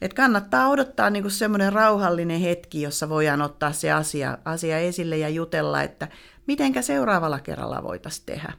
Et 0.00 0.14
kannattaa 0.14 0.68
odottaa 0.68 1.10
niinku 1.10 1.30
semmoinen 1.30 1.72
rauhallinen 1.72 2.40
hetki, 2.40 2.82
jossa 2.82 3.08
voidaan 3.08 3.42
ottaa 3.42 3.72
se 3.72 3.92
asia, 3.92 4.38
asia 4.44 4.78
esille 4.78 5.18
ja 5.18 5.28
jutella, 5.28 5.82
että 5.82 6.08
mitenkä 6.46 6.82
seuraavalla 6.82 7.40
kerralla 7.40 7.82
voitaisiin 7.82 8.26
tehdä. 8.26 8.52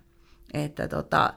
Että 0.53 0.87
tota, 0.87 1.33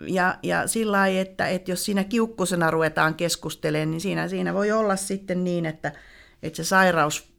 ja, 0.00 0.38
ja 0.42 0.66
sillä 0.66 0.96
lailla, 0.96 1.20
että, 1.20 1.48
että 1.48 1.70
jos 1.70 1.84
siinä 1.84 2.04
kiukkusena 2.04 2.70
ruvetaan 2.70 3.14
keskustelemaan, 3.14 3.90
niin 3.90 4.00
siinä, 4.00 4.28
siinä 4.28 4.54
voi 4.54 4.72
olla 4.72 4.96
sitten 4.96 5.44
niin, 5.44 5.66
että, 5.66 5.92
että 6.42 6.56
se 6.56 6.64
sairaus 6.64 7.32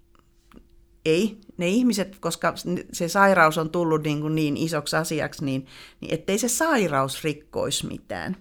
ei, 1.05 1.37
ne 1.57 1.67
ihmiset, 1.67 2.17
koska 2.19 2.53
se 2.93 3.07
sairaus 3.07 3.57
on 3.57 3.69
tullut 3.69 4.03
niin, 4.03 4.21
kuin 4.21 4.35
niin 4.35 4.57
isoksi 4.57 4.95
asiaksi, 4.95 5.45
niin, 5.45 5.65
niin 6.01 6.13
ettei 6.13 6.37
se 6.37 6.47
sairaus 6.47 7.23
rikkoisi 7.23 7.87
mitään. 7.87 8.37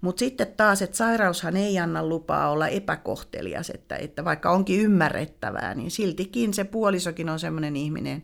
Mutta 0.00 0.18
sitten 0.18 0.54
taas, 0.56 0.82
että 0.82 0.96
sairaushan 0.96 1.56
ei 1.56 1.78
anna 1.78 2.06
lupaa 2.06 2.50
olla 2.50 2.68
epäkohtelias, 2.68 3.70
että, 3.70 3.96
että 3.96 4.24
vaikka 4.24 4.50
onkin 4.50 4.80
ymmärrettävää, 4.80 5.74
niin 5.74 5.90
siltikin 5.90 6.54
se 6.54 6.64
puolisokin 6.64 7.28
on 7.28 7.38
sellainen 7.38 7.76
ihminen, 7.76 8.22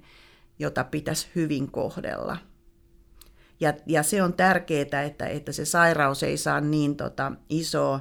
jota 0.59 0.85
pitäisi 0.85 1.29
hyvin 1.35 1.71
kohdella– 1.71 2.37
ja, 3.61 3.75
ja 3.87 4.03
se 4.03 4.23
on 4.23 4.33
tärkeää, 4.33 5.03
että, 5.03 5.27
että 5.27 5.53
se 5.53 5.65
sairaus 5.65 6.23
ei 6.23 6.37
saa 6.37 6.61
niin 6.61 6.97
tota, 6.97 7.33
isoa 7.49 8.01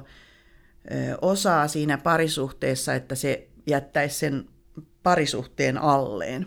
ö, 0.90 1.18
osaa 1.22 1.68
siinä 1.68 1.98
parisuhteessa, 1.98 2.94
että 2.94 3.14
se 3.14 3.48
jättäisi 3.66 4.18
sen 4.18 4.48
parisuhteen 5.02 5.78
alleen. 5.78 6.46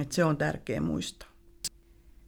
Et 0.00 0.12
se 0.12 0.24
on 0.24 0.36
tärkeä 0.36 0.80
muistaa. 0.80 1.28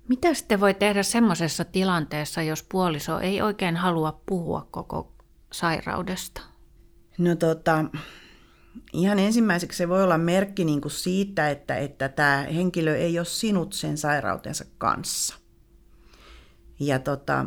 Mitä 0.09 0.34
sitten 0.34 0.61
voi 0.61 0.74
tehdä 0.74 1.03
semmoisessa 1.03 1.64
tilanteessa, 1.64 2.42
jos 2.42 2.62
puoliso 2.62 3.18
ei 3.18 3.42
oikein 3.42 3.76
halua 3.76 4.22
puhua 4.26 4.68
koko 4.70 5.12
sairaudesta? 5.53 6.40
No 7.18 7.34
tota, 7.34 7.84
ihan 8.92 9.18
ensimmäiseksi 9.18 9.78
se 9.78 9.88
voi 9.88 10.03
olla 10.03 10.18
merkki 10.18 10.64
niin 10.64 10.80
kuin 10.80 10.92
siitä, 10.92 11.51
että, 11.51 11.76
että 11.76 12.09
tämä 12.09 12.46
henkilö 12.55 12.96
ei 12.96 13.18
ole 13.18 13.26
sinut 13.26 13.72
sen 13.72 13.98
sairautensa 13.98 14.64
kanssa. 14.78 15.39
Ja 16.81 16.99
tota, 16.99 17.47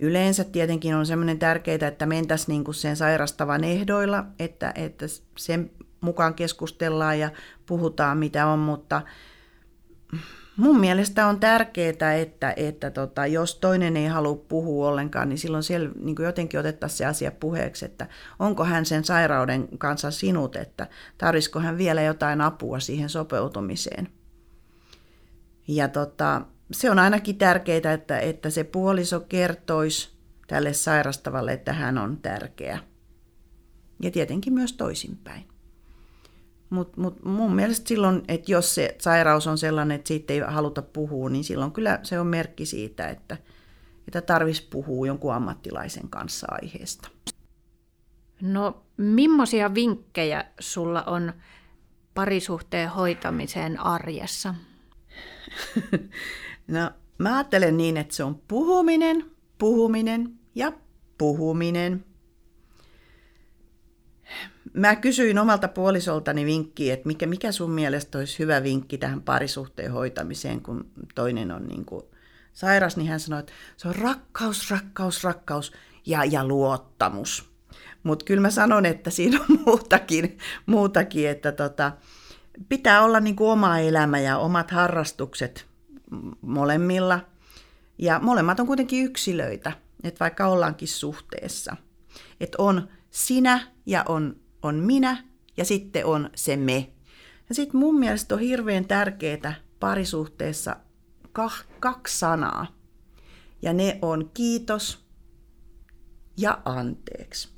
yleensä 0.00 0.44
tietenkin 0.44 0.94
on 0.94 1.06
semmoinen 1.06 1.38
tärkeää, 1.38 1.88
että 1.88 2.06
mentäisiin 2.06 2.48
niin 2.48 2.64
kuin 2.64 2.74
sen 2.74 2.96
sairastavan 2.96 3.64
ehdoilla, 3.64 4.24
että, 4.38 4.72
että 4.74 5.06
sen 5.38 5.70
mukaan 6.00 6.34
keskustellaan 6.34 7.18
ja 7.18 7.30
puhutaan 7.66 8.18
mitä 8.18 8.46
on, 8.46 8.58
mutta 8.58 9.02
mun 10.56 10.80
mielestä 10.80 11.26
on 11.26 11.40
tärkeää, 11.40 12.14
että, 12.14 12.54
että 12.56 12.90
tota, 12.90 13.26
jos 13.26 13.54
toinen 13.54 13.96
ei 13.96 14.06
halua 14.06 14.44
puhua 14.48 14.88
ollenkaan, 14.88 15.28
niin 15.28 15.38
silloin 15.38 15.62
siellä 15.62 15.90
niin 16.00 16.16
jotenkin 16.18 16.60
otettaisiin 16.60 16.98
se 16.98 17.06
asia 17.06 17.30
puheeksi, 17.30 17.84
että 17.84 18.06
onko 18.38 18.64
hän 18.64 18.86
sen 18.86 19.04
sairauden 19.04 19.68
kanssa 19.78 20.10
sinut, 20.10 20.56
että 20.56 20.86
tarvitsisiko 21.18 21.60
hän 21.60 21.78
vielä 21.78 22.02
jotain 22.02 22.40
apua 22.40 22.80
siihen 22.80 23.08
sopeutumiseen. 23.08 24.08
Ja 25.68 25.88
tota, 25.88 26.42
se 26.72 26.90
on 26.90 26.98
ainakin 26.98 27.38
tärkeää, 27.38 27.92
että, 27.92 28.18
että 28.18 28.50
se 28.50 28.64
puoliso 28.64 29.20
kertoisi 29.20 30.10
tälle 30.46 30.72
sairastavalle, 30.72 31.52
että 31.52 31.72
hän 31.72 31.98
on 31.98 32.16
tärkeä. 32.16 32.78
Ja 34.02 34.10
tietenkin 34.10 34.52
myös 34.52 34.72
toisinpäin. 34.72 35.48
Mutta 36.70 37.00
mut 37.00 37.24
mun 37.24 37.54
mielestä 37.54 37.88
silloin, 37.88 38.22
että 38.28 38.52
jos 38.52 38.74
se 38.74 38.96
sairaus 38.98 39.46
on 39.46 39.58
sellainen, 39.58 39.94
että 39.94 40.08
siitä 40.08 40.32
ei 40.32 40.40
haluta 40.40 40.82
puhua, 40.82 41.30
niin 41.30 41.44
silloin 41.44 41.72
kyllä 41.72 42.00
se 42.02 42.20
on 42.20 42.26
merkki 42.26 42.66
siitä, 42.66 43.08
että, 43.08 43.36
että 44.06 44.20
tarvitsisi 44.20 44.68
puhua 44.70 45.06
jonkun 45.06 45.34
ammattilaisen 45.34 46.08
kanssa 46.08 46.46
aiheesta. 46.50 47.08
No, 48.40 48.82
millaisia 48.96 49.74
vinkkejä 49.74 50.44
sulla 50.60 51.02
on 51.02 51.32
parisuhteen 52.14 52.88
hoitamiseen 52.88 53.80
arjessa? 53.80 54.54
no, 56.68 56.90
mä 57.18 57.34
ajattelen 57.34 57.76
niin, 57.76 57.96
että 57.96 58.14
se 58.14 58.24
on 58.24 58.42
puhuminen, 58.48 59.30
puhuminen 59.58 60.38
ja 60.54 60.72
puhuminen– 61.18 62.04
Mä 64.72 64.96
kysyin 64.96 65.38
omalta 65.38 65.68
puolisoltani 65.68 66.44
vinkkiä, 66.44 66.94
että 66.94 67.06
mikä, 67.06 67.26
mikä 67.26 67.52
sun 67.52 67.70
mielestä 67.70 68.18
olisi 68.18 68.38
hyvä 68.38 68.62
vinkki 68.62 68.98
tähän 68.98 69.22
parisuhteen 69.22 69.92
hoitamiseen, 69.92 70.62
kun 70.62 70.90
toinen 71.14 71.52
on 71.52 71.66
niin 71.66 71.84
kuin 71.84 72.02
sairas, 72.52 72.96
niin 72.96 73.08
hän 73.08 73.20
sanoi, 73.20 73.40
että 73.40 73.52
se 73.76 73.88
on 73.88 73.94
rakkaus, 73.94 74.70
rakkaus, 74.70 75.24
rakkaus 75.24 75.72
ja, 76.06 76.24
ja 76.24 76.46
luottamus. 76.46 77.50
Mutta 78.02 78.24
kyllä 78.24 78.42
mä 78.42 78.50
sanon, 78.50 78.86
että 78.86 79.10
siinä 79.10 79.40
on 79.40 79.58
muutakin, 79.66 80.38
muutakin 80.66 81.28
että 81.28 81.52
tota, 81.52 81.92
pitää 82.68 83.02
olla 83.02 83.20
niin 83.20 83.36
kuin 83.36 83.50
oma 83.50 83.78
elämä 83.78 84.18
ja 84.18 84.38
omat 84.38 84.70
harrastukset 84.70 85.66
molemmilla. 86.40 87.20
Ja 87.98 88.20
molemmat 88.22 88.60
on 88.60 88.66
kuitenkin 88.66 89.04
yksilöitä, 89.04 89.72
että 90.02 90.20
vaikka 90.20 90.46
ollaankin 90.46 90.88
suhteessa. 90.88 91.76
Että 92.40 92.56
on 92.58 92.88
sinä 93.10 93.72
ja 93.86 94.04
on 94.08 94.36
on 94.62 94.74
minä 94.74 95.24
ja 95.56 95.64
sitten 95.64 96.06
on 96.06 96.30
se 96.34 96.56
me. 96.56 96.92
Ja 97.48 97.54
sitten 97.54 97.80
mun 97.80 97.98
mielestä 97.98 98.34
on 98.34 98.40
hirveän 98.40 98.84
tärkeää 98.84 99.54
parisuhteessa 99.80 100.76
kaksi 101.80 102.18
sanaa. 102.18 102.66
Ja 103.62 103.72
ne 103.72 103.98
on 104.02 104.30
kiitos 104.34 105.06
ja 106.36 106.62
anteeksi. 106.64 107.55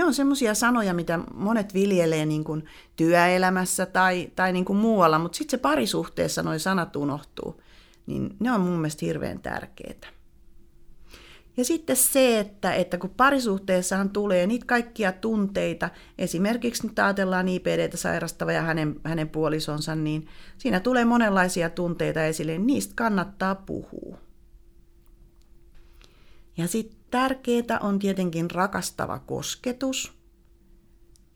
Ne 0.00 0.04
on 0.04 0.14
semmoisia 0.14 0.54
sanoja, 0.54 0.94
mitä 0.94 1.18
monet 1.34 1.74
viljelee 1.74 2.26
niin 2.26 2.44
kuin 2.44 2.64
työelämässä 2.96 3.86
tai, 3.86 4.32
tai 4.36 4.52
niin 4.52 4.64
kuin 4.64 4.76
muualla, 4.76 5.18
mutta 5.18 5.36
sitten 5.38 5.58
se 5.58 5.62
parisuhteessa 5.62 6.42
nuo 6.42 6.58
sanat 6.58 6.96
unohtuu. 6.96 7.62
Niin 8.06 8.36
ne 8.38 8.52
on 8.52 8.60
mun 8.60 8.72
mielestä 8.72 9.06
hirveän 9.06 9.40
tärkeitä. 9.40 10.06
Ja 11.56 11.64
sitten 11.64 11.96
se, 11.96 12.38
että, 12.38 12.72
että 12.74 12.98
kun 12.98 13.10
parisuhteessahan 13.10 14.10
tulee 14.10 14.46
niitä 14.46 14.66
kaikkia 14.66 15.12
tunteita, 15.12 15.90
esimerkiksi 16.18 16.86
nyt 16.86 16.98
ajatellaan 16.98 17.48
IPDtä 17.48 17.96
sairastava 17.96 18.52
ja 18.52 18.62
hänen, 18.62 19.00
hänen 19.04 19.28
puolisonsa, 19.28 19.94
niin 19.94 20.26
siinä 20.58 20.80
tulee 20.80 21.04
monenlaisia 21.04 21.70
tunteita 21.70 22.24
esille, 22.24 22.52
niin 22.52 22.66
niistä 22.66 22.92
kannattaa 22.96 23.54
puhua. 23.54 24.29
Ja 26.56 26.68
sitten 26.68 27.00
tärkeää 27.10 27.78
on 27.80 27.98
tietenkin 27.98 28.50
rakastava 28.50 29.18
kosketus. 29.18 30.12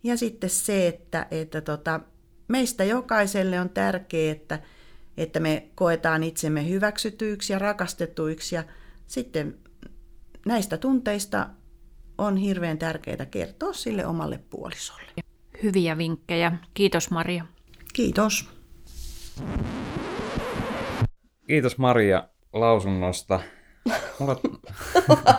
Ja 0.02 0.16
sitten 0.16 0.50
se, 0.50 0.88
että, 0.88 1.26
että 1.30 1.60
tota, 1.60 2.00
meistä 2.48 2.84
jokaiselle 2.84 3.60
on 3.60 3.70
tärkeää, 3.70 4.32
että, 4.32 4.60
että 5.16 5.40
me 5.40 5.68
koetaan 5.74 6.22
itsemme 6.22 6.68
hyväksytyiksi 6.68 7.52
ja 7.52 7.58
rakastetuiksi 7.58 8.54
ja 8.54 8.64
sitten 9.06 9.58
näistä 10.46 10.76
tunteista 10.76 11.48
on 12.18 12.36
hirveän 12.36 12.78
tärkeää 12.78 13.26
kertoa 13.30 13.72
sille 13.72 14.06
omalle 14.06 14.40
puolisolle. 14.50 15.10
Hyviä 15.62 15.98
vinkkejä. 15.98 16.52
Kiitos 16.74 17.10
Maria. 17.10 17.46
Kiitos. 17.92 18.48
Kiitos 21.46 21.78
Maria 21.78 22.28
lausunnosta. 22.52 23.40
Mulla... 24.18 24.41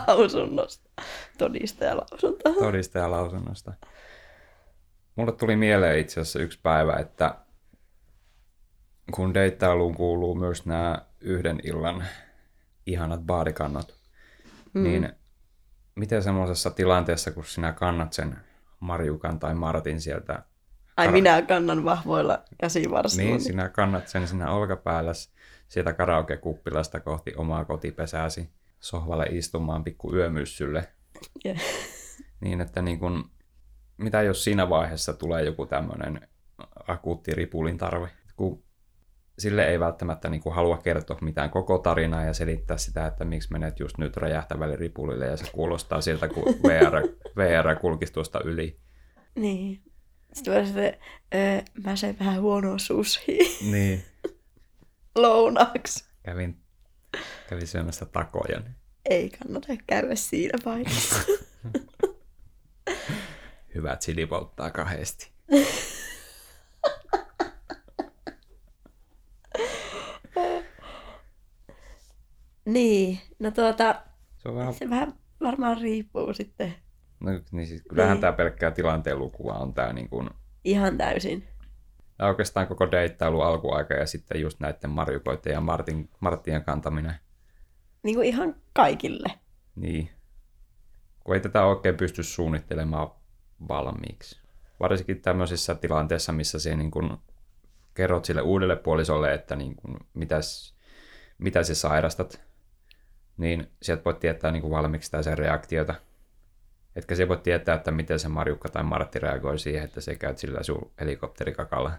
lausunnosta. 0.06 0.90
Todistajalausunta. 1.38 2.50
Todistajalausunnosta. 2.60 3.72
Mulle 5.16 5.32
tuli 5.32 5.56
mieleen 5.56 5.98
itse 5.98 6.20
asiassa 6.20 6.38
yksi 6.38 6.60
päivä, 6.62 6.96
että 6.96 7.34
kun 9.14 9.34
deittailuun 9.34 9.94
kuuluu 9.94 10.34
myös 10.34 10.66
nämä 10.66 10.98
yhden 11.20 11.60
illan 11.64 12.04
ihanat 12.86 13.20
baadikannot, 13.20 13.96
Mm. 14.74 14.82
Niin 14.82 15.12
miten 15.94 16.22
semmoisessa 16.22 16.70
tilanteessa, 16.70 17.30
kun 17.30 17.44
sinä 17.44 17.72
kannat 17.72 18.12
sen 18.12 18.36
Marjukan 18.80 19.38
tai 19.38 19.54
Martin 19.54 20.00
sieltä... 20.00 20.42
Ai 20.96 21.06
kar- 21.06 21.12
minä 21.12 21.42
kannan 21.42 21.84
vahvoilla 21.84 22.42
käsivarsilla. 22.60 23.22
Niin, 23.30 23.40
sinä 23.40 23.68
kannat 23.68 24.08
sen 24.08 24.28
sinä 24.28 24.50
olkapäällä 24.50 25.12
sieltä 25.68 25.92
karaoke-kuppilasta 25.92 27.00
kohti 27.00 27.32
omaa 27.36 27.64
kotipesääsi 27.64 28.48
sohvalle 28.80 29.26
istumaan 29.30 29.84
pikku 29.84 30.14
yömyssylle. 30.14 30.88
Yeah. 31.46 31.58
Niin, 32.40 32.60
että 32.60 32.82
niin 32.82 32.98
kun, 32.98 33.30
mitä 33.96 34.22
jos 34.22 34.44
siinä 34.44 34.68
vaiheessa 34.68 35.12
tulee 35.12 35.44
joku 35.44 35.66
tämmöinen 35.66 36.28
akuutti 36.88 37.34
ripulin 37.34 37.78
tarve, 37.78 38.08
kun 38.36 38.66
sille 39.38 39.64
ei 39.64 39.80
välttämättä 39.80 40.28
niin 40.28 40.40
kuin 40.40 40.54
halua 40.54 40.76
kertoa 40.76 41.18
mitään 41.20 41.50
koko 41.50 41.78
tarinaa 41.78 42.24
ja 42.24 42.32
selittää 42.32 42.76
sitä, 42.76 43.06
että 43.06 43.24
miksi 43.24 43.52
menet 43.52 43.80
just 43.80 43.98
nyt 43.98 44.16
räjähtävälle 44.16 44.76
ripulille 44.76 45.26
ja 45.26 45.36
se 45.36 45.44
kuulostaa 45.52 46.00
siltä, 46.00 46.28
kun 46.28 46.44
VR, 46.44 47.08
VR 47.36 47.76
kulkisi 47.80 48.12
tuosta 48.12 48.40
yli. 48.44 48.80
Niin. 49.34 49.82
Sitten 50.32 50.54
voi 50.54 50.66
sitten, 50.66 50.96
öö, 51.34 51.60
mä 51.84 51.96
söin 51.96 52.16
vähän 52.20 52.40
huonoa 52.40 52.78
sushi. 52.78 53.38
Niin. 53.70 54.02
Lounaaksi. 55.16 56.04
Kävin, 56.22 56.60
kävin 57.48 57.66
syömässä 57.66 58.06
takoja. 58.06 58.60
Ei 59.04 59.30
kannata 59.30 59.68
käydä 59.86 60.14
siinä 60.14 60.58
paikassa. 60.64 61.16
Hyvä 63.74 63.96
chili 63.96 64.26
polttaa 64.26 64.70
kahdesti. 64.70 65.30
Niin, 72.66 73.20
no 73.38 73.50
tuota, 73.50 74.02
se, 74.36 74.48
on 74.48 74.56
vähän... 74.56 74.74
se 74.74 74.90
vähän 74.90 75.12
varmaan 75.40 75.80
riippuu 75.80 76.34
sitten. 76.34 76.74
No 77.20 77.30
niin 77.50 77.66
siis 77.66 77.82
kyllähän 77.88 78.14
niin. 78.14 78.20
tämä 78.20 78.32
pelkkää 78.32 78.70
tilanteen 78.70 79.18
lukua 79.18 79.54
on 79.54 79.74
tämä 79.74 79.92
niin 79.92 80.08
kuin... 80.08 80.30
Ihan 80.64 80.98
täysin. 80.98 81.48
Ja 82.18 82.26
oikeastaan 82.26 82.66
koko 82.66 82.90
deittailu 82.90 83.40
alkuaika 83.40 83.94
ja 83.94 84.06
sitten 84.06 84.40
just 84.40 84.60
näiden 84.60 84.90
marjukoiden 84.90 85.52
ja 85.52 85.60
Martin, 85.60 86.10
Marttien 86.20 86.64
kantaminen. 86.64 87.14
Niin 88.02 88.14
kuin 88.14 88.28
ihan 88.28 88.54
kaikille. 88.72 89.28
Niin. 89.76 90.10
Kun 91.24 91.34
ei 91.34 91.40
tätä 91.40 91.64
oikein 91.64 91.96
pysty 91.96 92.22
suunnittelemaan 92.22 93.10
valmiiksi. 93.68 94.40
Varsinkin 94.80 95.22
tämmöisissä 95.22 95.74
tilanteissa, 95.74 96.32
missä 96.32 96.58
se 96.58 96.76
niin 96.76 96.90
kuin 96.90 97.16
kerrot 97.94 98.24
sille 98.24 98.40
uudelle 98.40 98.76
puolisolle, 98.76 99.34
että 99.34 99.56
niin 99.56 99.76
kuin, 99.76 99.96
mitäs, 100.14 100.74
mitä 101.38 101.62
sä 101.62 101.74
sairastat, 101.74 102.40
niin 103.36 103.70
sieltä 103.82 104.04
voit 104.04 104.20
tietää 104.20 104.50
niin 104.50 104.62
kuin 104.62 104.70
valmiiksi 104.70 105.22
sen 105.22 105.38
reaktiota. 105.38 105.94
Etkä 106.96 107.14
se 107.14 107.28
voi 107.28 107.36
tietää, 107.36 107.74
että 107.74 107.90
miten 107.90 108.18
se 108.18 108.28
Marjukka 108.28 108.68
tai 108.68 108.82
Martti 108.82 109.18
reagoi 109.18 109.58
siihen, 109.58 109.84
että 109.84 110.00
se 110.00 110.14
käyt 110.14 110.38
sillä 110.38 110.62
sun 110.62 110.90
helikopterikakalla. 111.00 111.90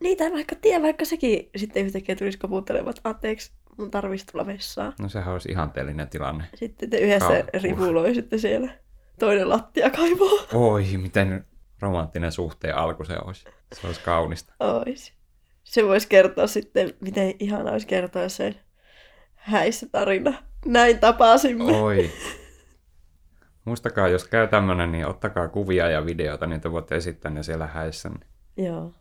Niin, 0.00 0.18
tai 0.18 0.32
vaikka 0.32 0.56
tiedä, 0.60 0.82
vaikka 0.82 1.04
sekin 1.04 1.50
sitten 1.56 1.86
yhtäkkiä 1.86 2.16
tulisi 2.16 2.38
koputtelemaan, 2.38 2.90
että 2.96 3.08
anteeksi, 3.08 3.52
mun 3.78 3.90
tarvitsisi 3.90 4.32
tulla 4.32 4.46
vessaan. 4.46 4.92
No 5.00 5.08
sehän 5.08 5.32
olisi 5.32 5.48
ihanteellinen 5.50 6.08
tilanne. 6.08 6.44
Sitten 6.54 6.90
te 6.90 6.98
yhdessä 6.98 7.40
Kau- 7.40 7.62
ripuloi 7.62 8.14
sitten 8.14 8.38
siellä. 8.38 8.72
toinen 9.18 9.48
lattia 9.48 9.90
kaivoo. 9.90 10.46
Oi, 10.52 10.84
miten 10.96 11.44
romanttinen 11.80 12.32
suhteen 12.32 12.76
alku 12.76 13.04
se 13.04 13.16
olisi. 13.24 13.44
Se 13.72 13.86
olisi 13.86 14.00
kaunista. 14.00 14.52
Ois. 14.60 15.12
Se 15.64 15.84
voisi 15.84 16.08
kertoa 16.08 16.46
sitten, 16.46 16.94
miten 17.00 17.34
ihana 17.38 17.70
olisi 17.72 17.86
kertoa 17.86 18.28
sen 18.28 18.54
häissä 19.34 19.86
tarina. 19.92 20.42
Näin 20.66 20.98
tapasimme. 20.98 21.64
Oi. 21.64 22.10
Muistakaa, 23.64 24.08
jos 24.08 24.28
käy 24.28 24.48
tämmönen, 24.48 24.92
niin 24.92 25.06
ottakaa 25.06 25.48
kuvia 25.48 25.88
ja 25.90 26.06
videota, 26.06 26.46
niin 26.46 26.60
te 26.60 26.72
voitte 26.72 26.96
esittää 26.96 27.30
ne 27.30 27.42
siellä 27.42 27.66
häissä. 27.66 28.10
Joo. 28.56 28.94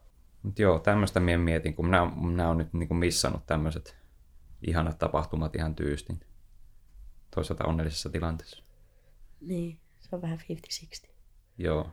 Mutta 0.44 0.62
joo, 0.62 0.80
tämmöistä 0.80 1.20
minä 1.20 1.38
mietin, 1.38 1.76
kun 1.76 1.86
minä, 1.86 2.12
minä 2.16 2.48
olen 2.48 2.58
nyt 2.58 2.74
niinku 2.74 2.94
missannut 2.94 3.46
tämmöiset 3.46 3.98
ihanat 4.68 5.00
tapahtumat 5.00 5.56
ihan 5.56 5.76
tyystin. 5.76 6.20
Toisaalta 7.36 7.66
onnellisessa 7.66 8.10
tilanteessa. 8.10 8.64
Niin, 9.42 9.80
se 10.00 10.10
on 10.12 10.22
vähän 10.22 10.40
50-60. 11.08 11.10
Joo. 11.58 11.90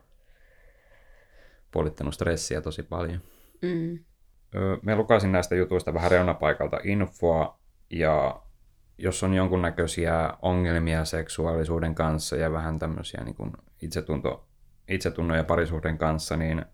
Puolittanut 1.70 2.14
stressiä 2.14 2.60
tosi 2.60 2.82
paljon. 2.82 3.20
Mm. 3.62 4.04
Öö, 4.54 4.76
Me 4.82 4.96
lukasin 4.96 5.32
näistä 5.32 5.54
jutuista 5.54 5.94
vähän 5.94 6.10
reunapaikalta 6.10 6.78
infoa, 6.84 7.60
ja 7.90 8.42
jos 9.02 9.22
on 9.22 9.34
jonkunnäköisiä 9.34 10.34
ongelmia 10.42 11.04
seksuaalisuuden 11.04 11.94
kanssa 11.94 12.36
ja 12.36 12.52
vähän 12.52 12.78
tämmöisiä 12.78 13.24
niin 13.24 13.34
kuin 13.34 13.52
itsetunto, 13.82 14.48
itsetunnon 14.88 15.36
ja 15.36 15.44
parisuhden 15.44 15.98
kanssa, 15.98 16.36
niin 16.36 16.64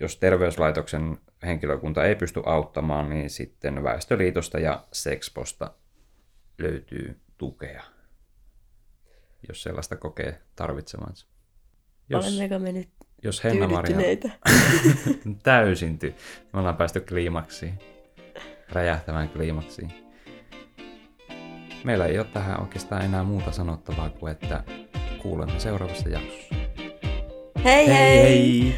jos 0.00 0.16
terveyslaitoksen 0.16 1.18
henkilökunta 1.42 2.04
ei 2.04 2.14
pysty 2.14 2.42
auttamaan, 2.46 3.10
niin 3.10 3.30
sitten 3.30 3.82
Väestöliitosta 3.82 4.58
ja 4.58 4.84
Sexposta 4.92 5.74
löytyy 6.58 7.20
tukea, 7.38 7.82
jos 9.48 9.62
sellaista 9.62 9.96
kokee 9.96 10.42
tarvitsevansa. 10.56 11.26
Jos, 12.08 12.26
Olemmeko 12.26 12.58
me 12.58 12.72
nyt 12.72 12.88
jos 13.22 13.42
täysin 15.42 15.98
ty- 15.98 16.14
Me 16.52 16.58
ollaan 16.58 16.76
päästy 16.76 17.00
kliimaksiin, 17.00 17.78
räjähtävään 18.68 19.28
kliimaksiin. 19.28 20.11
Meillä 21.84 22.06
ei 22.06 22.18
ole 22.18 22.26
tähän 22.26 22.60
oikeastaan 22.60 23.04
enää 23.04 23.24
muuta 23.24 23.52
sanottavaa 23.52 24.10
kuin, 24.10 24.32
että 24.32 24.64
kuulemme 25.22 25.60
seuraavassa 25.60 26.08
jaksossa. 26.08 26.54
hei 27.64 27.86
hei! 27.86 28.22
hei. 28.22 28.74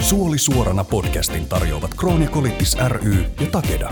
Suoli 0.00 0.38
suorana 0.38 0.84
podcastin 0.84 1.48
tarjoavat 1.48 1.94
Kroonia 1.94 2.28
Kolittis 2.30 2.76
ry 2.88 3.22
ja 3.40 3.46
Takeda. 3.52 3.90